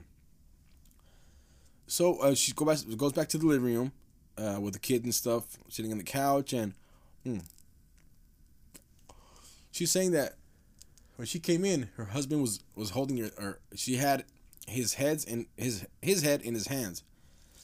so 1.91 2.21
uh, 2.21 2.33
she 2.33 2.53
go 2.53 2.63
back 2.63 2.77
goes 2.95 3.11
back 3.11 3.27
to 3.27 3.37
the 3.37 3.45
living 3.45 3.75
room 3.75 3.91
uh, 4.37 4.57
with 4.61 4.71
the 4.71 4.79
kids 4.79 5.03
and 5.03 5.13
stuff, 5.13 5.57
sitting 5.67 5.91
on 5.91 5.97
the 5.97 6.05
couch, 6.05 6.53
and 6.53 6.73
hmm, 7.25 7.39
she's 9.71 9.91
saying 9.91 10.11
that 10.11 10.35
when 11.17 11.25
she 11.25 11.37
came 11.37 11.65
in, 11.65 11.89
her 11.97 12.05
husband 12.05 12.41
was 12.41 12.61
was 12.77 12.91
holding 12.91 13.17
her, 13.17 13.29
or 13.37 13.59
she 13.75 13.95
had 13.95 14.23
his 14.69 14.93
heads 14.93 15.25
in 15.25 15.47
his 15.57 15.85
his 16.01 16.21
head 16.21 16.41
in 16.41 16.53
his 16.53 16.67
hands. 16.67 17.03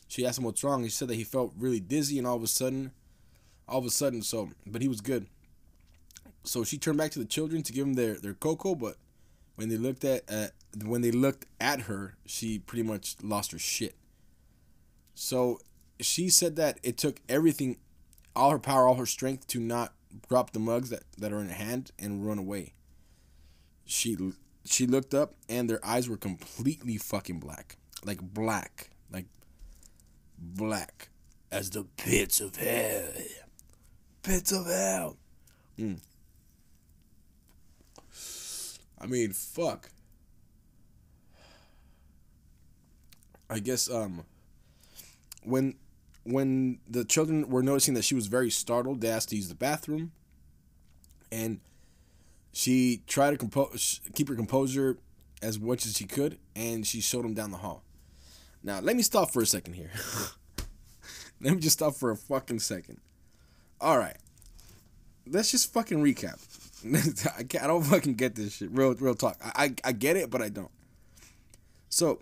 She 0.09 0.25
asked 0.25 0.39
him 0.39 0.43
what's 0.43 0.61
wrong. 0.61 0.84
He 0.84 0.89
said 0.89 1.07
that 1.07 1.15
he 1.15 1.23
felt 1.23 1.53
really 1.57 1.80
dizzy, 1.80 2.17
and 2.17 2.28
all 2.28 2.36
of 2.36 2.43
a 2.43 2.47
sudden, 2.47 2.91
all 3.65 3.80
of 3.80 3.86
a 3.86 3.89
sudden, 3.89 4.21
so 4.23 4.49
but 4.65 4.82
he 4.82 4.89
was 4.89 4.99
good. 4.99 5.28
So 6.43 6.65
she 6.65 6.78
turned 6.78 6.97
back 6.97 7.11
to 7.11 7.19
the 7.19 7.25
children 7.25 7.63
to 7.63 7.71
give 7.71 7.86
them 7.86 7.93
their 7.93 8.15
their 8.15 8.34
cocoa, 8.34 8.75
but 8.75 8.97
when 9.55 9.69
they 9.69 9.78
looked 9.78 10.03
at 10.03 10.23
uh, 10.28 10.47
when 10.84 10.99
they 10.99 11.11
looked 11.11 11.45
at 11.61 11.84
her, 11.84 12.17
she 12.25 12.59
pretty 12.59 12.84
much 12.84 13.15
lost 13.23 13.53
her 13.53 13.59
shit. 13.59 13.95
So 15.20 15.59
she 15.99 16.30
said 16.30 16.55
that 16.57 16.80
it 16.84 16.97
took 16.97 17.20
everything, 17.28 17.78
all 18.36 18.51
her 18.51 18.59
power, 18.59 18.88
all 18.88 18.95
her 18.95 19.05
strength 19.05 19.47
to 19.47 19.59
not 19.59 19.93
drop 20.30 20.51
the 20.51 20.59
mugs 20.59 20.89
that, 20.89 21.03
that 21.18 21.34
are 21.34 21.39
in 21.39 21.49
her 21.49 21.55
hand 21.55 21.91
and 21.99 22.26
run 22.26 22.38
away 22.38 22.74
she 23.88 24.18
she 24.65 24.86
looked 24.86 25.13
up 25.13 25.34
and 25.49 25.70
their 25.70 25.84
eyes 25.84 26.09
were 26.09 26.18
completely 26.18 26.97
fucking 26.97 27.39
black, 27.39 27.78
like 28.03 28.22
black, 28.22 28.91
like 29.11 29.26
black 30.38 31.09
as 31.51 31.70
the 31.70 31.86
pits 31.95 32.41
of 32.41 32.57
hell, 32.57 33.05
pits 34.22 34.51
of 34.51 34.65
hell. 34.68 35.18
Mm. 35.80 35.99
I 38.99 39.05
mean, 39.05 39.32
fuck. 39.32 39.89
I 43.49 43.59
guess 43.59 43.89
um 43.89 44.26
when 45.47 45.75
when 46.23 46.79
the 46.89 47.05
children 47.05 47.49
were 47.49 47.63
noticing 47.63 47.93
that 47.93 48.03
she 48.03 48.13
was 48.13 48.27
very 48.27 48.49
startled, 48.49 48.99
they 48.99 49.07
asked 49.07 49.29
to 49.29 49.35
use 49.35 49.47
the 49.47 49.55
bathroom. 49.55 50.11
And 51.31 51.61
she 52.51 53.01
tried 53.07 53.31
to 53.31 53.37
compose, 53.37 54.01
keep 54.13 54.27
her 54.27 54.35
composure 54.35 54.97
as 55.41 55.59
much 55.59 55.85
as 55.85 55.95
she 55.95 56.05
could, 56.05 56.37
and 56.55 56.85
she 56.85 56.99
showed 56.99 57.23
them 57.23 57.33
down 57.33 57.51
the 57.51 57.57
hall. 57.57 57.83
Now, 58.61 58.79
let 58.79 58.95
me 58.95 59.03
stop 59.03 59.31
for 59.31 59.41
a 59.41 59.45
second 59.45 59.73
here. 59.73 59.91
let 61.41 61.53
me 61.53 61.59
just 61.59 61.77
stop 61.77 61.95
for 61.95 62.11
a 62.11 62.17
fucking 62.17 62.59
second. 62.59 62.99
All 63.79 63.97
right, 63.97 64.17
let's 65.27 65.51
just 65.51 65.71
fucking 65.71 66.03
recap. 66.03 66.39
I, 67.37 67.63
I 67.63 67.67
don't 67.67 67.83
fucking 67.83 68.15
get 68.15 68.35
this 68.35 68.57
shit. 68.57 68.71
Real, 68.71 68.95
real 68.95 69.15
talk. 69.15 69.37
I, 69.43 69.65
I, 69.65 69.75
I 69.85 69.91
get 69.91 70.17
it, 70.17 70.29
but 70.29 70.41
I 70.41 70.49
don't. 70.49 70.71
So, 71.89 72.21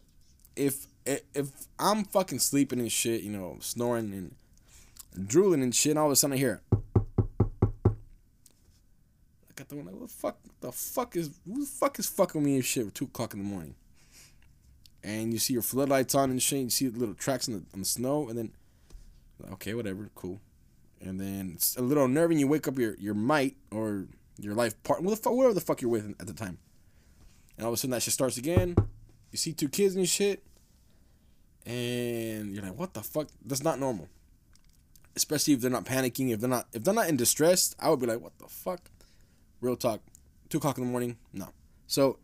if 0.56 0.88
if 1.06 1.52
I'm 1.80 2.04
fucking 2.04 2.40
sleeping 2.40 2.80
and 2.80 2.92
shit, 2.92 3.22
you 3.22 3.32
know, 3.32 3.58
snoring 3.60 4.14
and 4.14 5.28
drooling 5.28 5.62
and 5.62 5.74
shit, 5.74 5.92
and 5.92 6.00
all 6.00 6.08
of 6.08 6.12
a 6.12 6.16
sudden 6.16 6.34
I 6.36 6.38
hear 6.38 6.62
I 9.50 9.54
got 9.56 9.70
the 9.70 9.76
one 9.76 9.86
like, 9.86 9.96
what 9.96 10.08
the 10.08 10.14
fuck? 10.14 10.38
The 10.62 10.72
fuck 10.72 11.16
is 11.16 11.30
who 11.46 11.62
the 11.62 11.68
fuck 11.68 12.00
is 12.00 12.08
fucking 12.08 12.44
me 12.44 12.56
and 12.56 12.66
shit 12.66 12.88
at 12.88 12.96
two 12.96 13.06
o'clock 13.06 13.34
in 13.34 13.40
the 13.40 13.46
morning? 13.46 13.76
And 15.04 15.32
you 15.32 15.40
see 15.40 15.54
your 15.54 15.62
floodlights 15.62 16.16
on 16.16 16.32
and 16.32 16.42
shit. 16.42 16.60
You 16.60 16.70
see 16.70 16.88
the 16.88 17.00
little 17.00 17.16
tracks 17.16 17.48
in 17.48 17.54
the 17.54 17.64
on 17.74 17.80
the 17.80 17.86
snow, 17.86 18.28
and 18.28 18.38
then 18.38 18.52
okay, 19.54 19.74
whatever, 19.74 20.10
cool. 20.16 20.42
And 21.00 21.20
then 21.20 21.52
it's 21.56 21.78
a 21.78 21.82
little 21.82 22.06
unnerving. 22.06 22.40
You 22.40 22.48
wake 22.48 22.68
up 22.68 22.80
your 22.80 22.96
your 22.96 23.14
mate 23.14 23.58
or 23.72 24.08
your 24.40 24.56
life 24.56 24.82
partner, 24.84 25.10
whatever 25.10 25.54
the 25.54 25.62
fuck 25.62 25.82
you're 25.82 25.92
with 25.92 26.16
at 26.20 26.28
the 26.28 26.34
time. 26.34 26.58
And 27.58 27.66
all 27.66 27.72
of 27.72 27.76
a 27.76 27.78
sudden 27.78 27.92
that 27.92 28.02
shit 28.02 28.14
starts 28.14 28.38
again. 28.38 28.76
You 29.32 29.38
see 29.38 29.54
two 29.54 29.70
kids 29.70 29.96
and 29.96 30.08
shit, 30.08 30.44
and 31.66 32.54
you're 32.54 32.64
like, 32.64 32.78
what 32.78 32.94
the 32.94 33.02
fuck? 33.02 33.28
That's 33.46 33.64
not 33.64 33.80
normal. 33.80 34.08
Especially 35.16 35.54
if 35.54 35.62
they're 35.62 35.72
not 35.72 35.86
panicking, 35.86 36.32
if 36.32 36.40
they're 36.40 36.50
not 36.50 36.68
if 36.74 36.84
they're 36.84 36.94
not 36.94 37.10
in 37.10 37.18
distress, 37.18 37.76
I 37.80 37.90
would 37.90 38.00
be 38.00 38.06
like, 38.06 38.22
what 38.22 38.38
the 38.38 38.48
fuck? 38.48 38.90
Real 39.62 39.76
talk. 39.76 40.02
Two 40.50 40.58
o'clock 40.58 40.78
in 40.78 40.86
the 40.86 40.90
morning. 40.90 41.18
No. 41.34 41.50
So 41.88 42.20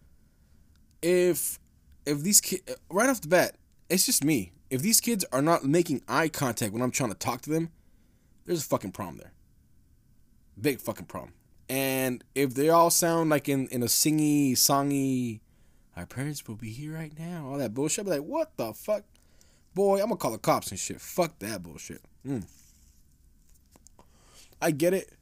if 1.01 1.59
if 2.05 2.21
these 2.21 2.41
kids 2.41 2.63
right 2.89 3.09
off 3.09 3.21
the 3.21 3.27
bat, 3.27 3.55
it's 3.89 4.05
just 4.05 4.23
me. 4.23 4.51
If 4.69 4.81
these 4.81 5.01
kids 5.01 5.25
are 5.31 5.41
not 5.41 5.65
making 5.65 6.01
eye 6.07 6.29
contact 6.29 6.73
when 6.73 6.81
I'm 6.81 6.91
trying 6.91 7.09
to 7.09 7.17
talk 7.17 7.41
to 7.41 7.49
them, 7.49 7.71
there's 8.45 8.61
a 8.61 8.67
fucking 8.67 8.91
problem 8.91 9.17
there. 9.17 9.33
Big 10.59 10.79
fucking 10.79 11.05
problem. 11.05 11.33
And 11.67 12.23
if 12.35 12.53
they 12.53 12.69
all 12.69 12.89
sound 12.89 13.29
like 13.29 13.47
in, 13.47 13.67
in 13.67 13.81
a 13.81 13.87
singy, 13.87 14.53
songy, 14.53 15.39
our 15.95 16.05
parents 16.05 16.47
will 16.47 16.55
be 16.55 16.69
here 16.69 16.93
right 16.93 17.17
now, 17.17 17.47
all 17.47 17.57
that 17.57 17.73
bullshit, 17.73 17.99
I'll 17.99 18.11
be 18.11 18.19
like, 18.19 18.27
what 18.27 18.57
the 18.57 18.73
fuck? 18.73 19.03
Boy, 19.73 20.01
I'm 20.01 20.07
gonna 20.07 20.17
call 20.17 20.31
the 20.31 20.37
cops 20.37 20.71
and 20.71 20.79
shit. 20.79 20.99
Fuck 20.99 21.39
that 21.39 21.63
bullshit. 21.63 22.01
Mm. 22.25 22.45
I 24.61 24.71
get 24.71 24.93
it 24.93 25.17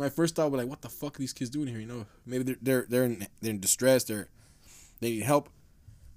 my 0.00 0.08
first 0.08 0.34
thought 0.34 0.50
was 0.50 0.58
like, 0.58 0.68
what 0.68 0.80
the 0.80 0.88
fuck 0.88 1.16
are 1.16 1.20
these 1.20 1.32
kids 1.32 1.50
doing 1.50 1.68
here? 1.68 1.78
You 1.78 1.86
know, 1.86 2.06
maybe 2.26 2.44
they're 2.44 2.56
they're 2.60 2.86
they're 2.88 3.04
in, 3.04 3.26
they're 3.40 3.50
in 3.50 3.60
distress. 3.60 4.04
They're 4.04 4.28
they 5.00 5.10
need 5.10 5.22
help, 5.22 5.50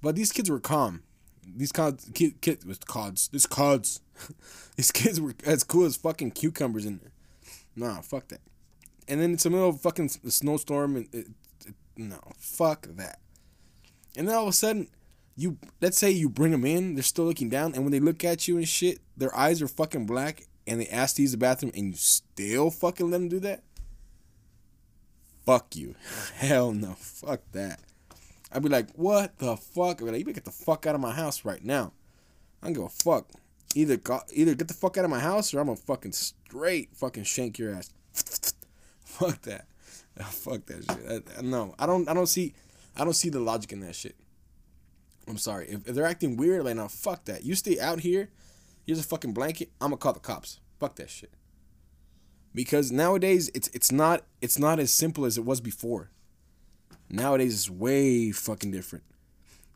but 0.02 0.16
these 0.16 0.32
kids 0.32 0.50
were 0.50 0.60
calm. 0.60 1.02
These 1.46 1.72
kids, 1.72 2.10
kid, 2.14 2.40
kid 2.40 2.64
was 2.64 2.78
cods. 2.78 3.28
These 3.28 3.46
cods, 3.46 4.00
these 4.76 4.90
kids 4.90 5.20
were 5.20 5.34
as 5.44 5.62
cool 5.62 5.84
as 5.84 5.96
fucking 5.96 6.32
cucumbers 6.32 6.86
in 6.86 6.98
there. 6.98 7.12
Nah, 7.76 8.00
fuck 8.00 8.28
that. 8.28 8.40
And 9.06 9.20
then 9.20 9.34
it's 9.34 9.44
a 9.44 9.50
middle 9.50 9.72
fucking 9.72 10.08
snowstorm, 10.08 10.96
and 10.96 11.08
it, 11.12 11.26
it, 11.66 11.74
no, 11.98 12.18
fuck 12.38 12.86
that. 12.88 13.18
And 14.16 14.26
then 14.26 14.34
all 14.34 14.44
of 14.44 14.48
a 14.48 14.52
sudden, 14.52 14.88
you 15.36 15.58
let's 15.80 15.98
say 15.98 16.10
you 16.10 16.28
bring 16.28 16.52
them 16.52 16.64
in, 16.64 16.94
they're 16.94 17.02
still 17.02 17.24
looking 17.24 17.48
down, 17.48 17.74
and 17.74 17.84
when 17.84 17.92
they 17.92 18.00
look 18.00 18.24
at 18.24 18.48
you 18.48 18.56
and 18.56 18.68
shit, 18.68 19.00
their 19.16 19.34
eyes 19.36 19.60
are 19.62 19.68
fucking 19.68 20.06
black, 20.06 20.46
and 20.66 20.80
they 20.80 20.88
ask 20.88 21.16
to 21.16 21.22
use 21.22 21.32
the 21.32 21.38
bathroom, 21.38 21.72
and 21.74 21.88
you 21.88 21.94
still 21.94 22.70
fucking 22.70 23.10
let 23.10 23.18
them 23.18 23.28
do 23.28 23.40
that 23.40 23.62
fuck 25.44 25.76
you. 25.76 25.94
Hell 26.36 26.72
no. 26.72 26.94
Fuck 26.98 27.40
that. 27.52 27.80
I'd 28.52 28.62
be 28.62 28.68
like, 28.68 28.90
what 28.94 29.38
the 29.38 29.56
fuck? 29.56 30.00
I'd 30.00 30.04
be 30.04 30.10
like, 30.10 30.18
you 30.20 30.24
better 30.24 30.34
get 30.34 30.44
the 30.44 30.50
fuck 30.50 30.86
out 30.86 30.94
of 30.94 31.00
my 31.00 31.12
house 31.12 31.44
right 31.44 31.64
now. 31.64 31.92
I 32.62 32.66
don't 32.66 32.74
give 32.74 32.84
a 32.84 32.88
fuck. 32.88 33.30
Either 33.74 33.96
go, 33.96 34.20
either 34.32 34.54
get 34.54 34.68
the 34.68 34.74
fuck 34.74 34.96
out 34.96 35.04
of 35.04 35.10
my 35.10 35.18
house 35.18 35.52
or 35.52 35.60
I'm 35.60 35.66
gonna 35.66 35.76
fucking 35.76 36.12
straight 36.12 36.90
fucking 36.94 37.24
shank 37.24 37.58
your 37.58 37.74
ass. 37.74 37.90
fuck 39.04 39.42
that. 39.42 39.66
fuck 40.26 40.64
that 40.66 40.84
shit. 40.84 41.28
I, 41.36 41.42
no, 41.42 41.74
I 41.78 41.86
don't. 41.86 42.08
I 42.08 42.14
don't 42.14 42.28
see. 42.28 42.54
I 42.96 43.02
don't 43.02 43.14
see 43.14 43.30
the 43.30 43.40
logic 43.40 43.72
in 43.72 43.80
that 43.80 43.96
shit. 43.96 44.14
I'm 45.28 45.38
sorry. 45.38 45.68
If, 45.68 45.88
if 45.88 45.94
they're 45.94 46.06
acting 46.06 46.36
weird, 46.36 46.64
like, 46.64 46.76
now, 46.76 46.88
fuck 46.88 47.24
that. 47.26 47.44
You 47.44 47.54
stay 47.54 47.80
out 47.80 48.00
here. 48.00 48.30
Here's 48.86 48.98
a 48.98 49.04
fucking 49.04 49.32
blanket. 49.32 49.70
I'm 49.80 49.88
gonna 49.88 49.96
call 49.96 50.12
the 50.12 50.20
cops. 50.20 50.60
Fuck 50.78 50.96
that 50.96 51.10
shit 51.10 51.30
because 52.54 52.92
nowadays 52.92 53.50
it's 53.52 53.68
it's 53.68 53.90
not 53.90 54.22
it's 54.40 54.58
not 54.58 54.78
as 54.78 54.92
simple 54.92 55.24
as 55.24 55.36
it 55.36 55.44
was 55.44 55.60
before. 55.60 56.10
Nowadays 57.10 57.54
it's 57.54 57.70
way 57.70 58.30
fucking 58.30 58.70
different. 58.70 59.04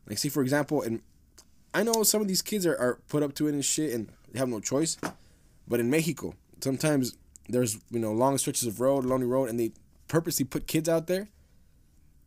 Like 0.07 0.17
see 0.17 0.29
for 0.29 0.41
example, 0.41 0.81
and 0.81 1.01
I 1.73 1.83
know 1.83 2.03
some 2.03 2.21
of 2.21 2.27
these 2.27 2.41
kids 2.41 2.65
are, 2.65 2.77
are 2.77 2.99
put 3.09 3.21
up 3.21 3.35
to 3.35 3.47
it 3.47 3.53
and 3.53 3.63
shit 3.63 3.93
and 3.93 4.09
they 4.31 4.39
have 4.39 4.49
no 4.49 4.59
choice. 4.59 4.97
But 5.67 5.79
in 5.79 5.89
Mexico, 5.89 6.33
sometimes 6.61 7.15
there's 7.49 7.77
you 7.91 7.99
know 7.99 8.13
long 8.13 8.37
stretches 8.37 8.67
of 8.67 8.79
road, 8.79 9.05
lonely 9.05 9.27
road, 9.27 9.49
and 9.49 9.59
they 9.59 9.71
purposely 10.07 10.45
put 10.45 10.65
kids 10.65 10.87
out 10.87 11.07
there, 11.07 11.27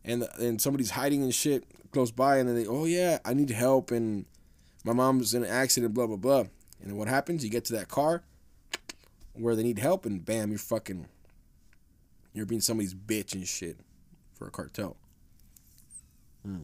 and 0.04 0.26
and 0.38 0.60
somebody's 0.60 0.90
hiding 0.90 1.22
and 1.22 1.34
shit 1.34 1.64
close 1.92 2.10
by, 2.10 2.38
and 2.38 2.48
then 2.48 2.56
they 2.56 2.66
oh 2.66 2.84
yeah 2.84 3.18
I 3.24 3.34
need 3.34 3.50
help 3.50 3.90
and 3.90 4.24
my 4.84 4.92
mom's 4.92 5.34
in 5.34 5.44
an 5.44 5.50
accident, 5.50 5.94
blah 5.94 6.06
blah 6.06 6.16
blah, 6.16 6.44
and 6.82 6.96
what 6.96 7.08
happens? 7.08 7.44
You 7.44 7.50
get 7.50 7.64
to 7.66 7.72
that 7.74 7.88
car 7.88 8.22
where 9.34 9.54
they 9.54 9.62
need 9.62 9.78
help, 9.78 10.04
and 10.04 10.24
bam, 10.24 10.50
you're 10.50 10.58
fucking 10.58 11.06
you're 12.32 12.46
being 12.46 12.60
somebody's 12.60 12.94
bitch 12.94 13.34
and 13.34 13.46
shit 13.46 13.78
for 14.34 14.46
a 14.46 14.50
cartel. 14.50 14.96
Hmm. 16.44 16.62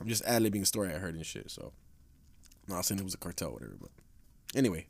I'm 0.00 0.08
just 0.08 0.24
ad 0.24 0.42
libbing 0.42 0.62
a 0.62 0.66
story 0.66 0.92
I 0.92 0.98
heard 0.98 1.14
and 1.14 1.24
shit. 1.24 1.50
So, 1.50 1.72
I'm 2.68 2.74
not 2.74 2.84
saying 2.84 2.98
it 2.98 3.04
was 3.04 3.14
a 3.14 3.18
cartel, 3.18 3.52
whatever. 3.52 3.76
But 3.80 3.90
anyway, 4.54 4.86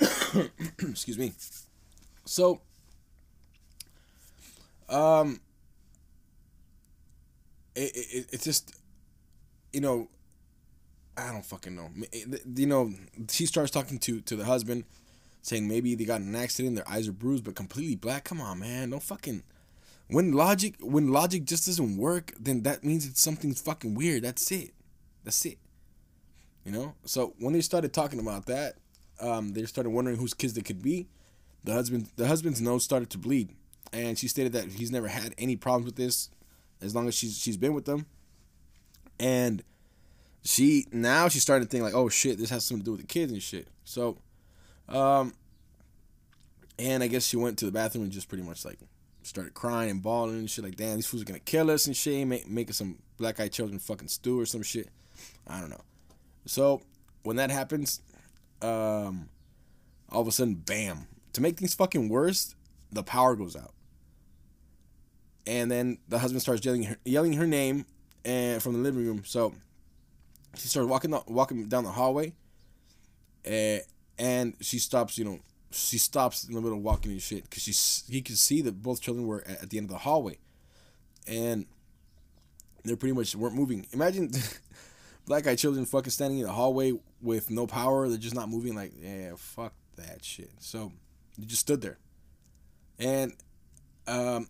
excuse 0.80 1.18
me. 1.18 1.34
So, 2.24 2.62
um, 4.88 5.40
it, 7.74 7.92
it 7.94 8.26
it's 8.32 8.44
just, 8.44 8.74
you 9.72 9.80
know, 9.80 10.08
I 11.16 11.32
don't 11.32 11.44
fucking 11.44 11.74
know. 11.74 11.90
You 12.54 12.66
know, 12.66 12.92
she 13.30 13.46
starts 13.46 13.70
talking 13.70 13.98
to 14.00 14.20
to 14.22 14.36
the 14.36 14.44
husband, 14.44 14.84
saying 15.42 15.66
maybe 15.68 15.94
they 15.94 16.04
got 16.04 16.20
an 16.20 16.34
accident, 16.34 16.76
their 16.76 16.88
eyes 16.88 17.08
are 17.08 17.12
bruised, 17.12 17.44
but 17.44 17.54
completely 17.54 17.96
black. 17.96 18.24
Come 18.24 18.40
on, 18.40 18.58
man, 18.60 18.90
don't 18.90 19.02
fucking 19.02 19.42
when 20.08 20.32
logic 20.32 20.74
when 20.80 21.08
logic 21.08 21.44
just 21.44 21.66
doesn't 21.66 21.96
work, 21.96 22.32
then 22.38 22.62
that 22.62 22.84
means 22.84 23.06
it's 23.06 23.20
something 23.20 23.54
fucking 23.54 23.94
weird. 23.94 24.22
That's 24.22 24.50
it. 24.52 24.72
That's 25.24 25.44
it. 25.44 25.58
You 26.64 26.72
know. 26.72 26.94
So 27.04 27.34
when 27.38 27.52
they 27.52 27.60
started 27.60 27.92
talking 27.92 28.20
about 28.20 28.46
that, 28.46 28.76
um, 29.20 29.52
they 29.52 29.64
started 29.64 29.90
wondering 29.90 30.16
whose 30.16 30.34
kids 30.34 30.54
they 30.54 30.62
could 30.62 30.82
be. 30.82 31.08
The 31.64 31.72
husband, 31.72 32.10
the 32.16 32.28
husband's 32.28 32.60
nose 32.60 32.84
started 32.84 33.10
to 33.10 33.18
bleed, 33.18 33.50
and 33.92 34.18
she 34.18 34.28
stated 34.28 34.52
that 34.52 34.72
he's 34.72 34.90
never 34.90 35.08
had 35.08 35.34
any 35.38 35.56
problems 35.56 35.86
with 35.86 35.96
this, 35.96 36.30
as 36.80 36.94
long 36.94 37.08
as 37.08 37.14
she's 37.14 37.38
she's 37.38 37.56
been 37.56 37.74
with 37.74 37.84
them. 37.84 38.06
And 39.18 39.62
she 40.42 40.86
now 40.92 41.28
she's 41.28 41.42
starting 41.42 41.66
to 41.66 41.70
think 41.70 41.82
like, 41.82 41.94
oh 41.94 42.08
shit, 42.08 42.38
this 42.38 42.50
has 42.50 42.64
something 42.64 42.82
to 42.82 42.84
do 42.84 42.92
with 42.92 43.00
the 43.00 43.06
kids 43.06 43.32
and 43.32 43.42
shit. 43.42 43.68
So, 43.84 44.18
um, 44.88 45.34
and 46.78 47.02
I 47.02 47.06
guess 47.06 47.26
she 47.26 47.36
went 47.36 47.58
to 47.58 47.66
the 47.66 47.72
bathroom 47.72 48.04
and 48.04 48.12
just 48.12 48.28
pretty 48.28 48.44
much 48.44 48.64
like 48.64 48.78
started 49.22 49.54
crying 49.54 49.90
and 49.90 50.02
bawling 50.02 50.38
and 50.38 50.50
shit. 50.50 50.64
Like, 50.64 50.76
damn, 50.76 50.96
these 50.96 51.06
fools 51.06 51.22
are 51.22 51.26
gonna 51.26 51.40
kill 51.40 51.70
us 51.70 51.86
and 51.86 51.96
shit. 51.96 52.26
Make, 52.26 52.48
making 52.48 52.74
some 52.74 52.98
black 53.16 53.40
eyed 53.40 53.52
children 53.52 53.78
fucking 53.78 54.08
stew 54.08 54.40
or 54.40 54.46
some 54.46 54.62
shit. 54.62 54.88
I 55.46 55.60
don't 55.60 55.70
know. 55.70 55.82
So 56.46 56.82
when 57.22 57.36
that 57.36 57.50
happens, 57.50 58.00
um, 58.62 59.28
all 60.10 60.22
of 60.22 60.28
a 60.28 60.32
sudden, 60.32 60.54
bam. 60.54 61.08
To 61.32 61.40
make 61.40 61.58
things 61.58 61.74
fucking 61.74 62.08
worse, 62.08 62.54
the 62.92 63.02
power 63.02 63.34
goes 63.36 63.56
out. 63.56 63.72
And 65.46 65.70
then 65.70 65.98
the 66.08 66.18
husband 66.18 66.42
starts 66.42 66.64
yelling 66.64 66.84
her, 66.84 66.96
yelling 67.04 67.34
her 67.34 67.46
name 67.46 67.86
and 68.24 68.62
from 68.62 68.72
the 68.72 68.78
living 68.80 69.06
room. 69.06 69.22
So 69.24 69.54
she 70.56 70.68
started 70.68 70.88
walking 70.88 71.14
walking 71.28 71.68
down 71.68 71.84
the 71.84 71.90
hallway, 71.90 72.34
and, 73.44 73.82
and 74.18 74.54
she 74.60 74.78
stops. 74.78 75.16
You 75.16 75.24
know, 75.24 75.38
she 75.70 75.98
stops 75.98 76.44
in 76.44 76.54
the 76.54 76.60
middle 76.60 76.76
of 76.76 76.84
walking 76.84 77.12
and 77.12 77.22
shit 77.22 77.44
because 77.44 77.62
she 77.62 78.12
he 78.12 78.22
could 78.22 78.38
see 78.38 78.60
that 78.62 78.82
both 78.82 79.00
children 79.00 79.26
were 79.26 79.42
at, 79.46 79.62
at 79.62 79.70
the 79.70 79.78
end 79.78 79.86
of 79.86 79.92
the 79.92 79.98
hallway, 79.98 80.38
and 81.26 81.66
they 82.84 82.96
pretty 82.96 83.14
much 83.14 83.34
weren't 83.34 83.54
moving. 83.54 83.86
Imagine 83.92 84.30
black 85.26 85.46
eyed 85.46 85.58
children 85.58 85.86
fucking 85.86 86.10
standing 86.10 86.38
in 86.40 86.46
the 86.46 86.52
hallway 86.52 86.92
with 87.20 87.50
no 87.50 87.66
power. 87.66 88.08
They're 88.08 88.18
just 88.18 88.34
not 88.34 88.48
moving. 88.48 88.74
Like 88.74 88.92
yeah, 89.00 89.32
fuck 89.36 89.72
that 89.96 90.24
shit. 90.24 90.50
So 90.58 90.92
they 91.38 91.46
just 91.46 91.62
stood 91.62 91.80
there, 91.80 91.98
and 92.98 93.32
um, 94.08 94.48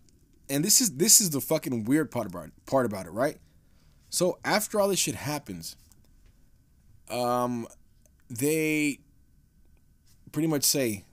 and 0.49 0.63
this 0.63 0.81
is 0.81 0.97
this 0.97 1.19
is 1.19 1.29
the 1.31 1.41
fucking 1.41 1.85
weird 1.85 2.11
part 2.11 2.27
about 2.27 2.47
it, 2.47 2.53
part 2.65 2.85
about 2.85 3.05
it, 3.05 3.11
right? 3.11 3.37
So 4.09 4.39
after 4.45 4.79
all 4.79 4.87
this 4.87 4.99
shit 4.99 5.15
happens, 5.15 5.75
um, 7.09 7.67
they 8.29 8.99
pretty 10.31 10.47
much 10.47 10.63
say, 10.63 11.05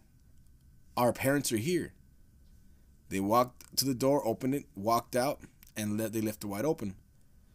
Our 0.97 1.12
parents 1.12 1.53
are 1.53 1.57
here. 1.57 1.93
They 3.09 3.20
walked 3.20 3.76
to 3.78 3.85
the 3.85 3.95
door, 3.95 4.26
opened 4.26 4.55
it, 4.55 4.64
walked 4.74 5.16
out, 5.16 5.41
and 5.76 5.99
let, 5.99 6.12
they 6.12 6.20
left 6.20 6.45
it 6.45 6.47
wide 6.47 6.64
open. 6.64 6.97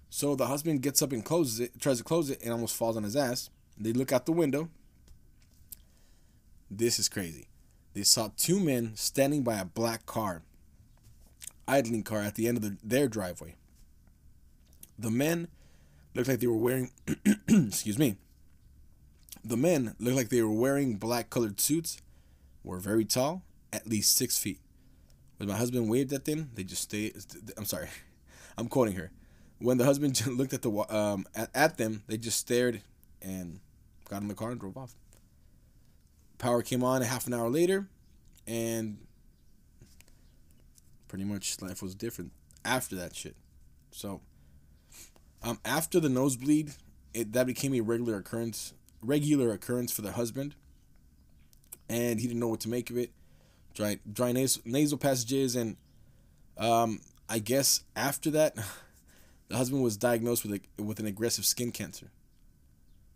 So 0.10 0.36
the 0.36 0.48
husband 0.48 0.82
gets 0.82 1.02
up 1.02 1.12
and 1.12 1.24
closes 1.24 1.60
it, 1.60 1.80
tries 1.80 2.00
to 2.00 2.04
close 2.04 2.30
it, 2.30 2.42
and 2.42 2.52
almost 2.52 2.76
falls 2.76 2.98
on 2.98 3.04
his 3.04 3.16
ass. 3.16 3.50
They 3.78 3.94
look 3.94 4.12
out 4.12 4.26
the 4.26 4.32
window. 4.32 4.70
This 6.70 7.00
is 7.00 7.10
crazy. 7.10 7.48
They 7.94 8.04
saw 8.04 8.30
two 8.36 8.60
men 8.60 8.96
standing 8.96 9.44
by 9.44 9.58
a 9.58 9.66
black 9.66 10.06
car, 10.06 10.44
idling 11.70 12.04
car 12.04 12.20
at 12.20 12.36
the 12.36 12.48
end 12.48 12.58
of 12.58 12.64
the, 12.64 12.78
their 12.84 13.08
driveway. 13.08 13.56
The 14.98 15.12
men 15.12 15.48
looked 16.16 16.28
like 16.28 16.40
they 16.40 16.48
were 16.48 16.58
wearing, 16.58 16.92
excuse 17.48 17.98
me, 17.98 18.18
the 19.44 19.58
men 19.58 19.96
looked 20.00 20.18
like 20.18 20.30
they 20.30 20.42
were 20.42 20.52
wearing 20.52 20.98
black 20.98 21.30
colored 21.30 21.62
suits, 21.62 22.02
were 22.64 22.80
very 22.80 23.06
tall, 23.06 23.44
at 23.72 23.88
least 23.88 24.18
six 24.18 24.38
feet. 24.38 24.60
When 25.38 25.48
my 25.48 25.56
husband 25.56 25.90
waved 25.90 26.12
at 26.12 26.26
them, 26.26 26.52
they 26.56 26.64
just 26.64 26.82
stayed. 26.82 27.16
I'm 27.58 27.66
sorry, 27.66 27.88
I'm 28.58 28.68
quoting 28.68 28.96
her. 28.96 29.12
When 29.60 29.78
the 29.78 29.86
husband 29.86 30.26
looked 30.28 30.54
at 30.54 30.62
the 30.62 30.72
um 30.94 31.26
at, 31.34 31.50
at 31.56 31.78
them, 31.78 32.04
they 32.08 32.18
just 32.18 32.38
stared 32.38 32.82
and 33.22 33.62
got 34.10 34.22
in 34.22 34.28
the 34.28 34.34
car 34.34 34.52
and 34.52 34.60
drove 34.60 34.78
off. 34.78 34.96
Power 36.38 36.62
came 36.62 36.84
on 36.84 37.02
a 37.02 37.06
half 37.06 37.28
an 37.28 37.34
hour 37.34 37.50
later, 37.50 37.88
and 38.48 38.98
pretty 41.10 41.26
much 41.26 41.62
life 41.62 41.82
was 41.82 41.94
different 41.94 42.32
after 42.64 42.96
that 42.96 43.14
shit. 43.14 43.36
So, 43.92 44.22
um, 45.44 45.60
after 45.66 46.00
the 46.00 46.08
nosebleed, 46.08 46.72
it 47.14 47.34
that 47.34 47.46
became 47.46 47.74
a 47.74 47.82
regular 47.82 48.16
occurrence 48.18 48.74
regular 49.02 49.52
occurrence 49.52 49.92
for 49.92 50.02
the 50.02 50.14
husband, 50.14 50.56
and 51.90 52.20
he 52.20 52.28
didn't 52.28 52.40
know 52.40 52.48
what 52.48 52.62
to 52.62 52.70
make 52.70 52.90
of 52.90 52.98
it. 52.98 53.12
Dry, 53.74 54.00
dry 54.12 54.32
nasal, 54.32 54.62
nasal 54.66 54.98
passages, 54.98 55.56
and 55.56 55.76
um, 56.58 57.02
I 57.28 57.40
guess 57.40 57.84
after 57.96 58.30
that, 58.32 58.56
the 59.48 59.58
husband 59.58 59.84
was 59.84 59.98
diagnosed 59.98 60.46
with 60.46 60.62
a, 60.78 60.84
with 60.84 61.00
an 61.00 61.06
aggressive 61.06 61.46
skin 61.46 61.72
cancer. 61.72 62.12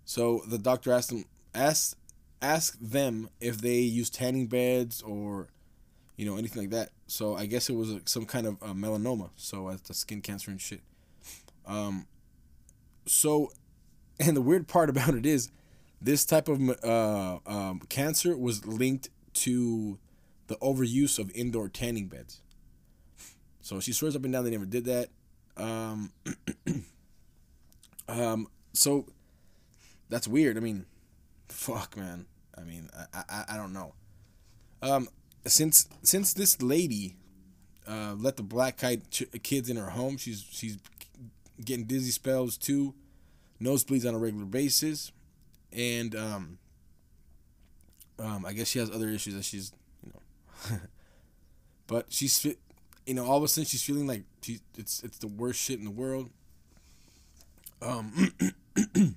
So 0.06 0.42
the 0.48 0.58
doctor 0.58 0.92
asked 0.92 1.12
him 1.12 1.26
asked 1.54 1.96
asked 2.42 2.92
them 2.92 3.30
if 3.40 3.62
they 3.62 3.80
used 3.80 4.14
tanning 4.14 4.48
beds 4.48 5.02
or 5.02 5.48
you 6.16 6.26
know 6.26 6.38
anything 6.38 6.62
like 6.62 6.72
that. 6.72 6.90
So 7.08 7.36
I 7.36 7.46
guess 7.46 7.70
it 7.70 7.74
was 7.74 7.96
some 8.06 8.26
kind 8.26 8.48
of 8.48 8.60
melanoma. 8.60 9.30
So 9.36 9.70
that's 9.70 9.88
the 9.88 9.94
skin 9.94 10.22
cancer 10.22 10.52
and 10.52 10.62
shit. 10.62 10.82
Um. 11.66 12.08
So, 13.06 13.52
and 14.20 14.36
the 14.36 14.42
weird 14.42 14.68
part 14.68 14.90
about 14.90 15.16
it 15.16 15.26
is 15.26 15.50
this 16.02 16.26
type 16.26 16.48
of 16.50 16.60
uh, 16.84 17.40
um, 17.46 17.82
cancer 17.90 18.38
was 18.38 18.66
linked 18.66 19.10
to 19.34 19.98
the 20.48 20.56
overuse 20.58 21.18
of 21.18 21.32
indoor 21.34 21.70
tanning 21.70 22.08
beds. 22.08 22.42
So 23.62 23.80
she 23.80 23.94
swears 23.94 24.16
up 24.16 24.24
and 24.26 24.34
down 24.34 24.44
they 24.44 24.52
never 24.52 24.66
did 24.66 24.86
that. 24.86 25.10
Um, 25.56 26.12
um, 28.10 28.48
so 28.74 29.06
that's 30.10 30.28
weird. 30.28 30.58
I 30.58 30.60
mean, 30.60 30.86
fuck, 31.48 31.96
man. 31.96 32.26
I 32.58 32.62
mean, 32.62 32.90
I, 33.14 33.24
I, 33.30 33.44
I 33.50 33.58
don't 33.58 33.74
know. 33.74 33.94
Um, 34.82 35.08
since 35.46 35.88
since 36.02 36.34
this 36.34 36.62
lady 36.62 37.16
uh, 37.88 38.16
let 38.18 38.38
the 38.38 38.44
black 38.44 38.84
eyed 38.84 39.10
ch- 39.12 39.26
kids 39.44 39.70
in 39.70 39.78
her 39.78 39.92
home, 39.92 40.18
she's 40.18 40.46
she's 40.50 40.78
getting 41.64 41.86
dizzy 41.86 42.12
spells 42.12 42.58
too, 42.58 42.94
nosebleeds 43.62 44.08
on 44.08 44.16
a 44.16 44.18
regular 44.18 44.46
basis 44.46 45.12
and 45.74 46.16
um, 46.16 46.58
um, 48.20 48.46
I 48.46 48.54
guess 48.54 48.68
she 48.68 48.80
has 48.80 48.90
other 48.92 49.10
issues 49.10 49.34
that 49.36 49.44
she's, 49.44 49.74
you 50.06 50.14
know, 50.14 50.78
but 51.88 52.06
she's, 52.10 52.46
you 52.46 53.14
know, 53.14 53.26
all 53.26 53.38
of 53.38 53.44
a 53.44 53.48
sudden 53.48 53.66
she's 53.66 53.84
feeling 53.84 54.08
like 54.08 54.24
she, 54.42 54.60
it's 54.78 55.04
it's 55.04 55.18
the 55.18 55.28
worst 55.28 55.60
shit 55.60 55.80
in 55.80 55.86
the 55.86 55.92
world. 55.92 56.30
Um, 57.82 58.34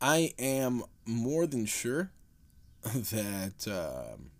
I 0.00 0.32
am 0.38 0.84
more 1.04 1.46
than 1.46 1.66
sure 1.66 2.10
that 2.94 3.66
um, 3.68 4.30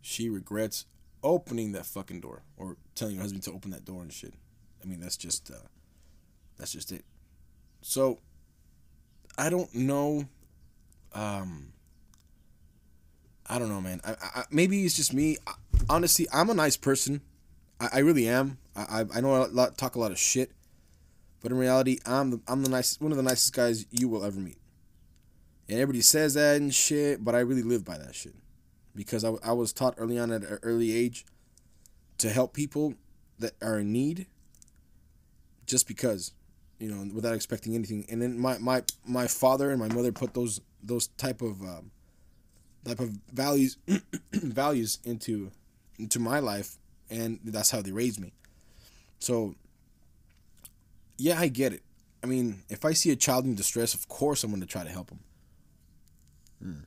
she 0.00 0.28
regrets 0.28 0.86
opening 1.22 1.72
that 1.72 1.86
fucking 1.86 2.20
door 2.20 2.42
or 2.56 2.76
telling 2.94 3.16
her 3.16 3.22
husband 3.22 3.42
to 3.44 3.52
open 3.52 3.70
that 3.70 3.84
door 3.84 4.02
and 4.02 4.12
shit. 4.12 4.34
I 4.82 4.86
mean, 4.86 5.00
that's 5.00 5.16
just 5.16 5.50
uh, 5.50 5.68
that's 6.58 6.72
just 6.72 6.92
it. 6.92 7.04
So 7.82 8.18
I 9.38 9.50
don't 9.50 9.74
know. 9.74 10.26
Um, 11.12 11.72
I 13.46 13.58
don't 13.58 13.68
know, 13.68 13.80
man. 13.80 14.00
I, 14.04 14.14
I, 14.20 14.44
maybe 14.50 14.84
it's 14.84 14.96
just 14.96 15.14
me. 15.14 15.36
Honestly, 15.88 16.26
I'm 16.32 16.50
a 16.50 16.54
nice 16.54 16.76
person. 16.76 17.20
I, 17.80 17.88
I 17.94 17.98
really 18.00 18.28
am. 18.28 18.58
I, 18.74 19.04
I 19.14 19.20
know 19.20 19.44
a 19.44 19.46
lot, 19.46 19.78
talk 19.78 19.94
a 19.94 19.98
lot 19.98 20.10
of 20.10 20.18
shit, 20.18 20.50
but 21.40 21.50
in 21.50 21.58
reality, 21.58 21.98
I'm 22.04 22.30
the 22.30 22.40
I'm 22.46 22.62
the 22.62 22.68
nicest 22.68 23.00
one 23.00 23.12
of 23.12 23.16
the 23.16 23.22
nicest 23.22 23.54
guys 23.54 23.86
you 23.90 24.08
will 24.08 24.24
ever 24.24 24.38
meet. 24.38 24.58
And 25.68 25.78
everybody 25.78 26.02
says 26.02 26.34
that 26.34 26.56
and 26.56 26.74
shit, 26.74 27.24
but 27.24 27.34
I 27.34 27.40
really 27.40 27.62
live 27.62 27.84
by 27.84 27.98
that 27.98 28.14
shit. 28.14 28.34
Because 28.94 29.24
I, 29.24 29.32
I 29.44 29.52
was 29.52 29.72
taught 29.72 29.94
early 29.98 30.18
on 30.18 30.30
at 30.30 30.42
an 30.42 30.58
early 30.62 30.96
age 30.96 31.26
to 32.18 32.30
help 32.30 32.54
people 32.54 32.94
that 33.38 33.52
are 33.60 33.80
in 33.80 33.92
need 33.92 34.26
just 35.66 35.86
because 35.86 36.32
you 36.78 36.88
know 36.88 37.12
without 37.12 37.34
expecting 37.34 37.74
anything. 37.74 38.06
And 38.08 38.22
then 38.22 38.38
my 38.38 38.58
my 38.58 38.82
my 39.04 39.26
father 39.26 39.70
and 39.70 39.78
my 39.78 39.92
mother 39.92 40.12
put 40.12 40.34
those 40.34 40.60
those 40.82 41.08
type 41.08 41.42
of 41.42 41.60
um, 41.62 41.90
type 42.86 43.00
of 43.00 43.10
values 43.32 43.76
values 44.32 44.98
into 45.04 45.50
into 45.98 46.18
my 46.20 46.38
life 46.38 46.76
and 47.10 47.40
that's 47.44 47.70
how 47.70 47.82
they 47.82 47.92
raised 47.92 48.20
me. 48.20 48.32
So 49.18 49.54
yeah 51.18 51.38
i 51.38 51.48
get 51.48 51.72
it. 51.72 51.82
I 52.22 52.26
mean 52.26 52.62
if 52.68 52.84
i 52.84 52.92
see 52.92 53.10
a 53.10 53.16
child 53.16 53.44
in 53.44 53.54
distress 53.54 53.94
of 53.94 54.08
course 54.08 54.44
i'm 54.44 54.50
going 54.50 54.60
to 54.60 54.66
try 54.66 54.84
to 54.84 54.90
help 54.90 55.08
them 55.08 55.20
hmm. 56.66 56.80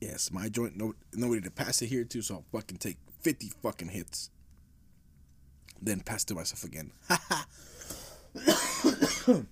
Yes, 0.00 0.30
my 0.30 0.48
joint. 0.48 0.76
No, 0.76 0.94
nobody 1.14 1.40
to 1.40 1.50
pass 1.50 1.82
it 1.82 1.86
here 1.86 2.04
to, 2.04 2.22
so 2.22 2.36
I'll 2.36 2.44
fucking 2.52 2.78
take 2.78 2.98
fifty 3.20 3.50
fucking 3.62 3.88
hits. 3.88 4.30
Then 5.80 6.00
pass 6.00 6.24
to 6.24 6.34
myself 6.34 6.64
again. 6.64 6.92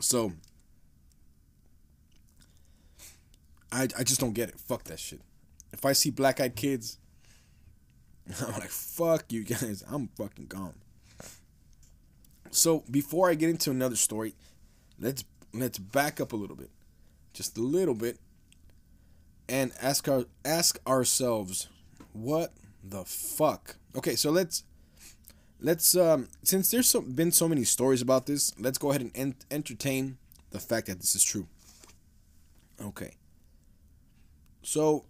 so, 0.00 0.32
I 3.70 3.88
I 3.98 4.02
just 4.02 4.20
don't 4.20 4.32
get 4.32 4.48
it. 4.48 4.58
Fuck 4.58 4.84
that 4.84 4.98
shit. 4.98 5.20
If 5.72 5.84
I 5.84 5.92
see 5.92 6.10
black 6.10 6.40
eyed 6.40 6.56
kids, 6.56 6.98
I'm 8.46 8.52
like, 8.52 8.70
fuck 8.70 9.32
you 9.32 9.44
guys. 9.44 9.84
I'm 9.88 10.08
fucking 10.16 10.46
gone. 10.46 10.74
So 12.50 12.84
before 12.90 13.28
I 13.28 13.34
get 13.34 13.50
into 13.50 13.70
another 13.70 13.96
story, 13.96 14.34
let's 14.98 15.24
let's 15.52 15.78
back 15.78 16.20
up 16.20 16.32
a 16.32 16.36
little 16.36 16.56
bit, 16.56 16.70
just 17.32 17.58
a 17.58 17.60
little 17.60 17.94
bit, 17.94 18.18
and 19.48 19.72
ask 19.80 20.08
our 20.08 20.24
ask 20.44 20.78
ourselves 20.86 21.68
what 22.12 22.52
the 22.82 23.04
fuck 23.04 23.76
okay 23.96 24.14
so 24.14 24.30
let's 24.30 24.64
let's 25.60 25.96
um 25.96 26.28
since 26.42 26.70
there's 26.70 26.88
so, 26.88 27.00
been 27.00 27.32
so 27.32 27.48
many 27.48 27.64
stories 27.64 28.02
about 28.02 28.26
this 28.26 28.52
let's 28.58 28.78
go 28.78 28.90
ahead 28.90 29.00
and 29.00 29.10
ent- 29.14 29.46
entertain 29.50 30.18
the 30.50 30.60
fact 30.60 30.86
that 30.86 31.00
this 31.00 31.14
is 31.14 31.24
true 31.24 31.46
okay 32.80 33.14
so 34.62 35.04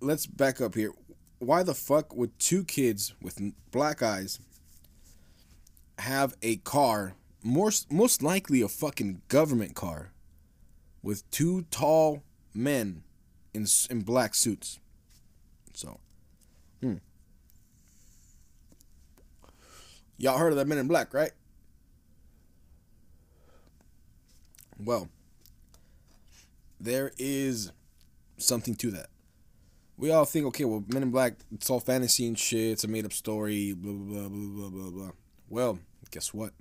let's 0.00 0.26
back 0.26 0.60
up 0.60 0.74
here 0.74 0.92
why 1.38 1.62
the 1.62 1.74
fuck 1.74 2.14
would 2.14 2.38
two 2.38 2.64
kids 2.64 3.14
with 3.20 3.40
black 3.70 4.02
eyes 4.02 4.38
have 5.98 6.34
a 6.42 6.56
car 6.56 7.14
more 7.42 7.70
most 7.90 8.22
likely 8.22 8.62
a 8.62 8.68
fucking 8.68 9.20
government 9.28 9.74
car 9.74 10.12
with 11.02 11.28
two 11.30 11.62
tall 11.70 12.22
men 12.54 13.02
in 13.52 13.66
in 13.90 14.00
black 14.00 14.34
suits. 14.34 14.80
So, 15.74 16.00
hmm. 16.80 16.94
Y'all 20.16 20.38
heard 20.38 20.52
of 20.52 20.56
that 20.56 20.66
Men 20.66 20.78
in 20.78 20.86
Black, 20.86 21.12
right? 21.12 21.32
Well, 24.78 25.08
there 26.80 27.12
is 27.18 27.72
something 28.38 28.74
to 28.76 28.90
that. 28.92 29.08
We 29.96 30.10
all 30.10 30.24
think, 30.24 30.46
okay, 30.46 30.64
well, 30.64 30.84
Men 30.88 31.04
in 31.04 31.10
Black, 31.10 31.34
it's 31.52 31.70
all 31.70 31.80
fantasy 31.80 32.26
and 32.26 32.38
shit. 32.38 32.72
It's 32.72 32.84
a 32.84 32.88
made 32.88 33.04
up 33.04 33.12
story. 33.12 33.72
Blah 33.72 33.92
blah 33.92 34.28
blah 34.28 34.68
blah 34.68 34.68
blah 34.68 34.90
blah. 34.90 35.10
Well, 35.48 35.78
guess 36.10 36.34
what? 36.34 36.52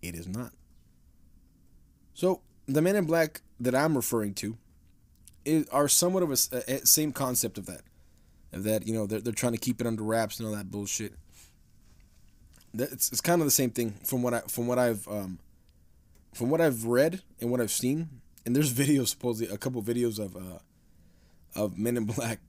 It 0.00 0.14
is 0.14 0.26
not. 0.26 0.52
So 2.14 2.40
the 2.66 2.80
Men 2.80 2.96
in 2.96 3.04
Black 3.04 3.42
that 3.60 3.74
I'm 3.74 3.96
referring 3.96 4.34
to 4.34 4.56
are 5.72 5.88
somewhat 5.88 6.22
of 6.22 6.30
a, 6.30 6.72
a, 6.72 6.86
same 6.86 7.12
concept 7.12 7.58
of 7.58 7.66
that, 7.66 7.82
of 8.52 8.64
that 8.64 8.86
you 8.86 8.94
know 8.94 9.06
they're 9.06 9.20
they're 9.20 9.32
trying 9.32 9.52
to 9.52 9.58
keep 9.58 9.80
it 9.80 9.86
under 9.86 10.02
wraps 10.02 10.38
and 10.38 10.48
all 10.48 10.54
that 10.54 10.70
bullshit. 10.70 11.14
That 12.74 12.92
it's 12.92 13.10
it's 13.10 13.20
kind 13.20 13.40
of 13.40 13.46
the 13.46 13.52
same 13.52 13.70
thing 13.70 13.94
from 14.04 14.22
what 14.22 14.34
I 14.34 14.40
from 14.40 14.66
what 14.66 14.78
I've 14.78 15.06
um, 15.08 15.38
from 16.34 16.50
what 16.50 16.60
I've 16.60 16.84
read 16.84 17.22
and 17.40 17.50
what 17.50 17.60
I've 17.60 17.70
seen, 17.70 18.08
and 18.46 18.54
there's 18.54 18.72
videos 18.84 19.08
supposedly 19.08 19.52
a 19.52 19.58
couple 19.58 19.82
videos 19.82 20.18
of 20.18 20.36
uh, 20.36 20.58
of 21.58 21.76
Men 21.76 21.96
in 21.96 22.04
Black, 22.04 22.40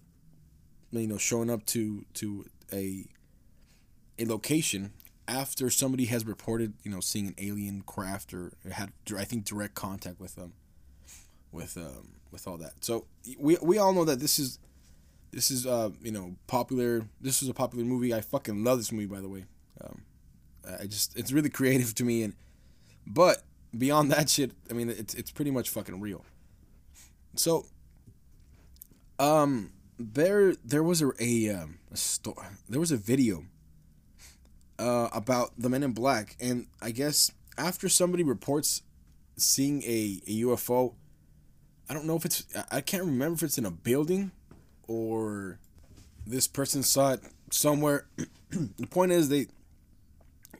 you 0.91 1.07
know, 1.07 1.18
showing 1.18 1.49
up 1.49 1.66
to 1.68 2.05
to 2.16 2.45
a 2.72 3.05
a 4.18 4.26
location 4.26 4.91
after 5.28 5.70
somebody 5.70 6.05
has 6.05 6.26
reported, 6.26 6.74
you 6.84 6.91
know, 6.91 6.99
seeing 6.99 7.28
an 7.28 7.36
alien 7.38 7.82
craft 7.82 8.34
or 8.34 8.51
had 8.72 8.91
I 9.18 9.24
think 9.24 9.45
direct 9.45 9.76
contact 9.76 10.20
with 10.20 10.36
them, 10.36 10.53
with 11.51 11.78
um, 11.78 12.14
with 12.32 12.47
all 12.47 12.57
that. 12.57 12.84
So 12.84 13.05
we 13.38 13.57
we 13.62 13.78
all 13.78 13.93
know 13.93 14.05
that 14.05 14.20
this 14.20 14.39
is 14.39 14.60
this 15.32 15.51
is 15.51 15.66
uh 15.66 15.89
you 16.01 16.12
know 16.12 16.36
popular. 16.47 17.05
This 17.20 17.41
is 17.41 17.49
a 17.49 17.53
popular 17.53 17.86
movie. 17.86 18.14
I 18.14 18.22
fucking 18.22 18.64
love 18.64 18.78
this 18.78 18.91
movie 18.91 19.07
by 19.07 19.22
the 19.22 19.30
way. 19.30 19.45
Um, 19.82 20.03
I 20.80 20.86
just 20.86 21.18
it's 21.18 21.32
really 21.32 21.49
creative 21.60 21.95
to 21.95 22.03
me 22.03 22.24
and 22.24 22.34
but 23.07 23.43
beyond 23.76 24.12
that 24.12 24.30
shit, 24.30 24.51
I 24.70 24.74
mean 24.74 24.89
it's 24.89 25.14
it's 25.14 25.32
pretty 25.32 25.51
much 25.51 25.70
fucking 25.70 25.99
real. 25.99 26.26
So 27.36 27.66
um 29.20 29.72
there 29.98 30.56
there 30.64 30.84
was 30.84 31.02
a 31.02 31.12
a, 31.20 31.50
um, 31.50 31.80
a 31.92 31.98
there 32.68 32.80
was 32.80 32.92
a 32.92 32.98
video 32.98 33.44
uh 34.80 35.10
about 35.14 35.52
the 35.58 35.70
men 35.70 35.84
in 35.84 35.92
black 35.92 36.36
and 36.40 36.68
I 36.82 36.92
guess 36.92 37.32
after 37.58 37.90
somebody 37.90 38.24
reports 38.24 38.82
seeing 39.36 39.84
a, 39.84 40.22
a 40.28 40.42
UFO 40.44 40.96
I 41.90 41.94
don't 41.94 42.06
know 42.06 42.16
if 42.16 42.26
it's 42.26 42.46
I 42.72 42.82
can't 42.82 43.04
remember 43.04 43.36
if 43.36 43.44
it's 43.44 43.58
in 43.58 43.66
a 43.66 43.72
building 43.72 44.32
or 44.88 45.60
this 46.26 46.48
person 46.48 46.84
saw 46.84 47.14
it 47.14 47.22
somewhere. 47.52 48.06
the 48.52 48.88
point 48.88 49.12
is 49.12 49.30
they 49.30 49.48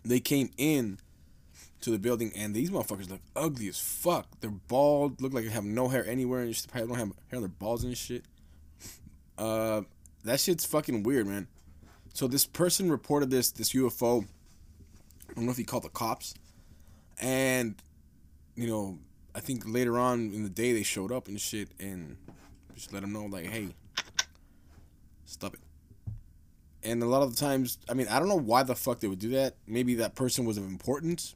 they 0.04 0.20
came 0.20 0.50
in 0.58 1.00
to 1.82 1.92
the 1.92 2.00
building 2.00 2.32
and 2.36 2.54
these 2.54 2.72
motherfuckers 2.72 3.10
look 3.10 3.22
ugly 3.36 3.68
as 3.68 3.80
fuck. 3.80 4.28
They're 4.42 4.50
bald, 4.50 5.22
look 5.22 5.34
like 5.34 5.46
they 5.46 5.52
have 5.52 5.64
no 5.64 5.90
hair 5.90 6.06
anywhere, 6.08 6.42
and 6.42 6.52
just 6.52 6.70
probably 6.70 6.90
don't 6.90 6.98
have 6.98 7.12
hair 7.30 7.38
on 7.38 7.42
their 7.42 7.50
balls 7.50 7.84
and 7.84 7.96
shit. 7.96 8.26
Uh, 9.40 9.84
that 10.26 10.40
shit's 10.40 10.66
fucking 10.66 11.04
weird, 11.04 11.26
man. 11.26 11.48
So 12.14 12.28
this 12.28 12.46
person 12.46 12.92
reported 12.92 13.32
this 13.32 13.52
this 13.52 13.72
UFO. 13.74 14.26
I 15.30 15.34
don't 15.34 15.46
know 15.46 15.52
if 15.52 15.58
he 15.58 15.64
called 15.64 15.84
the 15.84 15.90
cops, 15.90 16.34
and 17.20 17.76
you 18.56 18.68
know 18.68 19.00
I 19.34 19.40
think 19.40 19.64
later 19.66 19.98
on 19.98 20.34
in 20.34 20.44
the 20.44 20.50
day 20.50 20.74
they 20.74 20.84
showed 20.84 21.12
up 21.12 21.30
and 21.30 21.40
shit 21.40 21.70
and 21.80 22.18
just 22.76 22.92
let 22.92 23.02
them 23.02 23.14
know 23.14 23.26
like, 23.26 23.46
hey, 23.46 23.70
stop 25.26 25.54
it. 25.54 25.62
And 26.84 27.02
a 27.02 27.06
lot 27.06 27.22
of 27.22 27.34
the 27.34 27.40
times, 27.40 27.78
I 27.90 27.94
mean, 27.94 28.08
I 28.10 28.20
don't 28.20 28.28
know 28.28 28.36
why 28.36 28.64
the 28.64 28.76
fuck 28.76 29.00
they 29.00 29.08
would 29.08 29.20
do 29.20 29.30
that. 29.30 29.56
Maybe 29.68 29.96
that 29.96 30.16
person 30.16 30.46
was 30.46 30.58
of 30.58 30.66
importance, 30.66 31.36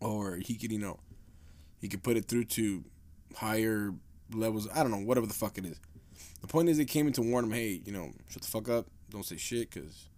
or 0.00 0.36
he 0.36 0.56
could, 0.56 0.72
you 0.72 0.78
know, 0.78 0.98
he 1.78 1.88
could 1.88 2.02
put 2.02 2.16
it 2.16 2.26
through 2.26 2.44
to 2.44 2.84
higher 3.36 3.94
levels. 4.32 4.68
I 4.74 4.82
don't 4.82 4.90
know, 4.90 4.98
whatever 4.98 5.26
the 5.26 5.34
fuck 5.34 5.56
it 5.56 5.64
is. 5.64 5.80
The 6.44 6.48
point 6.48 6.68
is, 6.68 6.76
they 6.76 6.84
came 6.84 7.06
in 7.06 7.14
to 7.14 7.22
warn 7.22 7.46
him, 7.46 7.52
hey, 7.52 7.80
you 7.86 7.90
know, 7.90 8.12
shut 8.28 8.42
the 8.42 8.48
fuck 8.48 8.68
up, 8.68 8.84
don't 9.08 9.24
say 9.24 9.38
shit, 9.38 9.70
cause 9.70 10.10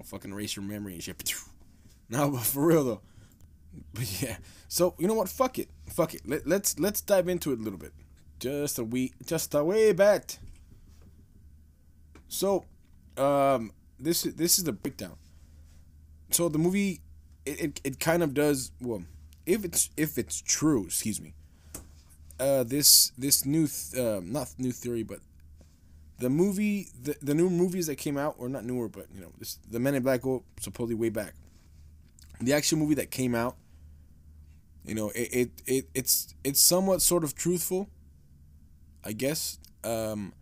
I'll 0.00 0.06
fucking 0.06 0.32
erase 0.32 0.56
your 0.56 0.64
memory 0.64 0.94
and 0.94 1.02
shit. 1.02 1.34
No, 2.08 2.30
but 2.30 2.40
for 2.42 2.66
real 2.66 2.84
though, 2.84 3.00
but 3.94 4.22
yeah. 4.22 4.36
So 4.68 4.94
you 4.98 5.06
know 5.06 5.14
what? 5.14 5.30
Fuck 5.30 5.58
it. 5.58 5.68
Fuck 5.88 6.14
it. 6.14 6.22
Let, 6.26 6.46
let's 6.46 6.78
let's 6.78 7.00
dive 7.00 7.26
into 7.26 7.52
it 7.52 7.58
a 7.58 7.62
little 7.62 7.78
bit. 7.78 7.92
Just 8.38 8.78
a 8.78 8.84
wee, 8.84 9.12
just 9.24 9.54
a 9.54 9.64
way 9.64 9.92
back. 9.92 10.38
So, 12.28 12.66
um, 13.16 13.72
this 13.98 14.24
this 14.24 14.58
is 14.58 14.64
the 14.64 14.72
breakdown. 14.72 15.16
So 16.30 16.50
the 16.50 16.58
movie, 16.58 17.00
it, 17.46 17.60
it, 17.60 17.80
it 17.84 18.00
kind 18.00 18.22
of 18.22 18.34
does 18.34 18.72
well. 18.80 19.04
If 19.46 19.64
it's 19.64 19.88
if 19.96 20.18
it's 20.18 20.42
true, 20.42 20.86
excuse 20.86 21.20
me. 21.20 21.34
Uh, 22.38 22.64
this 22.64 23.12
this 23.16 23.46
new 23.46 23.66
th- 23.68 24.02
uh, 24.02 24.20
not 24.22 24.48
new 24.58 24.72
theory, 24.72 25.02
but 25.02 25.20
the 26.22 26.30
movie 26.30 26.88
the, 27.02 27.16
the 27.20 27.34
new 27.34 27.50
movies 27.50 27.86
that 27.86 27.96
came 27.96 28.16
out 28.16 28.36
or 28.38 28.48
not 28.48 28.64
newer, 28.64 28.88
but 28.88 29.06
you 29.14 29.20
know 29.20 29.32
this 29.38 29.58
the 29.70 29.78
Men 29.78 29.94
in 29.94 30.02
Black 30.02 30.22
go 30.22 30.44
supposedly 30.60 30.94
way 30.94 31.08
back. 31.10 31.34
The 32.40 32.52
actual 32.54 32.78
movie 32.78 32.94
that 32.94 33.10
came 33.10 33.34
out 33.34 33.56
you 34.84 34.94
know, 34.94 35.10
it, 35.10 35.28
it, 35.32 35.50
it 35.66 35.88
it's 35.94 36.34
it's 36.42 36.60
somewhat 36.60 37.02
sort 37.02 37.24
of 37.24 37.34
truthful, 37.34 37.88
I 39.04 39.12
guess. 39.12 39.58
Um, 39.84 40.32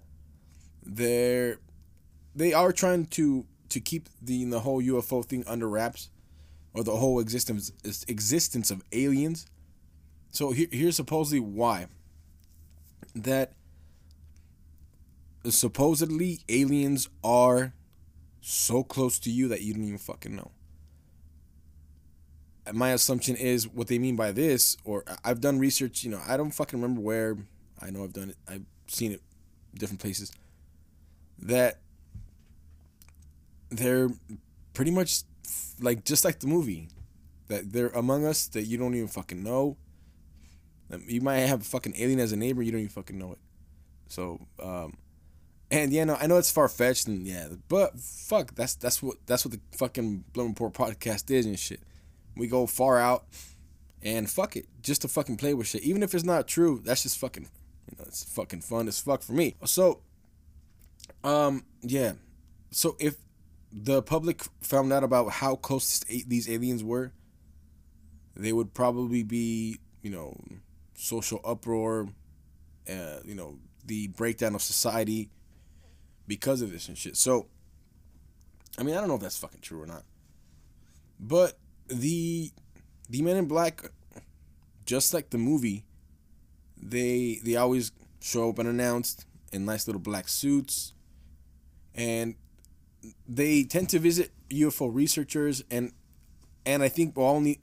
they're 0.82 1.58
they 2.34 2.52
are 2.52 2.72
trying 2.72 3.06
to 3.06 3.46
to 3.68 3.80
keep 3.80 4.08
the 4.22 4.44
the 4.46 4.60
whole 4.60 4.82
UFO 4.82 5.24
thing 5.24 5.44
under 5.46 5.68
wraps, 5.68 6.10
or 6.72 6.82
the 6.82 6.96
whole 6.96 7.20
existence 7.20 7.70
existence 8.08 8.70
of 8.70 8.82
aliens. 8.92 9.46
So 10.30 10.52
here, 10.52 10.68
here's 10.70 10.96
supposedly 10.96 11.40
why. 11.40 11.86
that 13.14 13.52
supposedly 15.48 16.40
aliens 16.48 17.08
are 17.24 17.72
so 18.40 18.82
close 18.82 19.18
to 19.20 19.30
you 19.30 19.48
that 19.48 19.62
you 19.62 19.74
don't 19.74 19.84
even 19.84 19.98
fucking 19.98 20.34
know. 20.34 20.50
My 22.72 22.90
assumption 22.90 23.36
is 23.36 23.66
what 23.66 23.88
they 23.88 23.98
mean 23.98 24.16
by 24.16 24.32
this, 24.32 24.76
or 24.84 25.04
I've 25.24 25.40
done 25.40 25.58
research, 25.58 26.04
you 26.04 26.10
know, 26.10 26.20
I 26.26 26.36
don't 26.36 26.50
fucking 26.50 26.80
remember 26.80 27.00
where. 27.00 27.36
I 27.80 27.90
know 27.90 28.04
I've 28.04 28.12
done 28.12 28.30
it, 28.30 28.36
I've 28.46 28.64
seen 28.86 29.12
it 29.12 29.22
different 29.74 30.00
places. 30.00 30.32
That 31.38 31.80
they're 33.70 34.10
pretty 34.74 34.90
much 34.90 35.22
like 35.80 36.04
just 36.04 36.24
like 36.24 36.40
the 36.40 36.46
movie 36.46 36.88
that 37.48 37.72
they're 37.72 37.88
among 37.88 38.24
us 38.24 38.46
that 38.48 38.62
you 38.62 38.78
don't 38.78 38.94
even 38.94 39.08
fucking 39.08 39.42
know. 39.42 39.76
You 41.06 41.20
might 41.20 41.38
have 41.38 41.60
a 41.60 41.64
fucking 41.64 41.94
alien 41.96 42.20
as 42.20 42.32
a 42.32 42.36
neighbor, 42.36 42.62
you 42.62 42.72
don't 42.72 42.80
even 42.80 42.90
fucking 42.90 43.18
know 43.18 43.32
it. 43.32 43.38
So, 44.08 44.40
um, 44.62 44.96
and 45.70 45.92
yeah, 45.92 46.04
no, 46.04 46.16
I 46.16 46.26
know 46.26 46.38
it's 46.38 46.50
far 46.50 46.68
fetched 46.68 47.06
and 47.06 47.26
yeah, 47.26 47.48
but 47.68 47.98
fuck, 47.98 48.54
that's 48.54 48.74
that's 48.74 49.02
what 49.02 49.18
that's 49.26 49.44
what 49.44 49.52
the 49.52 49.60
fucking 49.76 50.24
Blunt 50.32 50.56
podcast 50.56 51.30
is 51.30 51.46
and 51.46 51.58
shit. 51.58 51.80
We 52.36 52.48
go 52.48 52.66
far 52.66 52.98
out 52.98 53.24
and 54.02 54.28
fuck 54.28 54.56
it, 54.56 54.66
just 54.82 55.02
to 55.02 55.08
fucking 55.08 55.36
play 55.36 55.54
with 55.54 55.68
shit. 55.68 55.82
Even 55.82 56.02
if 56.02 56.14
it's 56.14 56.24
not 56.24 56.48
true, 56.48 56.80
that's 56.84 57.02
just 57.02 57.18
fucking, 57.18 57.48
you 57.90 57.96
know, 57.98 58.04
it's 58.06 58.24
fucking 58.24 58.62
fun 58.62 58.88
as 58.88 58.98
fuck 58.98 59.22
for 59.22 59.32
me. 59.32 59.56
So, 59.64 60.00
um, 61.22 61.64
yeah, 61.82 62.14
so 62.70 62.96
if 62.98 63.16
the 63.72 64.02
public 64.02 64.42
found 64.60 64.92
out 64.92 65.04
about 65.04 65.30
how 65.30 65.54
close 65.54 66.00
these 66.00 66.48
aliens 66.48 66.82
were, 66.82 67.12
they 68.34 68.52
would 68.52 68.74
probably 68.74 69.22
be, 69.22 69.78
you 70.02 70.10
know, 70.10 70.36
social 70.94 71.40
uproar, 71.44 72.08
uh, 72.88 73.18
you 73.24 73.34
know, 73.34 73.58
the 73.84 74.08
breakdown 74.08 74.54
of 74.54 74.62
society 74.62 75.30
because 76.30 76.62
of 76.62 76.70
this 76.70 76.86
and 76.86 76.96
shit. 76.96 77.16
So, 77.16 77.48
I 78.78 78.84
mean, 78.84 78.94
I 78.94 79.00
don't 79.00 79.08
know 79.08 79.16
if 79.16 79.20
that's 79.20 79.36
fucking 79.36 79.62
true 79.62 79.82
or 79.82 79.86
not, 79.86 80.04
but 81.18 81.58
the 81.88 82.52
the 83.08 83.20
Men 83.20 83.36
in 83.36 83.46
Black, 83.46 83.82
just 84.86 85.12
like 85.12 85.30
the 85.30 85.38
movie, 85.38 85.84
they 86.80 87.40
they 87.42 87.56
always 87.56 87.90
show 88.20 88.50
up 88.50 88.60
unannounced 88.60 89.26
in 89.52 89.64
nice 89.64 89.88
little 89.88 90.00
black 90.00 90.28
suits, 90.28 90.92
and 91.96 92.36
they 93.28 93.64
tend 93.64 93.88
to 93.88 93.98
visit 93.98 94.30
UFO 94.50 94.88
researchers 94.94 95.64
and 95.68 95.92
and 96.64 96.84
I 96.84 96.88
think 96.88 97.18
only 97.18 97.58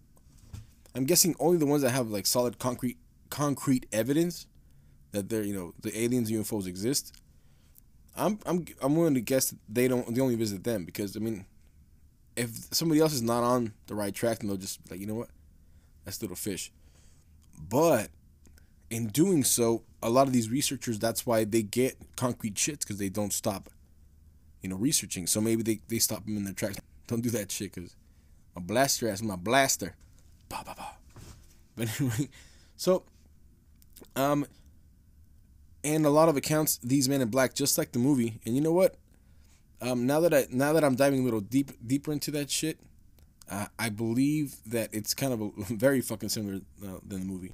I'm 0.93 1.05
guessing 1.05 1.37
only 1.39 1.57
the 1.57 1.65
ones 1.65 1.83
that 1.83 1.91
have 1.91 2.09
like 2.09 2.25
solid 2.25 2.59
concrete 2.59 2.97
concrete 3.29 3.85
evidence 3.93 4.45
that 5.11 5.29
they're 5.29 5.43
you 5.43 5.53
know 5.53 5.73
the 5.79 5.97
aliens 5.97 6.29
UFOs 6.29 6.67
exist. 6.67 7.15
I'm 8.17 8.39
I'm 8.45 8.65
I'm 8.81 8.95
willing 8.95 9.13
to 9.13 9.21
guess 9.21 9.51
that 9.51 9.59
they 9.69 9.87
don't 9.87 10.13
they 10.13 10.21
only 10.21 10.35
visit 10.35 10.63
them 10.63 10.85
because 10.85 11.15
I 11.15 11.19
mean 11.19 11.45
if 12.35 12.49
somebody 12.71 13.01
else 13.01 13.13
is 13.13 13.21
not 13.21 13.43
on 13.43 13.73
the 13.87 13.95
right 13.95 14.13
track 14.13 14.39
then 14.39 14.47
they'll 14.47 14.57
just 14.57 14.79
like 14.89 14.99
you 14.99 15.07
know 15.07 15.15
what 15.15 15.29
that's 16.05 16.21
little 16.21 16.35
fish. 16.35 16.71
But 17.69 18.09
in 18.89 19.07
doing 19.07 19.43
so, 19.43 19.83
a 20.01 20.09
lot 20.09 20.27
of 20.27 20.33
these 20.33 20.49
researchers 20.49 20.99
that's 20.99 21.25
why 21.25 21.43
they 21.43 21.61
get 21.61 21.97
concrete 22.15 22.55
shits 22.55 22.79
because 22.79 22.97
they 22.97 23.09
don't 23.09 23.33
stop 23.33 23.69
you 24.61 24.69
know, 24.69 24.75
researching. 24.75 25.27
So 25.27 25.41
maybe 25.41 25.63
they, 25.63 25.79
they 25.87 25.99
stop 25.99 26.25
them 26.25 26.37
in 26.37 26.43
their 26.43 26.53
tracks. 26.53 26.77
Don't 27.07 27.21
do 27.21 27.29
that 27.31 27.51
shit 27.51 27.73
because 27.73 27.95
my 28.55 28.61
blaster 28.61 29.07
ass, 29.07 29.21
my 29.21 29.35
blaster. 29.35 29.95
Bah, 30.49 30.63
bah, 30.65 30.73
bah. 30.77 30.93
But 31.75 31.89
anyway, 31.99 32.29
so, 32.75 33.03
um, 34.15 34.45
and 35.87 36.05
a 36.05 36.09
lot 36.09 36.27
of 36.27 36.35
accounts, 36.35 36.77
these 36.83 37.07
men 37.07 37.21
in 37.21 37.29
black, 37.29 37.53
just 37.53 37.77
like 37.77 37.93
the 37.93 37.99
movie. 37.99 38.41
And 38.45 38.55
you 38.55 38.61
know 38.61 38.73
what? 38.73 38.95
Um, 39.81 40.05
now 40.05 40.19
that 40.19 40.33
I 40.33 40.45
now 40.49 40.73
that 40.73 40.83
I'm 40.83 40.95
diving 40.95 41.21
a 41.21 41.23
little 41.23 41.39
deep 41.39 41.71
deeper 41.85 42.11
into 42.11 42.29
that 42.31 42.51
shit, 42.51 42.79
uh, 43.49 43.67
I 43.79 43.89
believe 43.89 44.57
that 44.65 44.89
it's 44.91 45.13
kind 45.13 45.31
of 45.31 45.41
a, 45.41 45.49
very 45.73 46.01
fucking 46.01 46.29
similar 46.29 46.57
uh, 46.83 46.99
than 47.07 47.19
the 47.19 47.25
movie, 47.25 47.53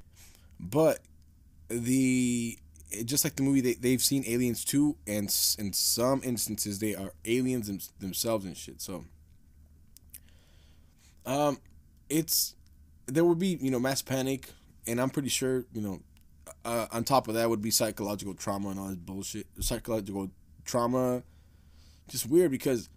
but 0.60 1.00
the 1.70 2.58
just 3.06 3.24
like 3.24 3.36
the 3.36 3.44
movie, 3.44 3.62
they 3.62 3.74
they've 3.74 4.02
seen 4.02 4.24
aliens 4.26 4.66
too, 4.66 4.96
and 5.06 5.26
in 5.60 5.74
some 5.74 6.22
instances 6.24 6.80
they 6.80 6.96
are 6.96 7.14
aliens 7.26 7.68
them, 7.68 7.80
themselves 8.00 8.46
and 8.46 8.58
shit. 8.58 8.82
So, 8.82 9.06
um, 11.26 11.60
it's 12.10 12.56
there 13.06 13.26
would 13.26 13.40
be 13.40 13.60
you 13.62 13.70
know 13.70 13.80
mass 13.80 14.02
panic, 14.02 14.50
and 14.88 15.00
I'm 15.00 15.10
pretty 15.12 15.30
sure 15.30 15.66
you 15.74 15.82
know, 15.82 16.02
uh, 16.66 16.88
on 16.92 17.04
top 17.04 17.28
of 17.28 17.36
that 17.36 17.50
would 17.50 17.62
be 17.62 17.72
psychological 17.72 18.34
trauma 18.34 18.70
and 18.70 18.80
all 18.80 18.88
this 18.88 18.98
bullshit. 18.98 19.48
Psychological 19.60 20.30
trauma, 20.66 21.24
just 22.10 22.28
weird 22.28 22.52
because, 22.52 22.90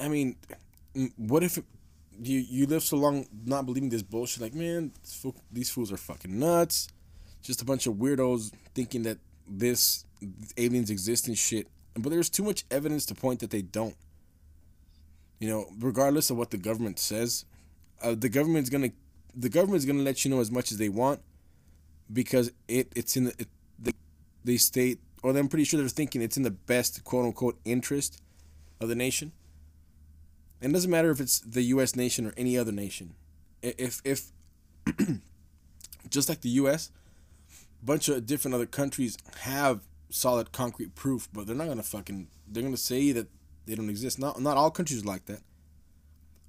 I 0.00 0.08
mean, 0.08 0.36
what 1.16 1.42
if 1.42 1.58
you 2.20 2.38
you 2.38 2.66
live 2.66 2.82
so 2.82 2.96
long 2.96 3.26
not 3.44 3.66
believing 3.66 3.88
this 3.88 4.02
bullshit? 4.02 4.42
Like, 4.42 4.54
man, 4.54 4.92
these 5.50 5.70
fools 5.70 5.92
are 5.92 5.96
fucking 5.96 6.38
nuts 6.38 6.88
just 7.42 7.62
a 7.62 7.64
bunch 7.64 7.86
of 7.86 7.94
weirdos 7.94 8.52
thinking 8.74 9.02
that 9.02 9.18
this 9.46 10.04
aliens 10.56 10.90
exist 10.90 11.28
and 11.28 11.38
shit. 11.38 11.66
But 11.94 12.10
there's 12.10 12.30
too 12.30 12.42
much 12.42 12.64
evidence 12.70 13.06
to 13.06 13.14
point 13.14 13.40
that 13.40 13.50
they 13.50 13.62
don't. 13.62 13.96
You 15.40 15.48
know, 15.48 15.66
regardless 15.78 16.30
of 16.30 16.36
what 16.36 16.50
the 16.50 16.58
government 16.58 16.98
says, 16.98 17.44
uh, 18.02 18.14
the 18.16 18.28
government's 18.28 18.70
gonna 18.70 18.90
the 19.34 19.48
government's 19.48 19.84
gonna 19.84 20.02
let 20.02 20.24
you 20.24 20.30
know 20.30 20.40
as 20.40 20.50
much 20.50 20.72
as 20.72 20.78
they 20.78 20.88
want 20.88 21.20
because 22.12 22.52
it 22.66 22.92
it's 22.94 23.16
in 23.16 23.24
the 23.24 23.34
it, 23.38 23.48
they, 23.78 23.92
they 24.44 24.56
state 24.56 25.00
or 25.22 25.36
I'm 25.36 25.48
pretty 25.48 25.64
sure 25.64 25.80
they're 25.80 25.88
thinking 25.88 26.22
it's 26.22 26.36
in 26.36 26.42
the 26.42 26.50
best 26.50 27.04
quote 27.04 27.24
unquote 27.24 27.58
interest 27.64 28.20
of 28.80 28.88
the 28.88 28.94
nation. 28.94 29.32
And 30.60 30.72
it 30.72 30.74
doesn't 30.74 30.90
matter 30.90 31.10
if 31.10 31.20
it's 31.20 31.40
the 31.40 31.62
U.S. 31.62 31.94
nation 31.94 32.26
or 32.26 32.34
any 32.36 32.58
other 32.58 32.72
nation. 32.72 33.14
If 33.62 34.00
if 34.04 34.32
just 36.10 36.28
like 36.28 36.40
the 36.40 36.48
U.S., 36.50 36.90
a 37.82 37.86
bunch 37.86 38.08
of 38.08 38.26
different 38.26 38.54
other 38.54 38.66
countries 38.66 39.16
have 39.40 39.82
solid 40.10 40.52
concrete 40.52 40.94
proof, 40.94 41.28
but 41.32 41.46
they're 41.46 41.56
not 41.56 41.68
gonna 41.68 41.82
fucking 41.82 42.28
they're 42.46 42.62
gonna 42.62 42.76
say 42.76 43.12
that 43.12 43.28
they 43.66 43.74
don't 43.74 43.90
exist. 43.90 44.18
Not 44.18 44.40
not 44.40 44.56
all 44.56 44.70
countries 44.70 45.04
like 45.04 45.26
that. 45.26 45.40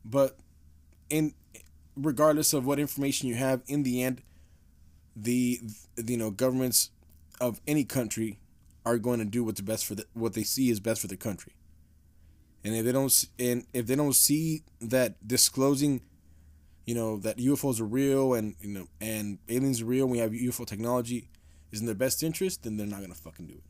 But 0.03 0.37
in 1.09 1.33
regardless 1.95 2.53
of 2.53 2.65
what 2.65 2.79
information 2.79 3.27
you 3.27 3.35
have, 3.35 3.61
in 3.67 3.83
the 3.83 4.01
end, 4.01 4.21
the, 5.15 5.59
you 5.97 6.17
know 6.17 6.31
governments 6.31 6.91
of 7.41 7.59
any 7.67 7.83
country 7.83 8.39
are 8.85 8.97
going 8.97 9.19
to 9.19 9.25
do 9.25 9.43
what's 9.43 9.61
best 9.61 9.85
for 9.85 9.95
the, 9.95 10.05
what 10.13 10.33
they 10.33 10.43
see 10.43 10.69
is 10.69 10.79
best 10.79 11.01
for 11.01 11.07
the 11.07 11.17
country. 11.17 11.53
And 12.63 12.75
if 12.75 12.85
they 12.85 12.91
don't 12.91 13.25
and 13.37 13.65
if 13.73 13.87
they 13.87 13.95
don't 13.95 14.15
see 14.15 14.63
that 14.81 15.27
disclosing 15.27 16.01
you 16.85 16.95
know 16.95 17.17
that 17.17 17.37
UFOs 17.37 17.79
are 17.79 17.85
real 17.85 18.33
and 18.33 18.55
you 18.59 18.69
know 18.69 18.87
and 18.99 19.37
aliens 19.47 19.81
are 19.81 19.85
real. 19.85 20.05
And 20.05 20.11
we 20.11 20.17
have 20.17 20.31
UFO 20.31 20.65
technology 20.65 21.29
is 21.71 21.79
in 21.81 21.85
their 21.85 21.95
best 21.95 22.23
interest, 22.23 22.63
then 22.63 22.77
they're 22.77 22.87
not 22.87 23.01
gonna 23.01 23.13
fucking 23.13 23.45
do 23.45 23.53
it. 23.53 23.63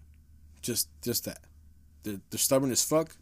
Just 0.62 0.88
just 1.02 1.26
that. 1.26 1.40
They're, 2.04 2.22
they're 2.30 2.40
stubborn 2.40 2.72
as 2.72 2.84
fuck. 2.84 3.18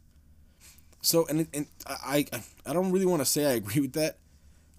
So 1.02 1.26
and 1.28 1.48
and 1.54 1.66
I 1.88 2.26
I, 2.32 2.44
I 2.68 2.74
don't 2.74 2.92
really 2.92 3.06
want 3.06 3.22
to 3.22 3.26
say 3.26 3.46
I 3.46 3.54
agree 3.54 3.82
with 3.82 3.94
that. 3.94 4.20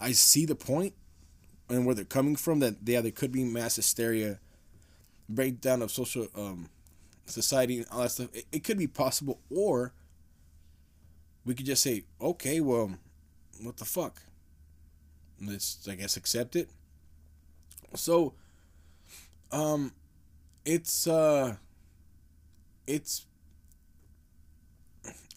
I 0.01 0.13
see 0.13 0.47
the 0.47 0.55
point 0.55 0.95
and 1.69 1.87
where 1.87 1.95
they're 1.95 2.05
coming 2.05 2.37
from. 2.37 2.61
That 2.61 2.77
yeah, 2.85 3.01
there 3.01 3.11
could 3.11 3.33
be 3.33 3.45
mass 3.45 3.77
hysteria, 3.77 4.39
breakdown 5.29 5.83
of 5.83 5.91
social 5.91 6.29
um, 6.35 6.69
society 7.27 7.79
and 7.79 7.87
all 7.91 8.03
that 8.03 8.11
stuff. 8.11 8.29
It, 8.35 8.47
it 8.53 8.65
could 8.65 8.79
be 8.79 8.87
possible, 8.87 9.41
or 9.55 9.93
we 11.45 11.55
could 11.55 11.67
just 11.67 11.83
say, 11.83 12.05
okay, 12.21 12.61
well, 12.61 12.93
what 13.63 13.77
the 13.77 13.85
fuck? 13.85 14.23
let's 15.41 15.87
I 15.89 15.95
guess 15.95 16.17
accept 16.17 16.57
it. 16.57 16.69
So 17.95 18.35
um 19.53 19.93
it's 20.65 21.07
uh 21.07 21.57
it's 22.87 23.27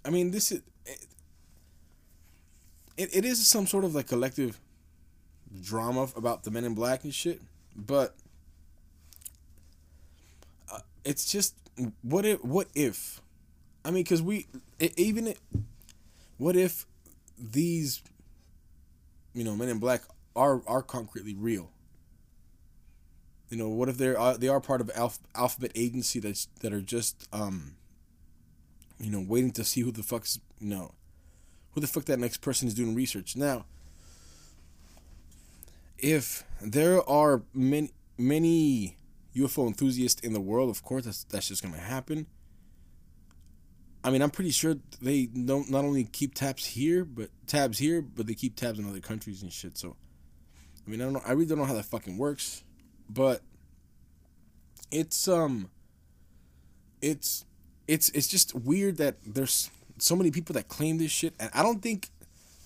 I 0.05 0.09
mean 0.09 0.31
this 0.31 0.51
is 0.51 0.61
it, 2.97 3.09
it 3.15 3.25
is 3.25 3.45
some 3.47 3.67
sort 3.67 3.85
of 3.85 3.95
like 3.95 4.07
collective 4.07 4.59
drama 5.61 6.07
about 6.15 6.43
the 6.43 6.51
men 6.51 6.63
in 6.63 6.73
black 6.73 7.03
and 7.03 7.13
shit, 7.13 7.41
but 7.75 8.15
uh, 10.71 10.79
it's 11.03 11.31
just 11.31 11.55
what 12.01 12.25
if 12.25 12.43
what 12.43 12.67
if 12.75 13.21
I 13.83 13.91
mean 13.91 14.05
cuz 14.05 14.21
we 14.21 14.47
even 14.97 15.27
it, 15.27 15.39
what 16.37 16.55
if 16.55 16.85
these 17.37 18.01
you 19.33 19.43
know, 19.43 19.55
Men 19.55 19.69
in 19.69 19.79
Black 19.79 20.03
are 20.35 20.61
are 20.67 20.81
concretely 20.81 21.35
real. 21.35 21.71
You 23.49 23.57
know, 23.57 23.69
what 23.69 23.89
if 23.89 23.97
they're 23.97 24.19
uh, 24.19 24.37
they 24.37 24.47
are 24.47 24.59
part 24.59 24.81
of 24.81 24.91
Alph- 24.95 25.19
Alphabet 25.35 25.71
Agency 25.75 26.19
that's 26.19 26.47
that 26.61 26.73
are 26.73 26.81
just 26.81 27.27
um, 27.33 27.75
you 28.99 29.09
know, 29.09 29.23
waiting 29.25 29.51
to 29.53 29.63
see 29.63 29.81
who 29.81 29.91
the 29.91 30.03
fuck's 30.03 30.39
you 30.59 30.69
know, 30.69 30.93
who 31.73 31.81
the 31.81 31.87
fuck 31.87 32.05
that 32.05 32.19
next 32.19 32.37
person 32.37 32.67
is 32.67 32.73
doing 32.73 32.95
research 32.95 33.35
now. 33.35 33.65
If 36.01 36.43
there 36.61 37.07
are 37.09 37.43
many 37.53 37.91
many 38.17 38.97
UFO 39.35 39.67
enthusiasts 39.67 40.21
in 40.21 40.33
the 40.33 40.39
world. 40.39 40.69
Of 40.69 40.83
course, 40.83 41.05
that's 41.05 41.23
that's 41.25 41.47
just 41.47 41.63
gonna 41.63 41.77
happen. 41.77 42.27
I 44.03 44.09
mean, 44.09 44.21
I'm 44.21 44.31
pretty 44.31 44.51
sure 44.51 44.75
they 45.01 45.27
don't 45.27 45.69
not 45.69 45.85
only 45.85 46.03
keep 46.05 46.33
tabs 46.33 46.65
here, 46.65 47.05
but 47.05 47.29
tabs 47.45 47.77
here, 47.77 48.01
but 48.01 48.27
they 48.27 48.33
keep 48.33 48.55
tabs 48.55 48.79
in 48.79 48.89
other 48.89 48.99
countries 48.99 49.43
and 49.43 49.53
shit. 49.53 49.77
So, 49.77 49.95
I 50.85 50.89
mean, 50.89 51.01
I 51.01 51.05
don't 51.05 51.13
know. 51.13 51.21
I 51.25 51.33
really 51.33 51.45
don't 51.45 51.59
know 51.59 51.65
how 51.65 51.75
that 51.75 51.85
fucking 51.85 52.17
works, 52.17 52.63
but 53.09 53.41
it's 54.91 55.27
um, 55.27 55.69
it's 57.01 57.45
it's 57.87 58.09
it's 58.09 58.27
just 58.27 58.55
weird 58.55 58.97
that 58.97 59.17
there's 59.25 59.69
so 59.99 60.15
many 60.15 60.31
people 60.31 60.53
that 60.53 60.67
claim 60.67 60.97
this 60.97 61.11
shit, 61.11 61.35
and 61.39 61.51
I 61.53 61.61
don't 61.61 61.81
think 61.81 62.09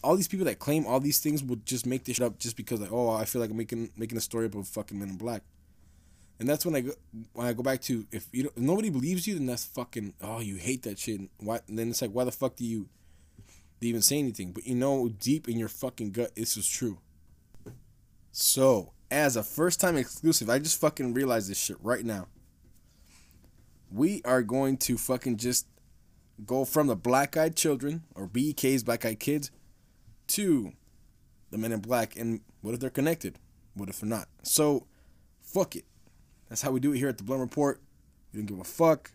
all 0.06 0.16
these 0.16 0.28
people 0.28 0.46
that 0.46 0.60
claim 0.60 0.86
all 0.86 1.00
these 1.00 1.20
things 1.20 1.44
would 1.44 1.66
just 1.66 1.88
make 1.88 2.04
this 2.04 2.18
shit 2.18 2.26
up 2.26 2.38
just 2.38 2.56
because 2.56 2.80
like, 2.80 2.92
oh, 2.92 3.10
I 3.10 3.26
feel 3.26 3.42
like 3.42 3.50
I'm 3.50 3.58
making 3.58 3.90
making 3.98 4.20
a 4.20 4.22
story 4.22 4.46
of 4.46 4.68
fucking 4.68 4.98
Men 4.98 5.10
in 5.10 5.18
Black. 5.18 5.42
And 6.40 6.48
that's 6.48 6.64
when 6.64 6.76
I 6.76 6.82
go 6.82 6.92
when 7.34 7.48
I 7.48 7.54
go 7.54 7.64
back 7.64 7.82
to 7.84 8.06
if 8.12 8.28
you 8.32 8.52
if 8.56 8.58
nobody 8.62 8.92
believes 8.92 9.28
you, 9.28 9.34
then 9.34 9.48
that's 9.48 9.66
fucking 9.66 10.14
oh 10.22 10.42
you 10.42 10.58
hate 10.58 10.84
that 10.84 11.00
shit. 11.00 11.22
and 11.22 11.30
Why? 11.40 11.60
And 11.68 11.80
then 11.80 11.90
it's 11.90 12.04
like 12.04 12.12
why 12.12 12.24
the 12.24 12.32
fuck 12.32 12.56
do 12.56 12.64
you, 12.64 12.88
do 13.80 13.88
you 13.88 13.90
even 13.90 14.04
say 14.04 14.20
anything? 14.20 14.52
But 14.52 14.68
you 14.68 14.76
know 14.76 15.10
deep 15.10 15.50
in 15.50 15.58
your 15.58 15.70
fucking 15.70 16.12
gut 16.12 16.36
this 16.36 16.56
is 16.56 16.68
true. 16.68 17.00
So 18.32 18.94
as 19.10 19.36
a 19.36 19.44
first 19.44 19.82
time 19.82 19.98
exclusive, 19.98 20.52
I 20.52 20.60
just 20.60 20.80
fucking 20.80 21.16
realized 21.16 21.50
this 21.50 21.58
shit 21.58 21.78
right 21.82 22.06
now. 22.06 22.28
We 23.92 24.22
are 24.24 24.44
going 24.44 24.78
to 24.78 25.00
fucking 25.00 25.38
just 25.38 25.66
go 26.46 26.64
from 26.64 26.86
the 26.86 26.96
Black 26.96 27.38
Eyed 27.38 27.56
Children 27.56 28.04
or 28.14 28.28
BEK's 28.28 28.84
Black 28.84 29.04
Eyed 29.04 29.20
Kids 29.20 29.50
to 30.30 30.74
the 31.52 31.58
Men 31.58 31.72
in 31.72 31.80
Black, 31.80 32.16
and 32.16 32.42
what 32.62 32.74
if 32.74 32.80
they're 32.80 32.90
connected? 32.90 33.38
What 33.74 33.90
if 33.90 34.00
they're 34.00 34.10
not? 34.10 34.28
So, 34.44 34.88
fuck 35.42 35.76
it 35.76 35.86
that's 36.50 36.62
how 36.62 36.72
we 36.72 36.80
do 36.80 36.94
it 36.94 36.98
here 36.98 37.10
at 37.10 37.18
the 37.18 37.24
Blunt 37.24 37.42
Report. 37.42 37.82
We 38.32 38.40
don't 38.40 38.46
give 38.46 38.60
a 38.60 38.64
fuck. 38.64 39.12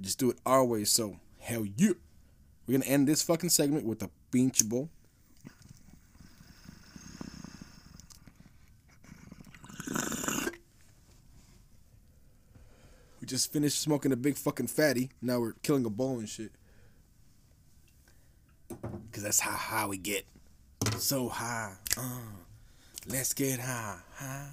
Just 0.00 0.18
do 0.18 0.30
it 0.30 0.38
our 0.46 0.64
way. 0.64 0.84
So, 0.84 1.20
hell 1.38 1.64
yeah. 1.64 1.92
We're 2.66 2.72
going 2.72 2.82
to 2.82 2.88
end 2.88 3.06
this 3.06 3.22
fucking 3.22 3.50
segment 3.50 3.84
with 3.84 4.02
a 4.02 4.10
pinch 4.30 4.66
bowl. 4.66 4.88
We 13.20 13.26
just 13.26 13.52
finished 13.52 13.80
smoking 13.80 14.12
a 14.12 14.16
big 14.16 14.36
fucking 14.36 14.66
fatty. 14.68 15.10
Now 15.20 15.40
we're 15.40 15.52
killing 15.62 15.84
a 15.84 15.90
bowl 15.90 16.18
and 16.18 16.28
shit. 16.28 16.52
Cause 19.12 19.22
that's 19.22 19.40
how 19.40 19.52
high 19.52 19.86
we 19.86 19.96
get. 19.96 20.26
So 20.98 21.28
high. 21.28 21.74
Uh, 21.96 22.20
let's 23.08 23.32
get 23.32 23.60
high. 23.60 23.98
High. 24.16 24.48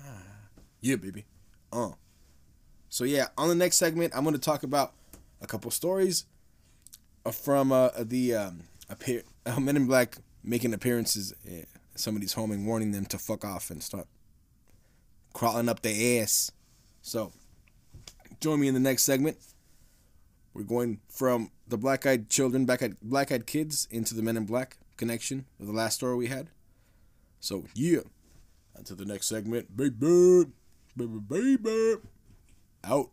Yeah, 0.82 0.96
baby. 0.96 1.26
Uh. 1.72 1.92
So 2.89 3.04
yeah, 3.04 3.28
on 3.38 3.50
the 3.50 3.56
next 3.56 3.78
segment, 3.78 4.14
I'm 4.16 4.24
going 4.24 4.36
to 4.36 4.42
talk 4.42 4.64
about 4.64 4.94
a 5.42 5.48
couple 5.48 5.72
stories 5.72 6.26
from 7.32 7.72
uh, 7.72 7.89
the 8.00 8.36
um, 8.36 8.64
appear 8.89 9.24
uh, 9.46 9.60
Men 9.60 9.78
in 9.78 9.88
Black 9.88 10.18
making 10.44 10.74
appearances 10.74 11.34
at 11.46 11.66
somebody's 11.96 12.34
home 12.34 12.52
and 12.52 12.66
warning 12.66 12.92
them 12.92 13.06
to 13.06 13.18
fuck 13.18 13.46
off 13.46 13.70
and 13.70 13.82
start 13.84 14.08
crawling 15.34 15.70
up 15.70 15.82
their 15.82 16.22
ass. 16.22 16.52
So 17.02 17.32
join 18.39 18.60
me 18.60 18.68
in 18.68 18.74
the 18.74 18.80
next 18.80 19.04
segment. 19.04 19.38
We're 20.54 20.64
going 20.64 20.99
from 21.08 21.52
the 21.68 21.78
Black 21.78 22.06
Eyed 22.06 22.30
Children, 22.30 22.66
Black 22.66 22.84
Eyed 22.84 22.97
Black 23.02 23.32
Eyed 23.32 23.47
Kids, 23.47 23.88
into 23.89 24.14
the 24.14 24.22
Men 24.22 24.38
in 24.38 24.45
Black 24.45 24.78
connection 24.97 25.45
of 25.60 25.68
the 25.68 25.74
last 25.74 25.95
story 25.95 26.16
we 26.16 26.28
had. 26.28 26.49
So 27.39 27.66
yeah, 27.74 28.02
onto 28.78 28.95
the 28.95 29.06
next 29.06 29.28
segment, 29.28 29.76
baby, 29.76 30.45
baby, 30.95 31.20
baby 31.58 31.95
out. 32.84 33.10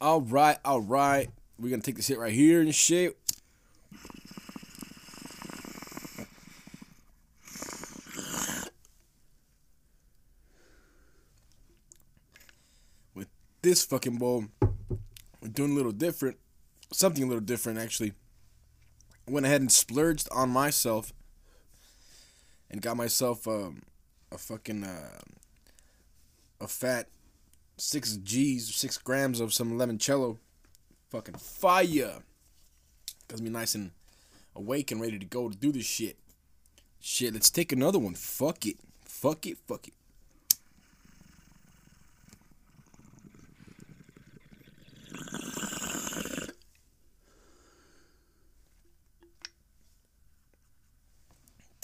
All 0.00 0.20
right, 0.20 0.58
all 0.64 0.80
right. 0.80 1.28
We're 1.58 1.70
gonna 1.70 1.82
take 1.82 1.96
this 1.96 2.06
hit 2.06 2.18
right 2.18 2.32
here 2.32 2.60
and 2.60 2.74
shit. 2.74 3.16
This 13.66 13.84
fucking 13.84 14.16
bowl, 14.16 14.44
doing 15.52 15.72
a 15.72 15.74
little 15.74 15.90
different. 15.90 16.36
Something 16.92 17.24
a 17.24 17.26
little 17.26 17.40
different, 17.42 17.80
actually 17.80 18.12
went 19.28 19.44
ahead 19.44 19.60
and 19.60 19.72
splurged 19.72 20.28
on 20.30 20.50
myself 20.50 21.12
and 22.70 22.80
got 22.80 22.96
myself 22.96 23.48
um, 23.48 23.82
a 24.30 24.38
fucking 24.38 24.84
uh, 24.84 25.18
a 26.60 26.68
fat 26.68 27.08
six 27.76 28.16
G's, 28.18 28.72
six 28.72 28.98
grams 28.98 29.40
of 29.40 29.52
some 29.52 29.72
limoncello, 29.72 30.38
fucking 31.10 31.34
fire. 31.34 32.22
Cause 33.26 33.42
me 33.42 33.50
nice 33.50 33.74
and 33.74 33.90
awake 34.54 34.92
and 34.92 35.00
ready 35.00 35.18
to 35.18 35.26
go 35.26 35.48
to 35.48 35.56
do 35.56 35.72
this 35.72 35.84
shit. 35.84 36.16
Shit, 37.00 37.34
let's 37.34 37.50
take 37.50 37.72
another 37.72 37.98
one. 37.98 38.14
Fuck 38.14 38.64
it, 38.64 38.76
fuck 39.04 39.44
it, 39.44 39.58
fuck 39.66 39.88
it. 39.88 39.94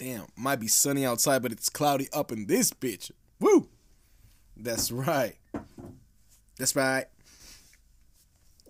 Damn, 0.02 0.26
might 0.52 0.60
be 0.60 0.68
sunny 0.68 1.06
outside, 1.06 1.40
but 1.40 1.50
it's 1.50 1.70
cloudy 1.70 2.08
up 2.12 2.30
in 2.30 2.44
this 2.44 2.74
bitch. 2.74 3.10
Woo! 3.40 3.70
That's 4.54 4.92
right. 4.92 5.36
That's 6.58 6.76
right. 6.76 7.06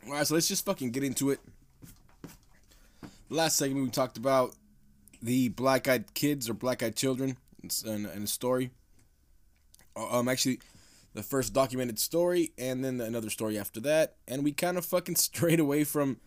Alright, 0.07 0.29
so 0.29 0.35
let's 0.35 0.47
just 0.47 0.65
fucking 0.65 0.93
get 0.93 1.03
into 1.03 1.31
it. 1.31 1.41
Last 3.29 3.57
segment 3.57 3.85
we 3.85 3.91
talked 3.91 4.17
about 4.17 4.55
the 5.21 5.49
black 5.49 5.89
eyed 5.89 6.15
kids 6.15 6.49
or 6.49 6.55
black 6.55 6.85
eyed 6.85 6.95
children 6.95 7.37
and 7.85 8.07
a 8.07 8.27
story. 8.29 8.71
Uh, 9.97 10.19
um, 10.19 10.29
actually, 10.29 10.61
the 11.15 11.25
first 11.25 11.53
documented 11.53 11.99
story, 11.99 12.53
and 12.57 12.85
then 12.85 13.01
another 13.01 13.29
story 13.29 13.59
after 13.59 13.81
that, 13.81 14.15
and 14.29 14.45
we 14.45 14.53
kind 14.53 14.79
of 14.79 14.85
fucking 14.85 15.17
strayed 15.17 15.59
away 15.59 15.83
from 15.83 16.21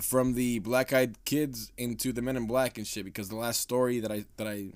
from 0.00 0.34
the 0.34 0.58
black 0.60 0.92
eyed 0.92 1.22
kids 1.24 1.72
into 1.76 2.12
the 2.12 2.22
men 2.22 2.36
in 2.36 2.46
black 2.46 2.78
and 2.78 2.86
shit 2.86 3.04
because 3.04 3.28
the 3.28 3.36
last 3.36 3.60
story 3.60 4.00
that 4.00 4.10
I 4.10 4.24
that 4.36 4.46
I 4.46 4.72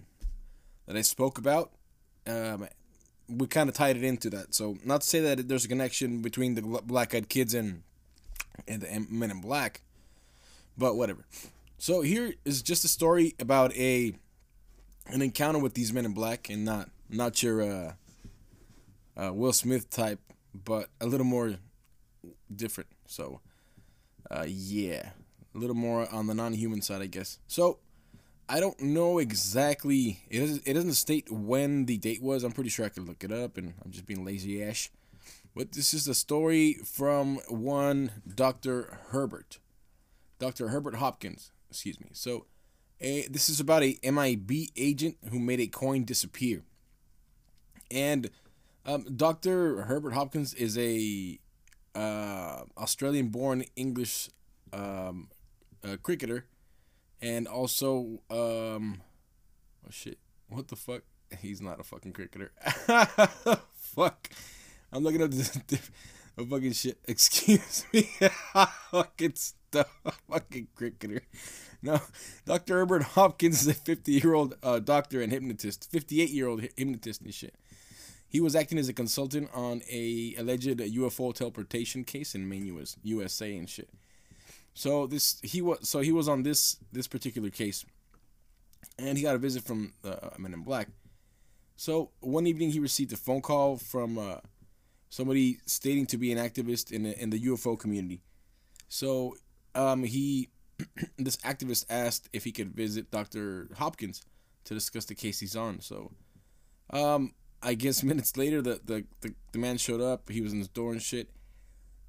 that 0.86 0.96
I 0.96 1.02
spoke 1.02 1.38
about 1.38 1.72
um, 2.26 2.66
we 3.28 3.46
kind 3.46 3.68
of 3.68 3.74
tied 3.74 3.96
it 3.96 4.04
into 4.04 4.30
that. 4.30 4.54
So 4.54 4.76
not 4.84 5.02
to 5.02 5.06
say 5.06 5.20
that 5.20 5.48
there's 5.48 5.64
a 5.64 5.68
connection 5.68 6.22
between 6.22 6.54
the 6.54 6.62
black 6.62 7.14
eyed 7.14 7.28
kids 7.28 7.54
and 7.54 7.82
and 8.66 8.82
the 8.82 9.06
men 9.10 9.30
in 9.30 9.40
black, 9.40 9.82
but 10.78 10.96
whatever. 10.96 11.24
So 11.78 12.00
here 12.00 12.34
is 12.44 12.62
just 12.62 12.84
a 12.84 12.88
story 12.88 13.34
about 13.38 13.74
a 13.76 14.14
an 15.08 15.22
encounter 15.22 15.58
with 15.58 15.74
these 15.74 15.92
men 15.92 16.04
in 16.04 16.14
black 16.14 16.48
and 16.48 16.64
not 16.64 16.90
not 17.08 17.42
your 17.42 17.62
uh, 17.62 17.92
uh, 19.16 19.32
Will 19.32 19.52
Smith 19.52 19.90
type, 19.90 20.20
but 20.54 20.88
a 21.00 21.06
little 21.06 21.26
more 21.26 21.56
different. 22.54 22.90
So 23.06 23.40
uh, 24.30 24.44
yeah, 24.46 25.10
a 25.54 25.58
little 25.58 25.76
more 25.76 26.12
on 26.12 26.26
the 26.26 26.34
non-human 26.34 26.82
side, 26.82 27.02
I 27.02 27.06
guess. 27.06 27.38
So, 27.46 27.78
I 28.48 28.60
don't 28.60 28.80
know 28.80 29.18
exactly. 29.18 30.20
It 30.30 30.40
doesn't, 30.40 30.62
it 30.66 30.74
doesn't 30.74 30.94
state 30.94 31.30
when 31.30 31.86
the 31.86 31.98
date 31.98 32.22
was. 32.22 32.44
I'm 32.44 32.52
pretty 32.52 32.70
sure 32.70 32.84
I 32.84 32.90
could 32.90 33.06
look 33.06 33.24
it 33.24 33.32
up, 33.32 33.56
and 33.56 33.74
I'm 33.84 33.90
just 33.90 34.06
being 34.06 34.24
lazy 34.24 34.62
ash. 34.62 34.90
But 35.54 35.72
this 35.72 35.94
is 35.94 36.06
a 36.06 36.14
story 36.14 36.74
from 36.84 37.40
one 37.48 38.22
Dr. 38.32 38.98
Herbert, 39.08 39.58
Dr. 40.38 40.68
Herbert 40.68 40.96
Hopkins. 40.96 41.50
Excuse 41.70 41.98
me. 41.98 42.08
So, 42.12 42.46
a, 43.00 43.26
this 43.28 43.48
is 43.48 43.58
about 43.58 43.82
a 43.82 43.98
MIB 44.04 44.68
agent 44.76 45.16
who 45.30 45.38
made 45.38 45.60
a 45.60 45.66
coin 45.66 46.04
disappear. 46.04 46.62
And 47.90 48.30
um, 48.84 49.04
Dr. 49.16 49.82
Herbert 49.82 50.12
Hopkins 50.12 50.54
is 50.54 50.78
a 50.78 51.38
uh, 51.96 52.64
Australian 52.76 53.28
born 53.28 53.64
English 53.74 54.28
um, 54.72 55.28
uh, 55.82 55.96
cricketer, 56.02 56.44
and 57.22 57.48
also, 57.48 58.20
um, 58.30 59.02
oh 59.86 59.90
shit, 59.90 60.18
what 60.48 60.68
the 60.68 60.76
fuck? 60.76 61.02
He's 61.40 61.60
not 61.60 61.80
a 61.80 61.82
fucking 61.82 62.12
cricketer. 62.12 62.52
fuck. 63.74 64.28
I'm 64.92 65.02
looking 65.02 65.22
up 65.22 65.30
this 65.30 65.48
fucking 66.36 66.72
shit. 66.72 66.98
Excuse 67.08 67.84
me. 67.92 68.08
fucking 68.90 69.34
stuff. 69.34 69.88
Fucking 70.30 70.68
cricketer. 70.76 71.22
No, 71.82 72.00
Dr. 72.44 72.74
Herbert 72.78 73.02
Hopkins 73.02 73.62
is 73.62 73.68
a 73.68 73.74
50 73.74 74.12
year 74.12 74.34
old 74.34 74.56
uh, 74.62 74.78
doctor 74.78 75.20
and 75.20 75.32
hypnotist, 75.32 75.90
58 75.90 76.30
year 76.30 76.46
old 76.46 76.60
hypnotist 76.76 77.22
and 77.22 77.34
shit. 77.34 77.54
He 78.28 78.40
was 78.40 78.56
acting 78.56 78.78
as 78.78 78.88
a 78.88 78.92
consultant 78.92 79.50
on 79.54 79.82
a 79.90 80.34
alleged 80.36 80.78
UFO 80.78 81.34
teleportation 81.34 82.04
case 82.04 82.34
in 82.34 82.48
Maine, 82.48 82.66
US, 82.76 82.96
USA 83.02 83.56
and 83.56 83.68
shit. 83.68 83.88
So 84.74 85.06
this 85.06 85.40
he 85.42 85.62
was 85.62 85.88
so 85.88 86.00
he 86.00 86.12
was 86.12 86.28
on 86.28 86.42
this 86.42 86.76
this 86.92 87.06
particular 87.06 87.50
case, 87.50 87.86
and 88.98 89.16
he 89.16 89.24
got 89.24 89.34
a 89.34 89.38
visit 89.38 89.62
from 89.62 89.94
uh, 90.04 90.30
Men 90.38 90.52
in 90.52 90.62
Black. 90.62 90.88
So 91.76 92.10
one 92.20 92.46
evening 92.46 92.70
he 92.70 92.78
received 92.78 93.12
a 93.12 93.16
phone 93.16 93.42
call 93.42 93.76
from 93.76 94.18
uh, 94.18 94.36
somebody 95.08 95.58
stating 95.66 96.06
to 96.06 96.18
be 96.18 96.32
an 96.32 96.38
activist 96.38 96.90
in 96.90 97.04
the, 97.04 97.22
in 97.22 97.30
the 97.30 97.40
UFO 97.40 97.78
community. 97.78 98.22
So 98.88 99.36
um, 99.74 100.02
he 100.02 100.48
this 101.18 101.36
activist 101.38 101.86
asked 101.88 102.28
if 102.32 102.44
he 102.44 102.52
could 102.52 102.74
visit 102.74 103.10
Dr. 103.10 103.68
Hopkins 103.76 104.22
to 104.64 104.74
discuss 104.74 105.04
the 105.06 105.14
case 105.14 105.40
he's 105.40 105.56
on. 105.56 105.80
So 105.80 106.12
um, 106.90 107.32
I 107.62 107.74
guess 107.74 108.02
minutes 108.04 108.36
later 108.36 108.62
the, 108.62 108.80
the, 108.84 109.04
the, 109.20 109.34
the 109.52 109.58
man 109.58 109.78
showed 109.78 110.00
up. 110.00 110.30
He 110.30 110.40
was 110.40 110.52
in 110.52 110.60
the 110.60 110.68
door 110.68 110.92
and 110.92 111.02
shit. 111.02 111.28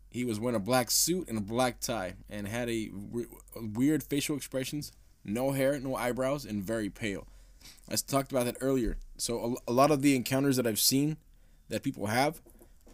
He 0.09 0.23
was 0.25 0.39
wearing 0.39 0.55
a 0.55 0.59
black 0.59 0.89
suit 0.89 1.27
and 1.27 1.37
a 1.37 1.41
black 1.41 1.79
tie 1.79 2.15
and 2.29 2.47
had 2.47 2.69
a 2.69 2.89
re- 2.93 3.27
weird 3.55 4.03
facial 4.03 4.37
expressions, 4.37 4.91
no 5.25 5.51
hair, 5.51 5.79
no 5.79 5.95
eyebrows, 5.95 6.45
and 6.45 6.63
very 6.63 6.89
pale. 6.89 7.27
I 7.89 7.95
talked 7.95 8.31
about 8.31 8.45
that 8.45 8.57
earlier. 8.61 8.97
So 9.17 9.57
a, 9.67 9.71
a 9.71 9.73
lot 9.73 9.91
of 9.91 10.01
the 10.01 10.15
encounters 10.15 10.55
that 10.55 10.65
I've 10.65 10.79
seen 10.79 11.17
that 11.69 11.83
people 11.83 12.07
have 12.07 12.41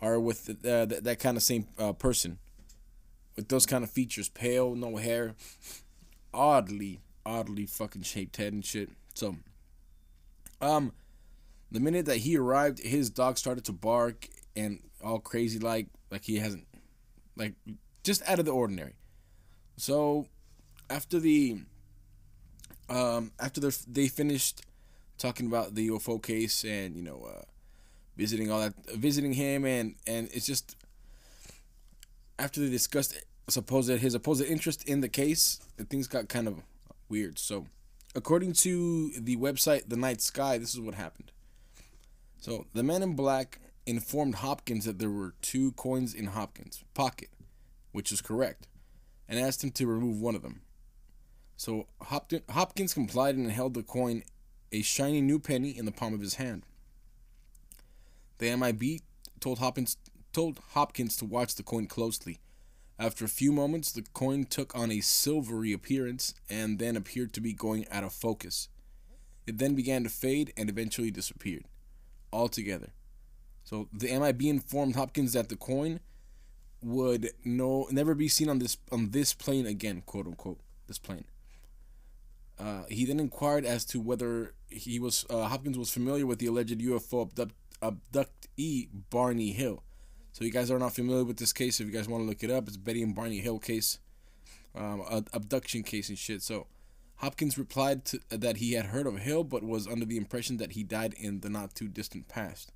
are 0.01 0.19
with 0.19 0.49
uh, 0.49 0.85
that, 0.85 1.03
that 1.03 1.19
kind 1.19 1.37
of 1.37 1.43
same 1.43 1.67
uh, 1.77 1.93
person 1.93 2.39
with 3.35 3.47
those 3.47 3.65
kind 3.65 3.83
of 3.83 3.89
features 3.89 4.29
pale 4.29 4.75
no 4.75 4.97
hair 4.97 5.35
oddly 6.33 6.99
oddly 7.25 7.65
fucking 7.65 8.01
shaped 8.01 8.37
head 8.37 8.53
and 8.53 8.65
shit 8.65 8.89
so 9.13 9.37
um 10.61 10.91
the 11.74 11.82
minute 11.82 12.05
that 12.05 12.17
he 12.17 12.38
arrived 12.38 12.80
his 12.80 13.09
dog 13.09 13.38
started 13.38 13.65
to 13.65 13.74
bark 13.74 14.30
and 14.55 14.80
all 15.03 15.19
crazy 15.19 15.59
like 15.59 15.88
like 16.09 16.24
he 16.24 16.38
hasn't 16.38 16.65
like 17.36 17.53
just 18.03 18.21
out 18.30 18.39
of 18.39 18.45
the 18.45 18.51
ordinary 18.51 18.95
so 19.76 20.26
after 20.89 21.19
the 21.19 21.57
um 22.89 23.32
after 23.39 23.59
they 23.88 24.07
finished 24.07 24.61
talking 25.17 25.47
about 25.47 25.76
the 25.76 25.89
UFO 25.89 26.21
case 26.21 26.63
and 26.63 26.95
you 26.95 27.03
know 27.03 27.28
uh 27.28 27.43
visiting 28.15 28.51
all 28.51 28.59
that, 28.59 28.74
visiting 28.91 29.34
him, 29.34 29.65
and 29.65 29.95
and 30.07 30.30
it's 30.34 30.45
just 30.45 30.76
after 32.39 32.59
they 32.61 32.69
discussed 32.69 33.17
supposed 33.49 33.89
his 33.89 34.13
supposed 34.13 34.45
interest 34.45 34.88
in 34.88 35.01
the 35.01 35.09
case, 35.09 35.59
things 35.89 36.07
got 36.07 36.30
kind 36.30 36.47
of 36.47 36.61
weird. 37.09 37.39
So, 37.39 37.67
according 38.15 38.53
to 38.53 39.11
the 39.11 39.38
website 39.38 39.89
The 39.89 39.97
Night 39.97 40.21
Sky, 40.21 40.57
this 40.57 40.74
is 40.74 40.80
what 40.80 40.95
happened. 40.95 41.32
So 42.43 42.65
the 42.73 42.83
man 42.83 43.03
in 43.03 43.15
black 43.15 43.61
informed 43.85 44.35
Hopkins 44.35 44.83
that 44.83 44.99
there 44.99 45.09
were 45.09 45.33
two 45.41 45.71
coins 45.71 46.13
in 46.13 46.25
Hopkins' 46.25 46.83
pocket, 46.93 47.29
which 47.93 48.11
is 48.11 48.21
correct, 48.21 48.67
and 49.29 49.39
asked 49.39 49.63
him 49.63 49.71
to 49.71 49.87
remove 49.87 50.19
one 50.19 50.35
of 50.35 50.41
them. 50.41 50.59
So 51.55 51.87
Hopkins 52.01 52.93
complied 52.93 53.37
and 53.37 53.49
held 53.49 53.75
the 53.75 53.81
coin, 53.81 54.25
a 54.73 54.81
shiny 54.81 55.21
new 55.21 55.39
penny, 55.39 55.69
in 55.69 55.85
the 55.85 55.91
palm 55.93 56.13
of 56.13 56.19
his 56.19 56.33
hand. 56.33 56.65
The 58.39 58.53
MIB 58.57 58.99
told 59.39 59.59
Hopkins 59.59 59.95
told 60.33 60.59
Hopkins 60.71 61.15
to 61.17 61.25
watch 61.25 61.55
the 61.55 61.63
coin 61.63 61.87
closely. 61.87 62.41
After 62.99 63.23
a 63.23 63.29
few 63.29 63.53
moments, 63.53 63.93
the 63.93 64.03
coin 64.13 64.43
took 64.43 64.75
on 64.75 64.91
a 64.91 64.99
silvery 64.99 65.71
appearance 65.71 66.33
and 66.49 66.77
then 66.77 66.97
appeared 66.97 67.31
to 67.33 67.41
be 67.41 67.53
going 67.53 67.87
out 67.89 68.03
of 68.03 68.11
focus. 68.11 68.67
It 69.47 69.59
then 69.59 69.75
began 69.75 70.03
to 70.03 70.09
fade 70.09 70.51
and 70.57 70.69
eventually 70.69 71.09
disappeared 71.09 71.69
altogether. 72.34 72.89
So 73.63 73.88
the 73.93 74.17
MIB 74.19 74.41
informed 74.43 74.95
Hopkins 74.95 75.34
that 75.34 75.49
the 75.49 75.55
coin 75.55 75.99
would 76.81 77.29
no 77.45 77.88
never 77.91 78.13
be 78.13 78.27
seen 78.27 78.49
on 78.49 78.59
this 78.59 78.77
on 78.91 79.11
this 79.11 79.34
plane 79.34 79.65
again, 79.65 80.03
quote 80.05 80.27
unquote, 80.27 80.59
this 80.88 80.99
plane. 80.99 81.25
Uh, 82.59 82.84
he 82.89 83.05
then 83.05 83.19
inquired 83.19 83.65
as 83.65 83.84
to 83.86 83.99
whether 83.99 84.53
he 84.67 84.99
was 84.99 85.25
uh, 85.29 85.47
Hopkins 85.47 85.77
was 85.77 85.89
familiar 85.89 86.25
with 86.25 86.39
the 86.39 86.47
alleged 86.47 86.79
UFO 86.79 87.27
abduct, 87.27 87.53
abductee 87.81 88.89
Barney 89.09 89.51
Hill. 89.51 89.84
So 90.34 90.43
you 90.43 90.51
guys 90.51 90.71
are 90.71 90.79
not 90.79 90.93
familiar 90.93 91.23
with 91.23 91.38
this 91.38 91.53
case. 91.53 91.79
If 91.79 91.88
you 91.88 91.93
guys 91.93 92.07
want 92.07 92.23
to 92.23 92.27
look 92.27 92.43
it 92.43 92.51
up, 92.51 92.67
it's 92.67 92.77
Betty 92.77 93.03
and 93.03 93.15
Barney 93.15 93.39
Hill 93.39 93.59
case, 93.59 93.99
um, 94.75 95.03
abduction 95.31 95.84
case 95.84 96.09
and 96.09 96.17
shit. 96.17 96.41
So 96.41 96.67
Hopkins 97.18 97.57
replied 97.57 98.05
to, 98.05 98.20
that 98.30 98.57
he 98.57 98.74
had 98.74 98.88
heard 98.88 99.07
of 99.07 99.20
Hill, 99.20 99.43
but 99.43 99.64
was 99.64 99.88
under 99.88 100.05
the 100.05 100.18
impression 100.18 100.57
that 100.57 100.74
he 100.74 100.84
died 100.84 101.14
in 101.14 101.39
the 101.39 101.49
not 101.49 101.76
too 101.76 101.88
distant 101.88 102.28
past. 102.28 102.72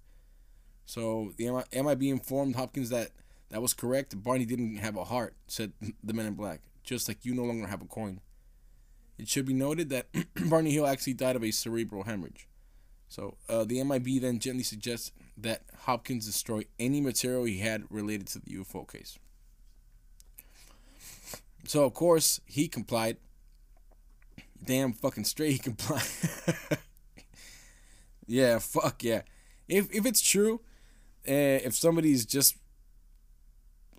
So 0.85 1.33
the 1.37 1.65
MIB 1.73 2.03
informed 2.03 2.55
Hopkins 2.55 2.89
that 2.89 3.11
that 3.49 3.61
was 3.61 3.73
correct. 3.73 4.21
Barney 4.21 4.45
didn't 4.45 4.77
have 4.77 4.95
a 4.95 5.05
heart, 5.05 5.35
said 5.47 5.73
the 6.03 6.13
men 6.13 6.25
in 6.25 6.33
black, 6.33 6.61
just 6.83 7.07
like 7.07 7.25
you 7.25 7.33
no 7.33 7.43
longer 7.43 7.67
have 7.67 7.81
a 7.81 7.85
coin. 7.85 8.21
It 9.17 9.27
should 9.27 9.45
be 9.45 9.53
noted 9.53 9.89
that 9.89 10.07
Barney 10.49 10.71
Hill 10.71 10.87
actually 10.87 11.13
died 11.13 11.35
of 11.35 11.43
a 11.43 11.51
cerebral 11.51 12.03
hemorrhage. 12.03 12.47
So 13.09 13.37
uh, 13.49 13.63
the 13.63 13.83
MIB 13.83 14.21
then 14.21 14.39
gently 14.39 14.63
suggests 14.63 15.11
that 15.37 15.63
Hopkins 15.81 16.25
destroy 16.25 16.65
any 16.77 17.01
material 17.01 17.45
he 17.45 17.59
had 17.59 17.83
related 17.89 18.27
to 18.27 18.39
the 18.39 18.51
UFO 18.57 18.89
case. 18.91 19.17
So 21.65 21.83
of 21.85 21.93
course 21.93 22.41
he 22.45 22.67
complied. 22.67 23.17
Damn 24.63 24.93
fucking 24.93 25.25
straight 25.25 25.51
he 25.53 25.57
complied. 25.57 26.03
yeah, 28.27 28.59
fuck 28.59 29.03
yeah. 29.03 29.21
If 29.67 29.93
if 29.93 30.05
it's 30.05 30.21
true, 30.21 30.61
uh, 31.27 31.61
if 31.63 31.75
somebody's 31.75 32.25
just 32.25 32.57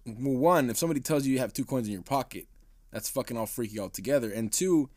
well, 0.04 0.36
one, 0.36 0.70
if 0.70 0.76
somebody 0.76 1.00
tells 1.00 1.26
you 1.26 1.32
you 1.32 1.38
have 1.38 1.52
two 1.52 1.64
coins 1.64 1.86
in 1.86 1.92
your 1.92 2.02
pocket, 2.02 2.46
that's 2.90 3.09
fucking 3.09 3.36
all 3.36 3.46
freaky 3.46 3.78
altogether. 3.78 4.30
And 4.30 4.52
two, 4.52 4.90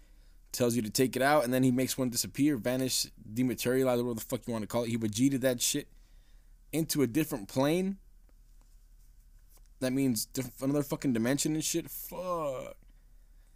tells 0.51 0.75
you 0.75 0.81
to 0.81 0.89
take 0.89 1.15
it 1.15 1.21
out, 1.21 1.43
and 1.43 1.53
then 1.53 1.63
he 1.63 1.71
makes 1.71 1.97
one 1.97 2.09
disappear, 2.09 2.57
vanish, 2.57 3.07
dematerialize, 3.33 3.97
whatever 3.97 4.13
the 4.13 4.21
fuck 4.21 4.41
you 4.47 4.53
want 4.53 4.63
to 4.63 4.67
call 4.67 4.83
it. 4.83 4.89
He 4.89 4.97
Vegeta 4.97 5.39
that 5.41 5.61
shit 5.61 5.87
into 6.71 7.01
a 7.01 7.07
different 7.07 7.47
plane. 7.47 7.97
That 9.79 9.93
means 9.93 10.27
another 10.61 10.83
fucking 10.83 11.13
dimension 11.13 11.55
and 11.55 11.63
shit. 11.63 11.89
Fuck. 11.89 12.75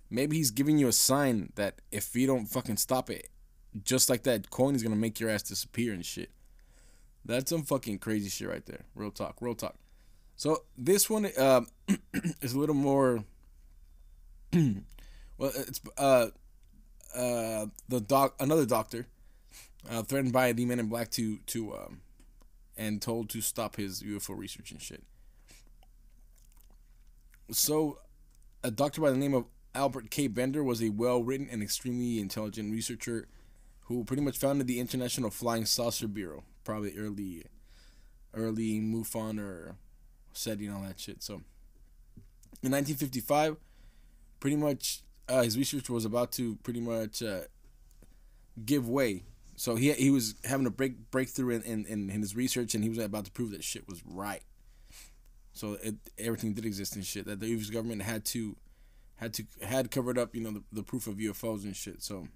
Maybe 0.09 0.37
he's 0.37 0.51
giving 0.51 0.77
you 0.77 0.87
a 0.87 0.93
sign 0.93 1.51
that 1.55 1.81
if 1.91 2.15
you 2.15 2.27
don't 2.27 2.45
fucking 2.45 2.77
stop 2.77 3.09
it, 3.09 3.29
just 3.83 4.09
like 4.09 4.23
that 4.23 4.49
coin 4.49 4.75
is 4.75 4.83
gonna 4.83 4.95
make 4.95 5.19
your 5.19 5.29
ass 5.29 5.43
disappear 5.43 5.93
and 5.93 6.05
shit. 6.05 6.31
That's 7.25 7.49
some 7.49 7.63
fucking 7.63 7.99
crazy 7.99 8.29
shit 8.29 8.47
right 8.47 8.65
there. 8.65 8.85
Real 8.93 9.11
talk, 9.11 9.37
real 9.41 9.55
talk. 9.55 9.75
So 10.35 10.63
this 10.77 11.09
one 11.09 11.27
uh, 11.37 11.61
is 12.41 12.53
a 12.53 12.59
little 12.59 12.75
more. 12.75 13.23
well, 14.53 15.51
it's 15.55 15.81
uh, 15.97 16.27
uh, 17.15 17.65
the 17.89 18.01
doc, 18.01 18.35
another 18.39 18.65
doctor, 18.65 19.07
uh, 19.89 20.03
threatened 20.03 20.33
by 20.33 20.51
the 20.51 20.65
Men 20.65 20.79
in 20.79 20.87
Black 20.87 21.09
to 21.11 21.37
to 21.47 21.73
um, 21.73 22.01
and 22.77 23.01
told 23.01 23.29
to 23.29 23.41
stop 23.41 23.77
his 23.77 24.03
UFO 24.03 24.37
research 24.37 24.71
and 24.71 24.81
shit. 24.81 25.03
So, 27.51 27.99
a 28.63 28.71
doctor 28.71 29.01
by 29.01 29.11
the 29.11 29.17
name 29.17 29.33
of 29.33 29.45
Albert 29.75 30.09
K. 30.09 30.27
Bender 30.27 30.63
was 30.63 30.81
a 30.81 30.89
well-written 30.89 31.47
and 31.51 31.61
extremely 31.61 32.19
intelligent 32.19 32.71
researcher 32.71 33.27
who 33.81 34.03
pretty 34.03 34.23
much 34.23 34.37
founded 34.37 34.67
the 34.67 34.79
International 34.79 35.29
Flying 35.29 35.65
Saucer 35.65 36.07
Bureau, 36.07 36.43
probably 36.63 36.97
early, 36.97 37.43
early 38.33 38.79
MUFON 38.79 39.39
or 39.39 39.75
SETI 40.33 40.65
and 40.65 40.75
all 40.75 40.81
that 40.83 40.99
shit. 40.99 41.21
So, 41.21 41.33
in 42.63 42.71
1955, 42.71 43.57
pretty 44.39 44.55
much 44.55 45.01
uh, 45.27 45.43
his 45.43 45.57
research 45.57 45.89
was 45.89 46.05
about 46.05 46.31
to 46.33 46.55
pretty 46.57 46.79
much 46.79 47.21
uh, 47.21 47.41
give 48.63 48.89
way. 48.89 49.23
So 49.55 49.75
he 49.75 49.91
he 49.93 50.09
was 50.09 50.35
having 50.43 50.65
a 50.65 50.71
break 50.71 51.11
breakthrough 51.11 51.61
in, 51.61 51.85
in, 51.85 52.09
in 52.09 52.21
his 52.21 52.35
research, 52.35 52.75
and 52.75 52.83
he 52.83 52.89
was 52.89 52.97
about 52.97 53.25
to 53.25 53.31
prove 53.31 53.51
that 53.51 53.63
shit 53.63 53.87
was 53.87 54.01
right. 54.05 54.43
So 55.53 55.77
it, 55.81 55.95
everything 56.17 56.53
did 56.53 56.65
exist 56.65 56.95
and 56.95 57.05
shit 57.05 57.25
that 57.27 57.39
the 57.39 57.47
U.S. 57.47 57.69
government 57.69 58.01
had 58.01 58.25
to 58.25 58.57
had 59.17 59.33
to 59.35 59.45
had 59.61 59.91
covered 59.91 60.17
up, 60.17 60.35
you 60.35 60.41
know, 60.41 60.51
the, 60.51 60.63
the 60.71 60.83
proof 60.83 61.07
of 61.07 61.15
UFOs 61.15 61.63
and 61.63 61.75
shit. 61.75 62.01
So 62.01 62.27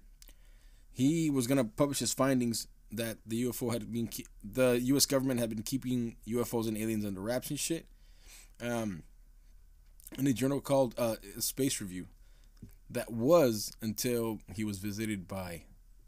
he 0.92 1.30
was 1.30 1.46
gonna 1.46 1.64
publish 1.64 1.98
his 1.98 2.12
findings 2.12 2.66
that 2.92 3.18
the 3.24 3.44
UFO 3.44 3.72
had 3.72 3.92
been 3.92 4.08
the 4.42 4.80
U.S. 4.82 5.06
government 5.06 5.40
had 5.40 5.50
been 5.50 5.62
keeping 5.62 6.16
UFOs 6.26 6.66
and 6.66 6.76
aliens 6.76 7.04
under 7.04 7.20
wraps 7.20 7.50
and 7.50 7.58
shit. 7.58 7.86
Um, 8.60 9.04
in 10.18 10.26
a 10.26 10.32
journal 10.32 10.60
called 10.60 10.94
uh, 10.98 11.16
Space 11.38 11.80
Review 11.80 12.06
that 12.90 13.12
was 13.12 13.72
until 13.80 14.40
he 14.54 14.64
was 14.64 14.78
visited 14.78 15.28
by 15.28 15.62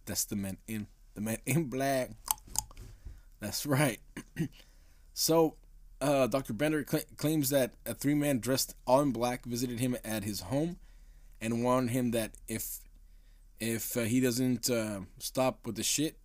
that's 0.04 0.24
the 0.24 0.36
man 0.36 0.58
in 0.66 0.88
the 1.14 1.20
man 1.20 1.38
in 1.46 1.64
black. 1.64 2.10
That's 3.40 3.66
right. 3.66 3.98
so, 5.14 5.56
uh, 6.02 6.26
Dr. 6.26 6.52
Bender 6.52 6.84
cl- 6.86 7.04
claims 7.16 7.50
that 7.50 7.72
a 7.86 7.94
three 7.94 8.14
man 8.14 8.40
dressed 8.40 8.74
all 8.86 9.00
in 9.00 9.12
black 9.12 9.44
visited 9.46 9.78
him 9.78 9.96
at 10.04 10.24
his 10.24 10.40
home 10.40 10.76
and 11.40 11.62
warned 11.62 11.90
him 11.90 12.10
that 12.10 12.32
if 12.48 12.80
if 13.60 13.96
uh, 13.96 14.00
he 14.00 14.20
doesn't 14.20 14.68
uh, 14.68 15.00
stop 15.18 15.64
with 15.64 15.76
the 15.76 15.84
shit 15.84 16.16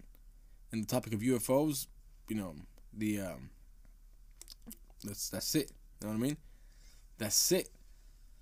and 0.72 0.84
the 0.84 0.88
topic 0.88 1.14
of 1.14 1.20
UFOs, 1.20 1.86
you 2.28 2.36
know, 2.36 2.56
the 2.92 3.22
um, 3.22 3.52
that's 5.04 5.30
that's 5.30 5.54
it. 5.54 5.72
You 6.02 6.08
know 6.08 6.14
what 6.14 6.20
I 6.20 6.28
mean? 6.28 6.38
That's 7.20 7.52
it. 7.52 7.70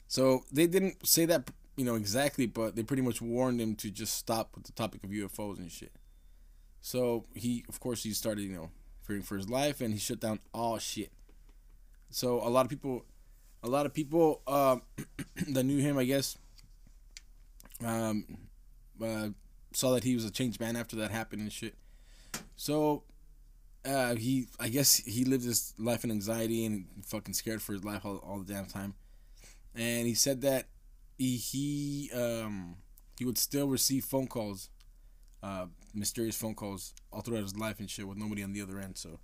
So 0.07 0.43
they 0.51 0.67
didn't 0.67 1.05
say 1.05 1.25
that 1.25 1.51
you 1.75 1.83
know 1.83 1.95
exactly, 1.95 2.45
but 2.45 2.75
they 2.75 2.83
pretty 2.83 3.03
much 3.03 3.21
warned 3.21 3.59
him 3.59 3.75
to 3.75 3.91
just 3.91 4.17
stop 4.17 4.51
with 4.55 4.65
the 4.65 4.71
topic 4.71 5.03
of 5.03 5.09
UFOs 5.09 5.57
and 5.57 5.69
shit. 5.69 5.91
So 6.81 7.25
he, 7.33 7.65
of 7.67 7.79
course, 7.81 8.03
he 8.03 8.13
started 8.13 8.43
you 8.43 8.55
know 8.55 8.69
fearing 9.01 9.23
for 9.23 9.35
his 9.35 9.49
life, 9.49 9.81
and 9.81 9.93
he 9.93 9.99
shut 9.99 10.21
down 10.21 10.39
all 10.53 10.77
shit. 10.77 11.11
So 12.09 12.39
a 12.41 12.49
lot 12.49 12.65
of 12.65 12.69
people, 12.69 13.05
a 13.63 13.67
lot 13.67 13.85
of 13.85 13.93
people 13.93 14.41
uh, 14.47 14.77
that 15.49 15.63
knew 15.63 15.79
him, 15.79 15.97
I 15.97 16.05
guess, 16.05 16.37
um, 17.83 18.25
uh, 19.03 19.29
saw 19.73 19.93
that 19.93 20.03
he 20.03 20.15
was 20.15 20.25
a 20.25 20.31
changed 20.31 20.59
man 20.59 20.75
after 20.75 20.95
that 20.97 21.11
happened 21.11 21.41
and 21.41 21.51
shit. 21.51 21.75
So 22.55 23.03
uh, 23.85 24.15
he, 24.15 24.47
I 24.59 24.69
guess, 24.69 24.95
he 24.97 25.25
lived 25.25 25.43
his 25.43 25.73
life 25.77 26.03
in 26.03 26.11
anxiety 26.11 26.65
and 26.65 26.85
fucking 27.05 27.33
scared 27.33 27.61
for 27.61 27.73
his 27.73 27.83
life 27.83 28.05
all, 28.05 28.17
all 28.17 28.39
the 28.39 28.53
damn 28.53 28.65
time. 28.65 28.95
And 29.75 30.07
he 30.07 30.13
said 30.13 30.41
that 30.41 30.67
he 31.17 31.37
he 31.37 32.09
um 32.13 32.75
he 33.17 33.25
would 33.25 33.37
still 33.37 33.67
receive 33.67 34.03
phone 34.03 34.27
calls, 34.27 34.69
uh, 35.41 35.67
mysterious 35.93 36.35
phone 36.35 36.55
calls 36.55 36.93
all 37.11 37.21
throughout 37.21 37.43
his 37.43 37.57
life 37.57 37.79
and 37.79 37.89
shit 37.89 38.07
with 38.07 38.17
nobody 38.17 38.43
on 38.43 38.53
the 38.53 38.61
other 38.61 38.79
end. 38.79 38.97
So 38.97 39.19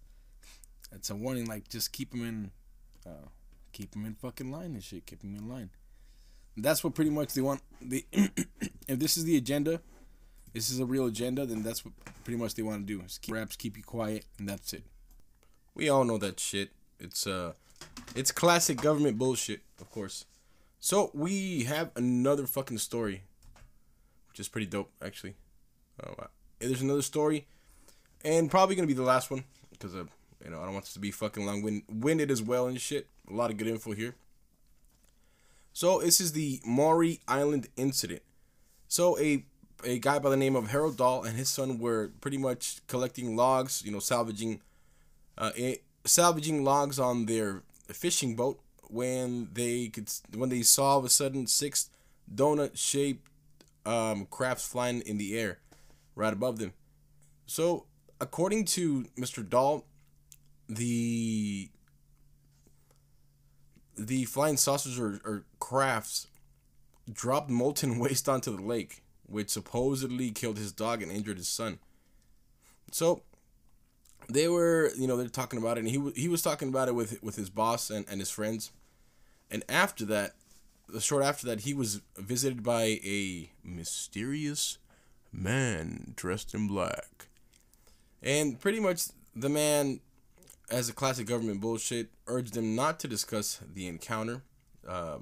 it's 0.92 1.10
a 1.10 1.16
warning, 1.16 1.46
like 1.46 1.68
just 1.70 1.92
keep 1.92 2.14
him 2.14 2.26
in, 2.26 2.52
uh, 3.06 3.28
keep 3.72 3.96
him 3.96 4.06
in 4.06 4.16
fucking 4.16 4.52
line 4.52 4.74
and 4.74 4.84
shit. 4.84 5.06
Keep 5.06 5.24
him 5.24 5.36
in 5.36 5.48
line. 5.50 5.70
That's 6.58 6.84
what 6.84 6.94
pretty 6.94 7.12
much 7.12 7.34
they 7.34 7.42
want. 7.42 7.62
They 7.82 8.06
if 8.12 9.00
this 9.00 9.18
is 9.18 9.24
the 9.24 9.38
agenda, 9.38 9.82
this 10.54 10.70
is 10.70 10.80
a 10.80 10.86
real 10.86 11.06
agenda, 11.06 11.46
then 11.46 11.64
that's 11.64 11.86
what 11.86 11.94
pretty 12.24 12.38
much 12.38 12.56
they 12.56 12.62
want 12.62 12.86
to 12.86 12.94
do. 12.94 13.04
Is 13.04 13.18
keep 13.18 13.36
wraps, 13.36 13.56
keep 13.56 13.78
you 13.78 13.84
quiet, 13.84 14.26
and 14.38 14.48
that's 14.48 14.74
it. 14.74 14.84
We 15.74 15.90
all 15.90 16.04
know 16.04 16.18
that 16.18 16.40
shit. 16.40 16.72
It's 17.00 17.26
uh, 17.26 17.54
it's 18.16 18.32
classic 18.32 18.82
government 18.82 19.18
bullshit, 19.18 19.62
of 19.80 19.90
course. 19.90 20.26
So 20.80 21.12
we 21.14 21.64
have 21.64 21.92
another 21.96 22.46
fucking 22.48 22.80
story, 22.80 23.24
which 24.30 24.40
is 24.40 24.48
pretty 24.48 24.68
dope, 24.68 24.92
actually. 25.02 25.36
Oh. 26.04 26.16
There's 26.60 26.82
another 26.82 27.02
story, 27.02 27.48
and 28.24 28.52
probably 28.52 28.76
gonna 28.76 28.88
be 28.88 28.94
the 28.94 29.02
last 29.04 29.32
one 29.32 29.46
because 29.72 29.96
uh, 29.96 30.06
you 30.44 30.52
know 30.52 30.62
I 30.62 30.66
don't 30.66 30.74
want 30.74 30.86
this 30.86 30.94
to 30.94 31.00
be 31.00 31.12
fucking 31.12 31.46
long 31.46 31.62
wind 31.62 31.84
winded 31.90 32.32
as 32.32 32.42
well 32.42 32.68
and 32.68 32.80
shit. 32.80 33.08
A 33.30 33.34
lot 33.34 33.52
of 33.52 33.58
good 33.58 33.68
info 33.68 33.94
here. 33.94 34.16
So 35.74 36.00
this 36.00 36.20
is 36.20 36.34
the 36.34 36.60
Maury 36.66 37.22
Island 37.28 37.68
incident. 37.78 38.22
So 38.88 39.18
a 39.20 39.46
a 39.84 40.00
guy 40.00 40.20
by 40.20 40.30
the 40.30 40.38
name 40.38 40.56
of 40.56 40.70
Harold 40.70 40.98
Dahl 40.98 41.24
and 41.24 41.38
his 41.38 41.50
son 41.50 41.80
were 41.80 42.12
pretty 42.22 42.38
much 42.38 42.86
collecting 42.88 43.36
logs, 43.36 43.82
you 43.84 43.92
know, 43.92 44.00
salvaging, 44.00 44.62
uh, 45.38 45.52
salvaging 46.06 46.64
logs 46.64 47.00
on 47.00 47.26
their 47.26 47.64
fishing 47.88 48.36
boat 48.36 48.60
when 48.90 49.50
they 49.54 49.88
could 49.88 50.12
when 50.36 50.50
they 50.50 50.62
saw 50.62 50.92
all 50.92 51.00
of 51.00 51.06
a 51.06 51.10
sudden 51.10 51.48
six 51.48 51.90
donut 52.34 52.78
shaped 52.78 53.28
um, 53.86 54.26
crafts 54.30 54.68
flying 54.68 55.02
in 55.02 55.18
the 55.18 55.38
air 55.38 55.60
right 56.16 56.34
above 56.34 56.60
them. 56.60 56.74
So 57.46 57.86
according 58.20 58.66
to 58.66 59.06
Mr. 59.18 59.48
Dahl, 59.48 59.86
the 60.72 61.70
the 63.98 64.26
flying 64.26 64.58
saucers 64.58 64.98
or, 64.98 65.20
or 65.26 65.44
crafts 65.60 66.28
dropped 67.12 67.50
molten 67.50 68.00
waste 68.00 68.30
onto 68.30 68.56
the 68.56 68.62
lake, 68.62 69.04
which 69.26 69.50
supposedly 69.50 70.32
killed 70.32 70.58
his 70.58 70.72
dog 70.72 71.04
and 71.04 71.12
injured 71.12 71.38
his 71.38 71.50
son. 71.50 71.80
So 72.92 73.22
they 74.30 74.48
were, 74.48 74.92
you 74.98 75.08
know, 75.08 75.18
they're 75.18 75.28
talking 75.28 75.60
about 75.60 75.78
it, 75.78 75.82
and 75.82 75.90
he 75.90 76.12
he 76.16 76.28
was 76.28 76.42
talking 76.42 76.70
about 76.70 76.88
it 76.88 76.96
with 76.96 77.22
with 77.22 77.36
his 77.36 77.50
boss 77.50 77.90
and, 77.90 78.06
and 78.10 78.20
his 78.20 78.30
friends. 78.30 78.72
And 79.50 79.64
after 79.68 80.06
that, 80.06 80.32
the 80.88 81.02
short 81.02 81.24
after 81.24 81.46
that, 81.48 81.62
he 81.62 81.74
was 81.74 82.02
visited 82.18 82.64
by 82.64 83.00
a 83.04 83.50
mysterious 83.64 84.78
man 85.34 86.14
dressed 86.16 86.54
in 86.54 86.68
black. 86.68 87.28
And 88.24 88.60
pretty 88.60 88.80
much 88.80 89.08
the 89.36 89.50
man, 89.50 90.00
as 90.72 90.90
a 90.90 90.94
classic 90.94 91.28
government 91.28 91.62
bullshit, 91.62 92.10
urged 92.28 92.56
him 92.56 92.76
not 92.76 93.00
to 93.02 93.08
discuss 93.08 93.60
the 93.74 93.88
encounter. 93.88 94.42
Uh, 94.88 95.18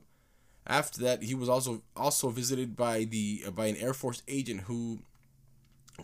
after 0.66 1.02
that, 1.02 1.24
he 1.24 1.34
was 1.34 1.50
also 1.50 1.82
also 1.98 2.30
visited 2.30 2.76
by 2.78 3.04
the 3.04 3.44
uh, 3.48 3.52
by 3.52 3.66
an 3.66 3.76
Air 3.78 3.94
Force 3.94 4.22
agent 4.28 4.62
who 4.62 5.00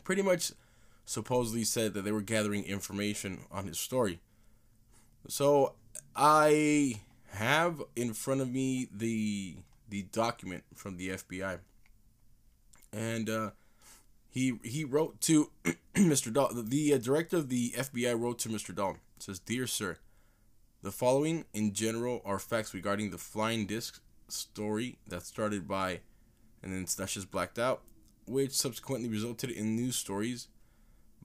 pretty 0.04 0.24
much 0.24 0.52
supposedly 1.06 1.64
said 1.64 1.94
that 1.94 2.02
they 2.02 2.12
were 2.12 2.22
gathering 2.22 2.64
information 2.66 3.42
on 3.52 3.68
his 3.68 3.80
story. 3.80 4.20
So 5.28 5.74
I 6.16 7.02
have 7.30 7.84
in 7.96 8.14
front 8.14 8.42
of 8.42 8.52
me 8.52 8.88
the 8.92 9.58
the 9.88 10.04
document 10.12 10.64
from 10.74 10.98
the 10.98 11.10
FBI, 11.10 11.60
and 12.92 13.30
uh, 13.30 13.52
he 14.30 14.60
he 14.64 14.84
wrote 14.84 15.22
to 15.22 15.52
Mr. 15.96 16.34
Dahl. 16.34 16.52
The 16.54 16.96
uh, 16.96 16.98
director 16.98 17.38
of 17.38 17.50
the 17.50 17.72
FBI 17.78 18.20
wrote 18.20 18.40
to 18.40 18.50
Mr. 18.50 18.74
Dahl. 18.74 18.98
It 19.18 19.24
says, 19.24 19.40
"Dear 19.40 19.68
sir, 19.68 19.98
the 20.82 20.92
following 20.92 21.46
in 21.54 21.74
general 21.74 22.22
are 22.26 22.40
facts 22.40 22.74
regarding 22.74 23.12
the 23.12 23.18
flying 23.18 23.66
disc 23.66 24.02
story 24.28 25.00
that 25.08 25.26
started 25.26 25.68
by, 25.68 26.02
and 26.62 26.74
then 26.74 26.86
that's 26.98 27.14
just 27.14 27.32
blacked 27.32 27.60
out, 27.60 27.84
which 28.26 28.52
subsequently 28.52 29.10
resulted 29.10 29.50
in 29.50 29.76
news 29.76 29.96
stories 29.96 30.48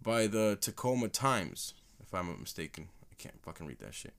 by 0.01 0.27
the 0.27 0.57
Tacoma 0.61 1.09
Times, 1.09 1.75
if 2.01 2.15
I'm 2.15 2.29
not 2.29 2.41
mistaken. 2.41 2.89
I 3.11 3.15
can't 3.17 3.43
fucking 3.43 3.67
read 3.67 3.81
that 3.81 3.95
shit." 3.95 4.15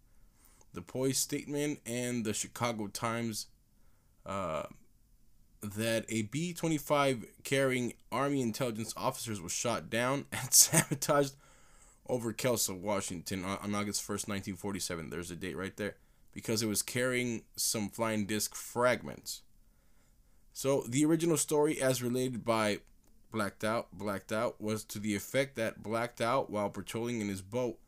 the 0.73 0.81
Boise 0.81 1.13
Statesman 1.13 1.77
and 1.85 2.25
the 2.25 2.33
Chicago 2.33 2.87
Times 2.87 3.47
uh, 4.25 4.63
that 5.61 6.05
a 6.09 6.23
B 6.23 6.53
25 6.53 7.25
carrying 7.43 7.93
Army 8.11 8.41
intelligence 8.41 8.93
officers 8.95 9.41
was 9.41 9.51
shot 9.51 9.89
down 9.89 10.25
and 10.31 10.53
sabotaged 10.53 11.33
over 12.11 12.33
Kelso, 12.33 12.75
Washington 12.75 13.45
on 13.45 13.73
August 13.73 14.01
1st, 14.01 14.27
1947. 14.27 15.09
There's 15.09 15.31
a 15.31 15.35
date 15.35 15.55
right 15.55 15.75
there. 15.77 15.95
Because 16.33 16.61
it 16.61 16.67
was 16.67 16.81
carrying 16.81 17.43
some 17.55 17.89
flying 17.89 18.25
disc 18.25 18.53
fragments. 18.53 19.41
So 20.53 20.83
the 20.87 21.05
original 21.05 21.37
story, 21.37 21.81
as 21.81 22.03
related 22.03 22.43
by 22.43 22.79
Blacked 23.31 23.63
Out, 23.63 23.87
Blacked 23.93 24.33
Out, 24.33 24.59
was 24.61 24.83
to 24.85 24.99
the 24.99 25.15
effect 25.15 25.55
that 25.55 25.81
Blacked 25.81 26.19
Out, 26.19 26.49
while 26.49 26.69
patrolling 26.69 27.21
in 27.21 27.29
his 27.29 27.41
boat, 27.41 27.79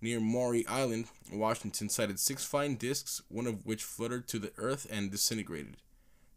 near 0.00 0.20
Maury 0.20 0.64
Island, 0.68 1.06
Washington, 1.32 1.88
sighted 1.88 2.20
six 2.20 2.44
flying 2.44 2.76
discs, 2.76 3.20
one 3.28 3.48
of 3.48 3.66
which 3.66 3.82
fluttered 3.82 4.28
to 4.28 4.38
the 4.38 4.52
earth 4.56 4.86
and 4.90 5.10
disintegrated, 5.10 5.78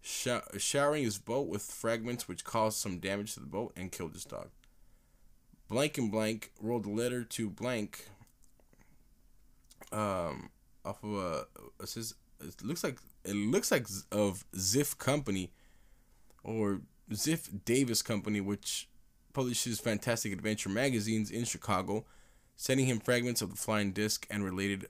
showering 0.01 1.03
his 1.03 1.19
boat 1.19 1.47
with 1.47 1.61
fragments 1.61 2.27
which 2.27 2.43
caused 2.43 2.79
some 2.79 2.97
damage 2.97 3.35
to 3.35 3.39
the 3.39 3.45
boat 3.45 3.71
and 3.75 3.91
killed 3.91 4.13
his 4.13 4.25
dog. 4.25 4.49
Blank 5.69 5.97
and 5.97 6.11
Blank 6.11 6.51
wrote 6.59 6.85
a 6.85 6.89
letter 6.89 7.23
to 7.23 7.49
Blank 7.49 8.07
um, 9.91 10.49
off 10.83 11.03
of 11.03 11.13
a 11.13 11.45
it 11.81 11.89
says 11.89 12.15
it 12.41 12.63
looks 12.63 12.83
like 12.83 12.97
it 13.23 13.35
looks 13.35 13.71
like 13.71 13.87
of 14.11 14.45
Ziff 14.55 14.97
Company 14.97 15.51
or 16.43 16.81
Ziff 17.11 17.63
Davis 17.65 18.01
Company, 18.01 18.41
which 18.41 18.87
publishes 19.33 19.79
fantastic 19.79 20.33
adventure 20.33 20.69
magazines 20.69 21.29
in 21.29 21.43
Chicago 21.43 22.05
sending 22.55 22.87
him 22.87 22.99
fragments 22.99 23.41
of 23.41 23.51
the 23.51 23.55
flying 23.55 23.91
disc 23.91 24.27
and 24.29 24.43
related 24.43 24.87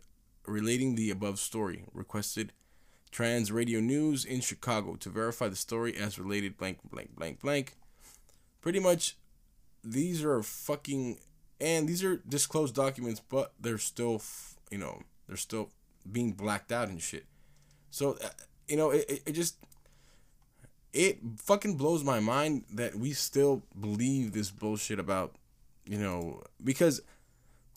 relating 0.48 0.96
the 0.96 1.12
above 1.12 1.40
story. 1.40 1.84
Requested 1.94 2.52
Trans 3.12 3.52
Radio 3.52 3.80
News 3.80 4.26
in 4.26 4.42
Chicago 4.42 4.96
to 4.96 5.10
verify 5.10 5.48
the 5.48 5.56
story 5.56 5.96
as 5.96 6.18
related 6.18 6.58
blank 6.58 6.80
blank 6.90 7.16
blank 7.16 7.42
blank. 7.42 7.76
Pretty 8.62 8.80
much 8.80 9.16
these 9.84 10.24
are 10.24 10.42
fucking 10.44 11.20
and 11.62 11.88
these 11.88 12.04
are 12.04 12.18
disclosed 12.18 12.76
documents, 12.76 13.22
but 13.28 13.54
they're 13.60 13.78
still 13.78 14.22
you 14.72 14.78
know, 14.78 15.02
they're 15.28 15.38
still 15.38 15.70
being 16.10 16.32
blacked 16.32 16.72
out 16.72 16.88
and 16.88 17.02
shit. 17.02 17.26
So 17.92 18.18
uh, 18.24 18.30
you 18.68 18.78
know, 18.78 18.92
it, 18.92 19.22
it 19.26 19.32
just 19.34 19.58
it 20.94 21.20
fucking 21.38 21.76
blows 21.76 22.04
my 22.04 22.20
mind 22.20 22.64
that 22.74 22.96
we 22.96 23.12
still 23.12 23.64
believe 23.80 24.32
this 24.32 24.52
bullshit 24.52 25.00
about 25.00 25.36
you 25.86 25.98
know 25.98 26.42
because 26.64 27.02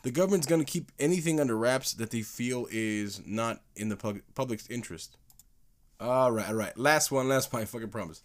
the 0.02 0.10
government's 0.10 0.46
going 0.46 0.64
to 0.64 0.70
keep 0.70 0.90
anything 0.98 1.38
under 1.40 1.56
wraps 1.56 1.94
that 1.94 2.10
they 2.10 2.22
feel 2.22 2.66
is 2.70 3.22
not 3.24 3.60
in 3.76 3.88
the 3.88 3.96
pub- 3.96 4.20
public's 4.34 4.68
interest. 4.68 5.16
All 6.00 6.32
right, 6.32 6.48
all 6.48 6.54
right. 6.54 6.76
Last 6.76 7.12
one, 7.12 7.28
last 7.28 7.52
one. 7.52 7.62
I 7.62 7.64
fucking 7.64 7.90
promise. 7.90 8.22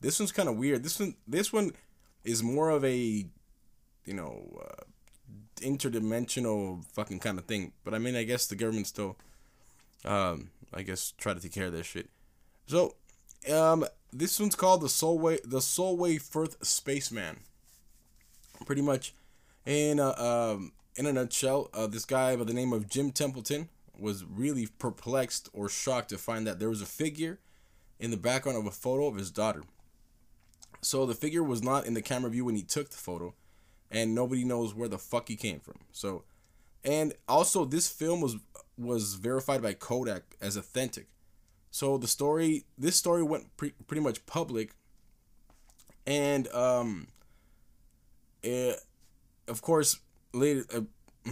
This 0.00 0.20
one's 0.20 0.30
kind 0.30 0.48
of 0.48 0.56
weird. 0.56 0.84
This 0.84 1.00
one, 1.00 1.16
this 1.26 1.52
one 1.52 1.72
is 2.26 2.42
more 2.42 2.70
of 2.70 2.84
a, 2.84 3.26
you 4.04 4.14
know, 4.14 4.60
uh, 4.60 4.82
interdimensional 5.60 6.84
fucking 6.92 7.20
kind 7.20 7.38
of 7.38 7.44
thing. 7.46 7.72
But 7.84 7.94
I 7.94 7.98
mean, 7.98 8.16
I 8.16 8.24
guess 8.24 8.46
the 8.46 8.56
government 8.56 8.86
still, 8.86 9.16
um, 10.04 10.50
I 10.74 10.82
guess, 10.82 11.12
try 11.16 11.34
to 11.34 11.40
take 11.40 11.52
care 11.52 11.66
of 11.66 11.72
this 11.72 11.86
shit. 11.86 12.10
So, 12.66 12.96
um, 13.52 13.86
this 14.12 14.40
one's 14.40 14.54
called 14.54 14.82
the 14.82 14.88
Solway, 14.88 15.38
the 15.44 15.60
Solway 15.60 16.18
Firth 16.18 16.64
Spaceman. 16.64 17.38
Pretty 18.64 18.82
much, 18.82 19.14
in 19.66 20.00
uh, 20.00 20.12
um, 20.12 20.72
in 20.96 21.06
a 21.06 21.12
nutshell, 21.12 21.70
uh, 21.74 21.86
this 21.86 22.04
guy 22.04 22.34
by 22.36 22.44
the 22.44 22.54
name 22.54 22.72
of 22.72 22.88
Jim 22.88 23.12
Templeton 23.12 23.68
was 23.98 24.24
really 24.24 24.66
perplexed 24.78 25.48
or 25.52 25.68
shocked 25.68 26.10
to 26.10 26.18
find 26.18 26.46
that 26.46 26.58
there 26.58 26.70
was 26.70 26.82
a 26.82 26.86
figure 26.86 27.38
in 27.98 28.10
the 28.10 28.16
background 28.16 28.58
of 28.58 28.66
a 28.66 28.70
photo 28.70 29.06
of 29.06 29.16
his 29.16 29.30
daughter. 29.30 29.62
So 30.86 31.04
the 31.04 31.14
figure 31.14 31.42
was 31.42 31.64
not 31.64 31.84
in 31.84 31.94
the 31.94 32.00
camera 32.00 32.30
view 32.30 32.44
when 32.44 32.54
he 32.54 32.62
took 32.62 32.90
the 32.90 32.96
photo, 32.96 33.34
and 33.90 34.14
nobody 34.14 34.44
knows 34.44 34.72
where 34.72 34.88
the 34.88 34.98
fuck 34.98 35.26
he 35.26 35.34
came 35.34 35.58
from. 35.58 35.80
So, 35.90 36.22
and 36.84 37.12
also 37.26 37.64
this 37.64 37.88
film 37.88 38.20
was 38.20 38.36
was 38.78 39.14
verified 39.14 39.62
by 39.62 39.72
Kodak 39.72 40.36
as 40.40 40.56
authentic. 40.56 41.08
So 41.72 41.98
the 41.98 42.06
story, 42.06 42.66
this 42.78 42.94
story 42.94 43.24
went 43.24 43.56
pre- 43.56 43.74
pretty 43.88 44.00
much 44.00 44.24
public, 44.26 44.74
and 46.06 46.46
um, 46.52 47.08
it, 48.44 48.78
of 49.48 49.62
course, 49.62 49.98
later, 50.32 50.64
uh, 50.72 50.82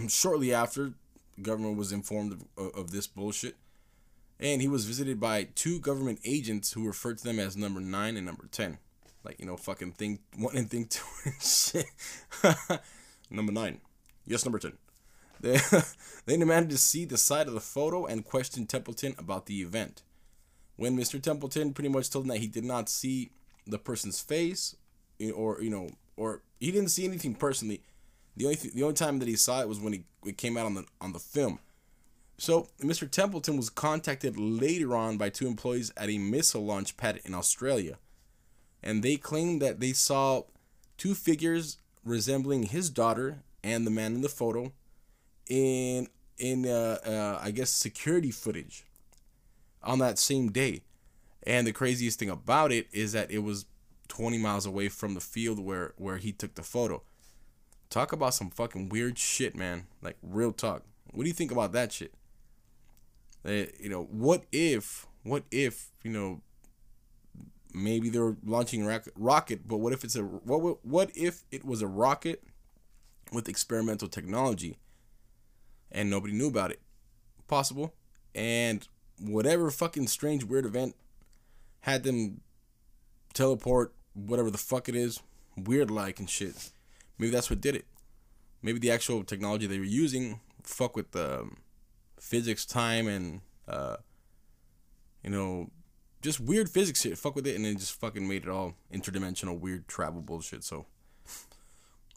shortly 0.09 0.53
after, 0.53 0.95
government 1.41 1.77
was 1.77 1.93
informed 1.93 2.41
of, 2.57 2.75
of 2.75 2.91
this 2.91 3.07
bullshit, 3.07 3.55
and 4.37 4.61
he 4.61 4.67
was 4.67 4.83
visited 4.83 5.17
by 5.17 5.47
two 5.55 5.79
government 5.79 6.19
agents 6.25 6.73
who 6.73 6.85
referred 6.85 7.19
to 7.19 7.23
them 7.23 7.39
as 7.39 7.55
number 7.55 7.79
nine 7.79 8.17
and 8.17 8.25
number 8.25 8.49
ten, 8.51 8.79
like 9.25 9.39
you 9.39 9.45
know, 9.45 9.57
fucking 9.57 9.93
thing 9.93 10.19
one 10.37 10.55
and 10.55 10.69
thing 10.69 10.85
two 10.89 11.03
and 11.25 11.41
shit. 11.41 11.85
number 13.29 13.51
nine, 13.51 13.81
yes, 14.25 14.45
number 14.45 14.59
ten. 14.59 14.73
They 15.41 15.59
they 16.25 16.37
demanded 16.37 16.69
to 16.71 16.77
see 16.77 17.05
the 17.05 17.17
side 17.17 17.47
of 17.47 17.53
the 17.53 17.59
photo 17.59 18.05
and 18.05 18.23
questioned 18.23 18.69
Templeton 18.69 19.15
about 19.17 19.45
the 19.47 19.61
event. 19.61 20.03
When 20.77 20.97
Mr. 20.97 21.21
Templeton 21.21 21.73
pretty 21.73 21.89
much 21.89 22.09
told 22.09 22.25
them 22.25 22.29
that 22.29 22.39
he 22.41 22.47
did 22.47 22.65
not 22.65 22.89
see 22.89 23.31
the 23.65 23.79
person's 23.79 24.19
face, 24.19 24.75
or 25.33 25.61
you 25.61 25.69
know, 25.69 25.89
or 26.17 26.41
he 26.59 26.71
didn't 26.71 26.89
see 26.89 27.05
anything 27.05 27.35
personally. 27.35 27.81
The 28.37 28.45
only 28.45 28.57
th- 28.57 28.73
the 28.73 28.83
only 28.83 28.95
time 28.95 29.19
that 29.19 29.27
he 29.27 29.35
saw 29.35 29.61
it 29.61 29.69
was 29.69 29.79
when 29.79 29.93
he 29.93 30.03
it 30.25 30.37
came 30.37 30.57
out 30.57 30.65
on 30.65 30.75
the 30.75 30.85
on 30.99 31.13
the 31.13 31.19
film. 31.19 31.59
So 32.37 32.67
Mr. 32.81 33.09
Templeton 33.09 33.55
was 33.55 33.69
contacted 33.69 34.37
later 34.37 34.95
on 34.95 35.17
by 35.17 35.29
two 35.29 35.47
employees 35.47 35.93
at 35.95 36.09
a 36.09 36.17
missile 36.17 36.65
launch 36.65 36.97
pad 36.97 37.21
in 37.23 37.33
Australia, 37.33 37.97
and 38.85 39.01
they 39.01 39.17
claimed 39.17 39.61
that 39.61 39.79
they 39.79 39.91
saw 39.91 40.43
two 40.97 41.15
figures 41.15 41.77
resembling 42.05 42.63
his 42.63 42.89
daughter 42.89 43.39
and 43.63 43.85
the 43.85 43.91
man 43.91 44.13
in 44.13 44.21
the 44.21 44.29
photo 44.29 44.71
in 45.49 46.07
in 46.37 46.67
uh, 46.67 46.99
uh, 47.05 47.39
I 47.41 47.51
guess 47.51 47.71
security 47.71 48.31
footage 48.31 48.85
on 49.83 49.99
that 49.99 50.19
same 50.19 50.51
day. 50.51 50.81
And 51.43 51.65
the 51.65 51.71
craziest 51.71 52.19
thing 52.19 52.29
about 52.29 52.71
it 52.71 52.87
is 52.91 53.11
that 53.13 53.31
it 53.31 53.39
was 53.39 53.65
20 54.07 54.37
miles 54.37 54.65
away 54.65 54.89
from 54.89 55.13
the 55.13 55.19
field 55.19 55.59
where 55.59 55.93
where 55.97 56.17
he 56.17 56.31
took 56.31 56.55
the 56.55 56.63
photo. 56.63 57.01
Talk 57.89 58.11
about 58.11 58.33
some 58.33 58.49
fucking 58.49 58.89
weird 58.89 59.17
shit, 59.17 59.55
man. 59.55 59.87
Like 60.01 60.17
real 60.21 60.51
talk. 60.51 60.83
What 61.11 61.23
do 61.23 61.29
you 61.29 61.33
think 61.33 61.51
about 61.51 61.71
that 61.71 61.91
shit? 61.91 62.13
Uh, 63.47 63.69
you 63.79 63.89
know, 63.89 64.03
what 64.11 64.43
if 64.51 65.07
what 65.23 65.43
if, 65.49 65.89
you 66.03 66.11
know, 66.11 66.41
maybe 67.75 68.09
they're 68.09 68.35
launching 68.43 68.85
rocket, 69.15 69.67
but 69.67 69.77
what 69.77 69.93
if 69.93 70.03
it's 70.03 70.15
a 70.15 70.21
what 70.21 70.85
what 70.85 71.11
if 71.15 71.43
it 71.51 71.65
was 71.65 71.81
a 71.81 71.87
rocket 71.87 72.43
with 73.31 73.49
experimental 73.49 74.07
technology 74.07 74.77
and 75.91 76.09
nobody 76.09 76.33
knew 76.33 76.47
about 76.47 76.71
it? 76.71 76.81
Possible. 77.47 77.93
And 78.33 78.87
whatever 79.19 79.69
fucking 79.69 80.07
strange 80.07 80.43
weird 80.43 80.65
event 80.65 80.95
had 81.81 82.03
them 82.03 82.41
teleport 83.33 83.93
whatever 84.13 84.49
the 84.49 84.57
fuck 84.57 84.87
it 84.87 84.95
is, 84.95 85.21
weird 85.57 85.91
like 85.91 86.19
and 86.19 86.29
shit. 86.29 86.71
Maybe 87.17 87.31
that's 87.31 87.49
what 87.49 87.61
did 87.61 87.75
it. 87.75 87.85
Maybe 88.61 88.79
the 88.79 88.91
actual 88.91 89.23
technology 89.23 89.67
they 89.67 89.77
were 89.77 89.85
using 89.85 90.39
fuck 90.63 90.95
with 90.95 91.11
the 91.11 91.41
um, 91.41 91.57
physics, 92.19 92.65
time, 92.65 93.07
and 93.07 93.41
uh, 93.67 93.97
you 95.23 95.29
know, 95.29 95.69
just 96.25 96.39
weird 96.39 96.69
physics 96.69 97.01
shit. 97.01 97.17
Fuck 97.17 97.35
with 97.35 97.47
it, 97.47 97.55
and 97.55 97.63
then 97.63 97.77
just 97.77 97.99
fucking 97.99 98.27
made 98.27 98.43
it 98.43 98.49
all 98.49 98.73
interdimensional, 98.93 99.59
weird 99.59 99.87
travel 99.87 100.21
bullshit. 100.21 100.63
So, 100.63 100.87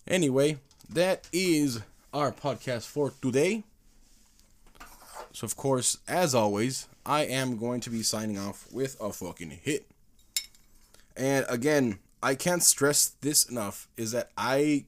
anyway, 0.06 0.56
that 0.88 1.28
is 1.32 1.80
our 2.12 2.32
podcast 2.32 2.86
for 2.86 3.12
today. 3.22 3.64
So, 5.32 5.44
of 5.44 5.56
course, 5.56 5.98
as 6.08 6.34
always, 6.34 6.88
I 7.04 7.26
am 7.26 7.58
going 7.58 7.80
to 7.82 7.90
be 7.90 8.02
signing 8.02 8.38
off 8.38 8.66
with 8.72 8.96
a 9.00 9.12
fucking 9.12 9.50
hit. 9.50 9.86
And 11.14 11.44
again, 11.48 11.98
I 12.22 12.34
can't 12.34 12.62
stress 12.62 13.10
this 13.20 13.44
enough 13.44 13.88
is 13.96 14.12
that 14.12 14.30
I 14.36 14.86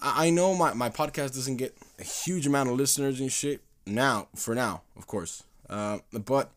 I 0.00 0.30
know 0.30 0.54
my, 0.54 0.72
my 0.72 0.88
podcast 0.88 1.34
doesn't 1.34 1.58
get 1.58 1.76
a 2.00 2.02
huge 2.02 2.46
amount 2.46 2.70
of 2.70 2.76
listeners 2.76 3.20
and 3.20 3.30
shit 3.30 3.60
now, 3.86 4.28
for 4.34 4.54
now, 4.54 4.82
of 4.96 5.06
course. 5.06 5.44
Uh, 5.68 5.98
but 6.12 6.50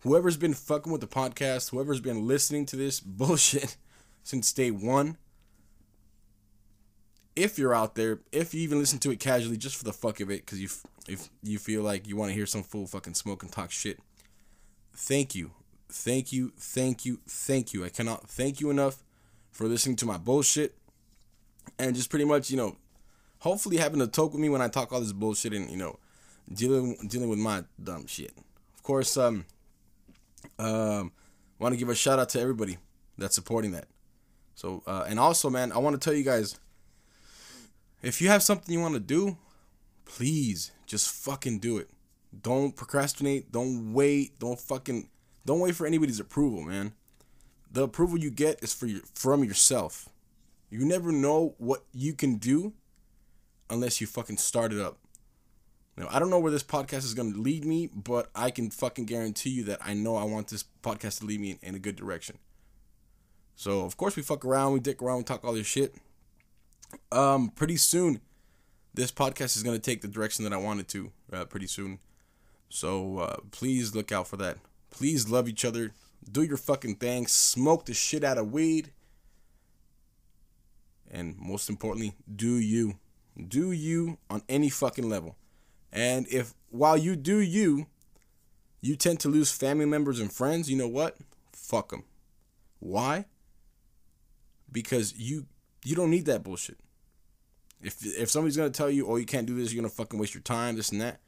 whoever's 0.00 0.36
been 0.36 0.54
fucking 0.54 0.92
with 0.92 1.00
the 1.00 1.06
podcast, 1.06 1.70
whoever's 1.70 2.00
been 2.00 2.26
listening 2.26 2.66
to 2.66 2.76
this 2.76 3.00
bullshit 3.00 3.76
since 4.22 4.52
day 4.52 4.70
one, 4.70 5.16
if 7.34 7.58
you're 7.58 7.74
out 7.74 7.94
there, 7.94 8.20
if 8.32 8.54
you 8.54 8.62
even 8.62 8.78
listen 8.78 8.98
to 9.00 9.10
it 9.10 9.20
casually 9.20 9.56
just 9.56 9.76
for 9.76 9.84
the 9.84 9.92
fuck 9.92 10.20
of 10.20 10.30
it, 10.30 10.46
because 10.46 10.60
you 10.60 10.68
if 11.08 11.28
you 11.42 11.58
feel 11.58 11.82
like 11.82 12.08
you 12.08 12.16
want 12.16 12.30
to 12.30 12.34
hear 12.34 12.46
some 12.46 12.62
fool 12.62 12.86
fucking 12.86 13.14
smoke 13.14 13.42
and 13.42 13.52
talk 13.52 13.70
shit, 13.70 14.00
thank 14.94 15.34
you 15.34 15.52
thank 15.88 16.32
you, 16.32 16.52
thank 16.56 17.04
you, 17.04 17.20
thank 17.26 17.72
you. 17.72 17.84
I 17.84 17.88
cannot 17.88 18.28
thank 18.28 18.60
you 18.60 18.70
enough 18.70 19.02
for 19.50 19.66
listening 19.66 19.96
to 19.96 20.06
my 20.06 20.18
bullshit 20.18 20.76
and 21.78 21.94
just 21.94 22.10
pretty 22.10 22.24
much, 22.24 22.50
you 22.50 22.56
know, 22.56 22.76
hopefully 23.38 23.76
having 23.76 24.00
to 24.00 24.06
talk 24.06 24.32
with 24.32 24.40
me 24.40 24.48
when 24.48 24.62
I 24.62 24.68
talk 24.68 24.92
all 24.92 25.00
this 25.00 25.12
bullshit 25.12 25.52
and, 25.52 25.70
you 25.70 25.76
know, 25.76 25.98
dealing 26.52 26.96
dealing 27.08 27.28
with 27.28 27.38
my 27.38 27.64
dumb 27.82 28.06
shit. 28.06 28.32
Of 28.76 28.82
course, 28.82 29.16
um 29.16 29.46
um 30.58 31.12
want 31.58 31.72
to 31.72 31.78
give 31.78 31.88
a 31.88 31.94
shout 31.94 32.18
out 32.18 32.28
to 32.30 32.40
everybody 32.40 32.78
that's 33.18 33.34
supporting 33.34 33.72
that. 33.72 33.86
So, 34.54 34.82
uh, 34.86 35.04
and 35.08 35.18
also, 35.18 35.50
man, 35.50 35.72
I 35.72 35.78
want 35.78 36.00
to 36.00 36.04
tell 36.04 36.16
you 36.16 36.24
guys 36.24 36.58
if 38.02 38.20
you 38.20 38.28
have 38.28 38.42
something 38.42 38.72
you 38.72 38.80
want 38.80 38.94
to 38.94 39.00
do, 39.00 39.36
please 40.04 40.72
just 40.86 41.10
fucking 41.10 41.58
do 41.58 41.78
it. 41.78 41.90
Don't 42.42 42.76
procrastinate. 42.76 43.50
Don't 43.50 43.92
wait. 43.92 44.38
Don't 44.38 44.60
fucking 44.60 45.08
don't 45.44 45.60
wait 45.60 45.76
for 45.76 45.86
anybody's 45.86 46.20
approval, 46.20 46.62
man. 46.62 46.92
The 47.70 47.84
approval 47.84 48.18
you 48.18 48.30
get 48.30 48.62
is 48.62 48.72
for 48.74 48.86
your, 48.86 49.02
from 49.14 49.44
yourself. 49.44 50.08
You 50.70 50.84
never 50.84 51.12
know 51.12 51.54
what 51.58 51.84
you 51.92 52.14
can 52.14 52.36
do 52.36 52.72
unless 53.70 54.00
you 54.00 54.06
fucking 54.06 54.38
start 54.38 54.72
it 54.72 54.80
up. 54.80 54.98
Now, 55.96 56.08
I 56.10 56.18
don't 56.18 56.28
know 56.28 56.38
where 56.38 56.52
this 56.52 56.62
podcast 56.62 57.04
is 57.04 57.14
going 57.14 57.32
to 57.32 57.40
lead 57.40 57.64
me, 57.64 57.86
but 57.86 58.28
I 58.34 58.50
can 58.50 58.70
fucking 58.70 59.06
guarantee 59.06 59.50
you 59.50 59.64
that 59.64 59.78
I 59.82 59.94
know 59.94 60.16
I 60.16 60.24
want 60.24 60.48
this 60.48 60.64
podcast 60.82 61.20
to 61.20 61.26
lead 61.26 61.40
me 61.40 61.52
in, 61.52 61.58
in 61.62 61.74
a 61.74 61.78
good 61.78 61.96
direction. 61.96 62.38
So, 63.54 63.80
of 63.80 63.96
course, 63.96 64.14
we 64.14 64.22
fuck 64.22 64.44
around, 64.44 64.74
we 64.74 64.80
dick 64.80 65.00
around, 65.00 65.18
we 65.18 65.24
talk 65.24 65.42
all 65.42 65.54
this 65.54 65.66
shit. 65.66 65.94
Um, 67.10 67.48
pretty 67.48 67.78
soon, 67.78 68.20
this 68.92 69.10
podcast 69.10 69.56
is 69.56 69.62
going 69.62 69.76
to 69.76 69.82
take 69.82 70.02
the 70.02 70.08
direction 70.08 70.44
that 70.44 70.52
I 70.52 70.58
wanted 70.58 70.88
to, 70.88 71.12
uh, 71.32 71.44
pretty 71.46 71.66
soon. 71.66 71.98
So, 72.68 73.18
uh, 73.20 73.36
please 73.50 73.94
look 73.94 74.12
out 74.12 74.28
for 74.28 74.36
that. 74.36 74.58
Please 74.90 75.30
love 75.30 75.48
each 75.48 75.64
other. 75.64 75.92
Do 76.30 76.42
your 76.42 76.58
fucking 76.58 76.96
thing. 76.96 77.26
Smoke 77.26 77.86
the 77.86 77.94
shit 77.94 78.22
out 78.22 78.36
of 78.36 78.52
weed. 78.52 78.92
And 81.10 81.38
most 81.38 81.70
importantly, 81.70 82.14
do 82.34 82.56
you. 82.56 82.98
Do 83.48 83.72
you 83.72 84.18
on 84.28 84.42
any 84.48 84.68
fucking 84.68 85.08
level. 85.08 85.36
And 85.92 86.26
if 86.28 86.54
while 86.70 86.96
you 86.96 87.16
do 87.16 87.38
you, 87.38 87.86
you 88.80 88.96
tend 88.96 89.20
to 89.20 89.28
lose 89.28 89.50
family 89.50 89.86
members 89.86 90.20
and 90.20 90.32
friends, 90.32 90.70
you 90.70 90.76
know 90.76 90.88
what? 90.88 91.16
Fuck 91.52 91.90
them. 91.90 92.04
Why? 92.78 93.26
Because 94.70 95.14
you 95.16 95.46
you 95.84 95.94
don't 95.96 96.10
need 96.10 96.26
that 96.26 96.42
bullshit. 96.42 96.78
If 97.82 98.04
if 98.04 98.30
somebody's 98.30 98.56
gonna 98.56 98.70
tell 98.70 98.90
you, 98.90 99.06
oh, 99.06 99.16
you 99.16 99.26
can't 99.26 99.46
do 99.46 99.56
this, 99.56 99.72
you're 99.72 99.82
gonna 99.82 99.90
fucking 99.90 100.18
waste 100.18 100.34
your 100.34 100.42
time, 100.42 100.76
this 100.76 100.90
and 100.90 101.00
that, 101.00 101.20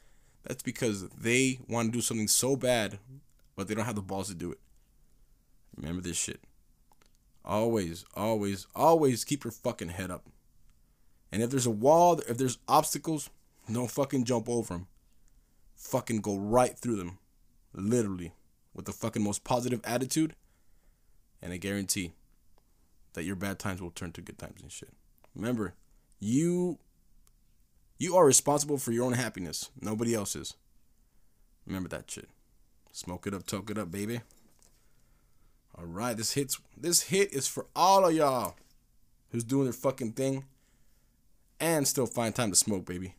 that's 0.44 0.62
because 0.62 1.09
they 1.10 1.60
want 1.68 1.93
to 1.93 1.97
do 1.97 2.02
something 2.02 2.28
so 2.28 2.56
bad 2.56 2.98
but 3.59 3.66
they 3.66 3.74
don't 3.74 3.86
have 3.86 3.97
the 3.97 4.01
balls 4.01 4.28
to 4.28 4.36
do 4.36 4.52
it. 4.52 4.60
Remember 5.76 6.01
this 6.01 6.16
shit. 6.16 6.40
Always, 7.44 8.05
always, 8.14 8.68
always 8.72 9.24
keep 9.24 9.43
your 9.43 9.51
fucking 9.51 9.89
head 9.89 10.12
up. 10.12 10.26
And 11.32 11.43
if 11.43 11.51
there's 11.51 11.66
a 11.66 11.70
wall, 11.72 12.20
if 12.28 12.39
there's 12.39 12.59
obstacles, 12.68 13.30
don't 13.74 13.90
fucking 13.90 14.24
jump 14.24 14.48
over 14.48 14.74
them. 14.74 14.86
Fucking 15.74 16.20
go 16.20 16.36
right 16.36 16.76
through 16.76 16.96
them. 16.96 17.18
Literally. 17.74 18.32
With 18.74 18.86
the 18.86 18.92
fucking 18.92 19.22
most 19.22 19.44
positive 19.44 19.80
attitude. 19.84 20.34
And 21.42 21.52
I 21.52 21.56
guarantee 21.56 22.12
that 23.14 23.24
your 23.24 23.36
bad 23.36 23.58
times 23.58 23.80
will 23.80 23.90
turn 23.90 24.12
to 24.12 24.20
good 24.20 24.38
times 24.38 24.60
and 24.62 24.70
shit. 24.70 24.92
Remember, 25.34 25.74
you 26.20 26.78
you 27.98 28.16
are 28.16 28.24
responsible 28.24 28.78
for 28.78 28.92
your 28.92 29.04
own 29.04 29.14
happiness. 29.14 29.70
Nobody 29.80 30.14
else's. 30.14 30.54
Remember 31.66 31.88
that 31.88 32.10
shit. 32.10 32.28
Smoke 32.92 33.26
it 33.26 33.34
up, 33.34 33.46
toke 33.46 33.70
it 33.70 33.78
up, 33.78 33.90
baby. 33.90 34.20
All 35.76 35.84
right, 35.84 36.16
this 36.16 36.32
hits. 36.32 36.58
This 36.76 37.02
hit 37.02 37.32
is 37.32 37.46
for 37.46 37.66
all 37.76 38.06
of 38.06 38.14
y'all 38.14 38.56
who's 39.30 39.44
doing 39.44 39.64
their 39.64 39.72
fucking 39.72 40.12
thing 40.12 40.44
and 41.60 41.86
still 41.86 42.06
find 42.06 42.34
time 42.34 42.50
to 42.50 42.56
smoke, 42.56 42.86
baby. 42.86 43.14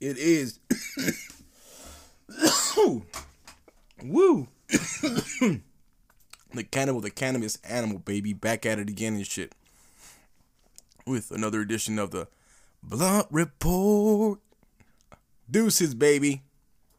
It 0.00 0.16
is. 0.16 0.58
Woo. 2.76 3.04
Woo 4.02 4.48
The 6.52 6.64
Cannabowl, 6.64 7.02
the 7.02 7.10
cannabis 7.10 7.58
animal, 7.62 7.98
baby, 7.98 8.32
back 8.32 8.64
at 8.64 8.78
it 8.78 8.88
again 8.88 9.14
and 9.14 9.26
shit. 9.26 9.54
With 11.06 11.30
another 11.30 11.60
edition 11.60 11.98
of 11.98 12.10
the 12.10 12.28
Blunt 12.82 13.26
Report. 13.30 14.40
Deuces, 15.50 15.94
baby. 15.94 16.42